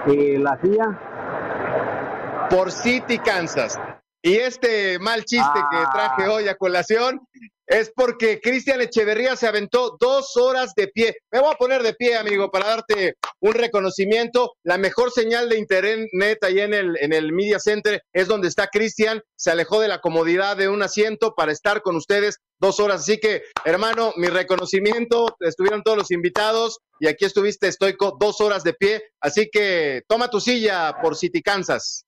¿Y 0.07 0.37
la 0.37 0.59
silla? 0.61 2.47
Por 2.49 2.71
City, 2.71 3.17
Kansas. 3.19 3.79
Y 4.21 4.35
este 4.35 4.99
mal 4.99 5.25
chiste 5.25 5.59
que 5.71 5.77
traje 5.93 6.23
ah. 6.25 6.31
hoy 6.31 6.47
a 6.47 6.55
colación 6.55 7.19
es 7.67 7.91
porque 7.95 8.39
Cristian 8.41 8.81
Echeverría 8.81 9.35
se 9.35 9.47
aventó 9.47 9.97
dos 9.99 10.37
horas 10.37 10.73
de 10.75 10.87
pie. 10.87 11.15
Me 11.31 11.39
voy 11.39 11.51
a 11.51 11.57
poner 11.57 11.81
de 11.83 11.93
pie, 11.93 12.15
amigo, 12.15 12.51
para 12.51 12.67
darte 12.67 13.15
un 13.39 13.53
reconocimiento. 13.53 14.53
La 14.63 14.77
mejor 14.77 15.11
señal 15.11 15.49
de 15.49 15.57
internet 15.57 16.43
ahí 16.43 16.59
en 16.59 16.73
el, 16.73 16.97
en 16.99 17.13
el 17.13 17.33
Media 17.33 17.59
Center 17.59 18.01
es 18.13 18.27
donde 18.27 18.47
está 18.47 18.67
Cristian. 18.67 19.21
Se 19.35 19.51
alejó 19.51 19.79
de 19.79 19.87
la 19.87 19.99
comodidad 19.99 20.57
de 20.57 20.69
un 20.69 20.83
asiento 20.83 21.33
para 21.35 21.51
estar 21.51 21.81
con 21.81 21.95
ustedes 21.95 22.37
dos 22.59 22.79
horas. 22.79 23.01
Así 23.01 23.19
que, 23.19 23.43
hermano, 23.63 24.13
mi 24.17 24.27
reconocimiento. 24.27 25.35
Estuvieron 25.39 25.83
todos 25.83 25.97
los 25.97 26.11
invitados 26.11 26.79
y 26.99 27.07
aquí 27.07 27.25
estuviste 27.25 27.67
estoico 27.67 28.15
dos 28.19 28.41
horas 28.41 28.63
de 28.63 28.73
pie. 28.73 29.03
Así 29.19 29.49
que 29.51 30.03
toma 30.07 30.29
tu 30.29 30.39
silla 30.39 30.95
por 31.01 31.15
City, 31.15 31.41
Kansas. 31.41 32.05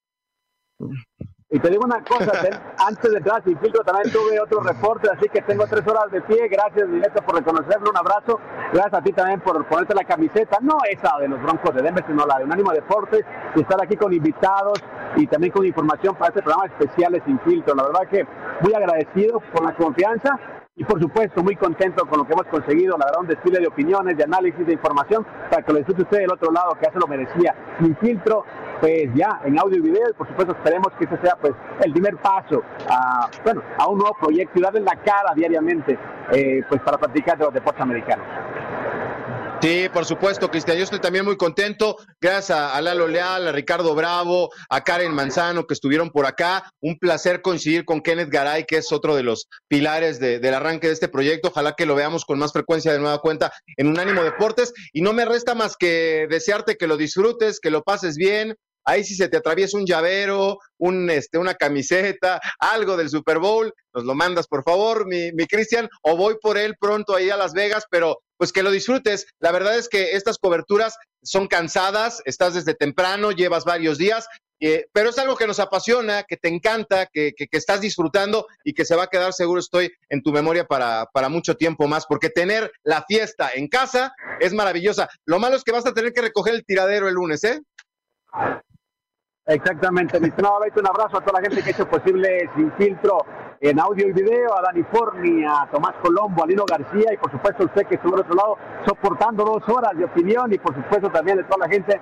Y 1.50 1.60
te 1.60 1.70
digo 1.70 1.86
una 1.86 2.04
cosa, 2.04 2.34
antes 2.86 3.10
de 3.10 3.20
entrar 3.20 3.42
sin 3.42 3.58
filtro 3.60 3.82
también 3.82 4.12
tuve 4.12 4.38
otro 4.38 4.60
reporte, 4.60 5.10
así 5.10 5.30
que 5.30 5.42
tengo 5.44 5.66
tres 5.66 5.88
horas 5.88 6.12
de 6.12 6.20
pie. 6.20 6.46
Gracias, 6.50 6.92
Directo, 6.92 7.22
por 7.24 7.36
reconocerlo. 7.36 7.90
Un 7.90 7.98
abrazo. 7.98 8.38
Gracias 8.74 8.94
a 8.94 9.02
ti 9.02 9.14
también 9.14 9.40
por 9.40 9.66
ponerte 9.66 9.96
la 9.96 10.04
camiseta, 10.04 10.58
no 10.62 10.78
esa 10.92 11.18
de 11.20 11.30
los 11.30 11.42
Broncos 11.42 11.74
de 11.74 11.84
Denver, 11.84 12.04
sino 12.06 12.26
la 12.26 12.40
de 12.40 12.44
Unánimo 12.44 12.74
Deportes, 12.74 13.24
y 13.56 13.62
estar 13.62 13.82
aquí 13.82 13.96
con 13.96 14.12
invitados 14.12 14.84
y 15.16 15.26
también 15.28 15.54
con 15.54 15.66
información 15.66 16.16
para 16.16 16.30
este 16.30 16.44
programa 16.44 16.66
especial 16.66 17.22
Sin 17.26 17.40
Filtro. 17.40 17.76
La 17.76 17.84
verdad 17.84 18.10
que 18.10 18.28
muy 18.60 18.74
agradecido 18.74 19.40
por 19.54 19.64
la 19.64 19.74
confianza 19.74 20.38
y 20.76 20.84
por 20.84 21.02
supuesto 21.02 21.42
muy 21.42 21.56
contento 21.56 22.06
con 22.08 22.20
lo 22.20 22.28
que 22.28 22.34
hemos 22.34 22.46
conseguido, 22.48 22.98
la 22.98 23.06
verdad 23.06 23.22
un 23.22 23.28
desfile 23.28 23.60
de 23.60 23.68
opiniones, 23.68 24.16
de 24.18 24.26
análisis, 24.26 24.64
de 24.66 24.74
información, 24.74 25.26
para 25.50 25.64
que 25.64 25.72
lo 25.72 25.78
disfrute 25.80 26.04
usted 26.04 26.18
del 26.20 26.32
otro 26.32 26.52
lado, 26.52 26.74
que 26.74 26.86
ya 26.86 26.92
se 26.92 27.00
lo 27.00 27.08
merecía. 27.08 27.56
Sin 27.80 27.96
filtro, 27.98 28.44
pues 28.80 29.10
ya 29.16 29.42
en 29.46 29.60
audio 29.60 29.78
y 29.78 29.82
video, 29.82 30.10
y 30.10 30.14
por 30.14 30.28
supuesto 30.28 30.54
esperemos 30.54 30.88
que 30.98 31.06
ese 31.06 31.18
sea 31.22 31.36
pues 31.40 31.54
el 31.84 31.92
primer 31.92 32.18
paso 32.18 32.64
a, 32.90 33.30
bueno, 33.44 33.62
a 33.78 33.88
un 33.88 34.00
nuevo 34.00 34.16
proyecto 34.20 34.60
y 34.60 34.62
darle 34.62 34.82
la 34.82 34.96
cara 35.04 35.34
diariamente 35.36 35.98
eh, 36.32 36.62
pues 36.70 36.82
para 36.82 36.98
practicar 36.98 37.38
de 37.38 37.46
los 37.46 37.54
deportes 37.54 37.82
americanos. 37.82 38.26
Sí, 39.60 39.90
por 39.92 40.06
supuesto, 40.06 40.52
Cristian. 40.52 40.78
Yo 40.78 40.84
estoy 40.84 41.00
también 41.00 41.26
muy 41.26 41.36
contento. 41.36 41.98
Gracias 42.22 42.52
a, 42.52 42.80
Lalo 42.80 43.08
Leal, 43.08 43.48
a 43.48 43.52
Ricardo 43.52 43.96
Bravo, 43.96 44.52
a 44.70 44.84
Karen 44.84 45.12
Manzano 45.12 45.66
que 45.66 45.74
estuvieron 45.74 46.12
por 46.12 46.28
acá. 46.28 46.70
Un 46.80 47.00
placer 47.00 47.42
coincidir 47.42 47.84
con 47.84 48.02
Kenneth 48.02 48.30
Garay, 48.30 48.66
que 48.66 48.78
es 48.78 48.92
otro 48.92 49.16
de 49.16 49.24
los 49.24 49.50
pilares 49.68 50.20
del 50.20 50.54
arranque 50.54 50.88
de 50.88 50.94
este 50.94 51.08
proyecto. 51.08 51.50
Ojalá 51.50 51.74
que 51.74 51.88
lo 51.88 51.96
veamos 51.96 52.24
con 52.24 52.38
más 52.38 52.54
frecuencia 52.54 52.94
de 52.94 53.00
nueva 53.00 53.18
cuenta 53.18 53.52
en 53.78 53.88
Unánimo 53.88 54.24
Deportes. 54.24 54.74
Y 54.94 55.02
no 55.02 55.12
me 55.12 55.26
resta 55.26 55.56
más 55.56 55.76
que 55.76 56.28
desearte 56.30 56.76
que 56.76 56.86
lo 56.86 56.96
disfrutes, 56.96 57.60
que 57.60 57.72
lo 57.72 57.82
pases 57.82 58.16
bien, 58.16 58.56
ahí 58.88 59.04
si 59.04 59.16
se 59.16 59.28
te 59.28 59.38
atraviesa 59.38 59.78
un 59.78 59.86
llavero, 59.86 60.60
un, 60.78 61.10
este, 61.10 61.38
una 61.38 61.56
camiseta, 61.56 62.40
algo 62.58 62.96
del 62.96 63.10
Super 63.10 63.38
Bowl, 63.38 63.74
nos 63.94 64.06
lo 64.06 64.16
mandas 64.16 64.48
por 64.48 64.64
favor, 64.64 65.06
mi, 65.06 65.32
mi 65.34 65.46
Cristian, 65.46 65.90
o 66.02 66.16
voy 66.16 66.38
por 66.42 66.58
él 66.58 66.76
pronto 66.80 67.16
ahí 67.16 67.30
a 67.30 67.38
Las 67.38 67.54
Vegas, 67.54 67.86
pero 67.92 68.20
pues 68.38 68.54
que 68.54 68.64
lo 68.64 68.72
disfrutes. 68.72 69.28
La 69.40 69.52
verdad 69.52 69.78
es 69.78 69.90
que 69.90 70.12
estas 70.12 70.38
coberturas 70.38 70.96
son 71.22 71.48
cansadas, 71.48 72.22
estás 72.26 72.54
desde 72.54 72.76
temprano, 72.76 73.32
llevas 73.32 73.66
varios 73.66 73.98
días, 73.98 74.28
eh, 74.60 74.86
pero 74.94 75.10
es 75.10 75.18
algo 75.18 75.36
que 75.36 75.48
nos 75.48 75.60
apasiona, 75.60 76.24
que 76.24 76.38
te 76.38 76.48
encanta, 76.48 77.08
que, 77.08 77.34
que, 77.36 77.48
que, 77.48 77.58
estás 77.58 77.82
disfrutando 77.82 78.48
y 78.64 78.74
que 78.74 78.86
se 78.86 78.96
va 78.96 79.04
a 79.04 79.08
quedar 79.08 79.34
seguro, 79.34 79.60
estoy 79.60 79.92
en 80.10 80.24
tu 80.24 80.32
memoria 80.32 80.66
para, 80.66 81.08
para 81.14 81.30
mucho 81.30 81.56
tiempo 81.56 81.88
más, 81.88 82.06
porque 82.08 82.30
tener 82.30 82.72
la 82.84 83.04
fiesta 83.04 83.52
en 83.54 83.68
casa 83.68 84.14
es 84.40 84.54
maravillosa. 84.54 85.10
Lo 85.26 85.40
malo 85.40 85.58
es 85.58 85.64
que 85.64 85.74
vas 85.74 85.86
a 85.86 85.94
tener 85.94 86.14
que 86.14 86.22
recoger 86.22 86.56
el 86.56 86.66
tiradero 86.66 87.08
el 87.08 87.16
lunes, 87.16 87.44
¿eh? 87.44 87.62
Exactamente, 89.50 90.20
mi 90.20 90.28
estimado 90.28 90.60
un 90.60 90.88
abrazo 90.88 91.20
a 91.20 91.22
toda 91.22 91.40
la 91.40 91.48
gente 91.48 91.64
que 91.64 91.70
ha 91.70 91.72
hecho 91.72 91.90
posible 91.90 92.50
Sin 92.54 92.70
Filtro 92.74 93.20
en 93.62 93.80
audio 93.80 94.10
y 94.10 94.12
video, 94.12 94.54
a 94.58 94.62
Dani 94.62 94.84
Forni, 94.92 95.46
a 95.46 95.66
Tomás 95.72 95.96
Colombo, 96.02 96.44
a 96.44 96.48
Lino 96.48 96.66
García 96.66 97.14
y 97.14 97.18
por 97.18 97.32
supuesto 97.32 97.64
usted 97.64 97.88
que 97.88 97.96
estuvo 97.96 98.16
al 98.16 98.22
otro 98.22 98.36
lado 98.36 98.58
soportando 98.86 99.46
dos 99.46 99.64
horas 99.70 99.98
de 99.98 100.04
opinión 100.04 100.52
y 100.52 100.58
por 100.58 100.76
supuesto 100.76 101.10
también 101.10 101.40
a 101.40 101.48
toda 101.48 101.66
la 101.66 101.74
gente 101.74 101.98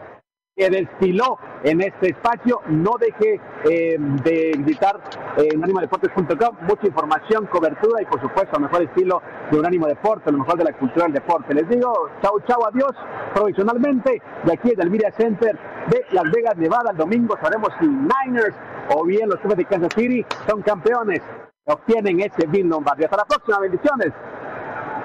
que 0.55 0.69
desfiló 0.69 1.37
en 1.63 1.81
este 1.81 2.11
espacio. 2.11 2.61
No 2.67 2.91
deje 2.99 3.41
eh, 3.65 3.97
de 3.99 4.53
visitar 4.59 5.01
eh, 5.37 5.49
unánimodeportes.com, 5.53 6.55
mucha 6.61 6.87
información, 6.87 7.45
cobertura 7.47 8.01
y 8.01 8.05
por 8.05 8.21
supuesto 8.21 8.55
el 8.55 8.63
mejor 8.63 8.83
estilo 8.83 9.21
de 9.51 9.59
Unánimo 9.59 9.87
Deporte, 9.87 10.31
lo 10.31 10.39
mejor 10.39 10.57
de 10.57 10.63
la 10.63 10.73
cultura 10.73 11.05
del 11.05 11.13
deporte. 11.13 11.53
Les 11.53 11.67
digo, 11.67 12.09
chao, 12.21 12.39
chao, 12.47 12.65
adiós, 12.65 12.91
provisionalmente 13.33 14.21
de 14.43 14.53
aquí 14.53 14.73
del 14.75 14.89
Media 14.89 15.11
Center 15.11 15.57
de 15.87 16.05
Las 16.11 16.31
Vegas, 16.31 16.55
Nevada. 16.55 16.91
El 16.91 16.97
domingo 16.97 17.35
sabremos 17.41 17.69
si 17.79 17.87
Niners 17.87 18.55
o 18.95 19.03
bien 19.03 19.27
los 19.29 19.39
jefes 19.41 19.57
de 19.57 19.65
Kansas 19.65 19.93
City 19.93 20.25
son 20.47 20.61
campeones, 20.61 21.21
obtienen 21.65 22.21
ese 22.21 22.47
Bill 22.47 22.67
Lombardi. 22.67 23.03
Hasta 23.03 23.17
la 23.17 23.25
próxima, 23.25 23.59
bendiciones. 23.59 24.13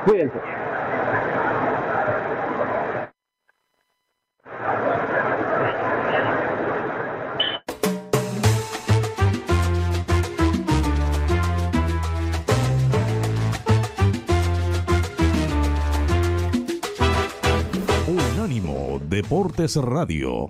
Cuídense. 0.05 0.60
Deportes 19.11 19.75
Radio. 19.75 20.49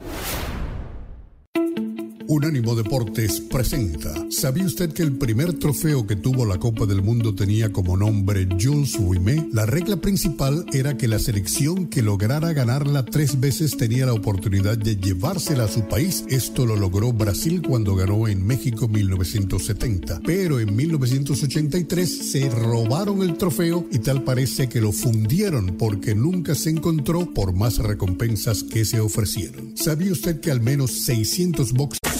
Unánimo 2.33 2.77
Deportes 2.77 3.41
presenta. 3.41 4.15
¿Sabía 4.31 4.65
usted 4.65 4.93
que 4.93 5.03
el 5.03 5.19
primer 5.19 5.55
trofeo 5.55 6.07
que 6.07 6.15
tuvo 6.15 6.47
la 6.47 6.59
Copa 6.59 6.87
del 6.87 7.03
Mundo 7.03 7.35
tenía 7.35 7.73
como 7.73 7.97
nombre 7.97 8.47
Jules 8.49 8.97
Rimet? 9.01 9.53
La 9.53 9.67
regla 9.67 9.97
principal 9.97 10.65
era 10.73 10.97
que 10.97 11.09
la 11.09 11.19
selección 11.19 11.89
que 11.89 12.03
lograra 12.03 12.53
ganarla 12.53 13.05
tres 13.05 13.41
veces 13.41 13.77
tenía 13.77 14.07
la 14.07 14.13
oportunidad 14.13 14.79
de 14.79 14.95
llevársela 14.95 15.65
a 15.65 15.69
su 15.69 15.89
país. 15.89 16.25
Esto 16.29 16.67
lo 16.67 16.77
logró 16.77 17.13
Brasil 17.13 17.63
cuando 17.67 17.97
ganó 17.97 18.29
en 18.29 18.47
México 18.47 18.87
1970. 18.87 20.21
Pero 20.25 20.61
en 20.61 20.77
1983 20.77 22.31
se 22.31 22.49
robaron 22.49 23.23
el 23.23 23.37
trofeo 23.39 23.89
y 23.91 23.99
tal 23.99 24.23
parece 24.23 24.69
que 24.69 24.81
lo 24.81 24.93
fundieron 24.93 25.75
porque 25.77 26.15
nunca 26.15 26.55
se 26.55 26.71
encontró 26.71 27.35
por 27.35 27.53
más 27.53 27.79
recompensas 27.79 28.63
que 28.63 28.85
se 28.85 29.01
ofrecieron. 29.01 29.77
¿Sabía 29.77 30.13
usted 30.13 30.39
que 30.39 30.53
al 30.53 30.61
menos 30.61 30.93
600 30.93 31.73
boxes 31.73 32.20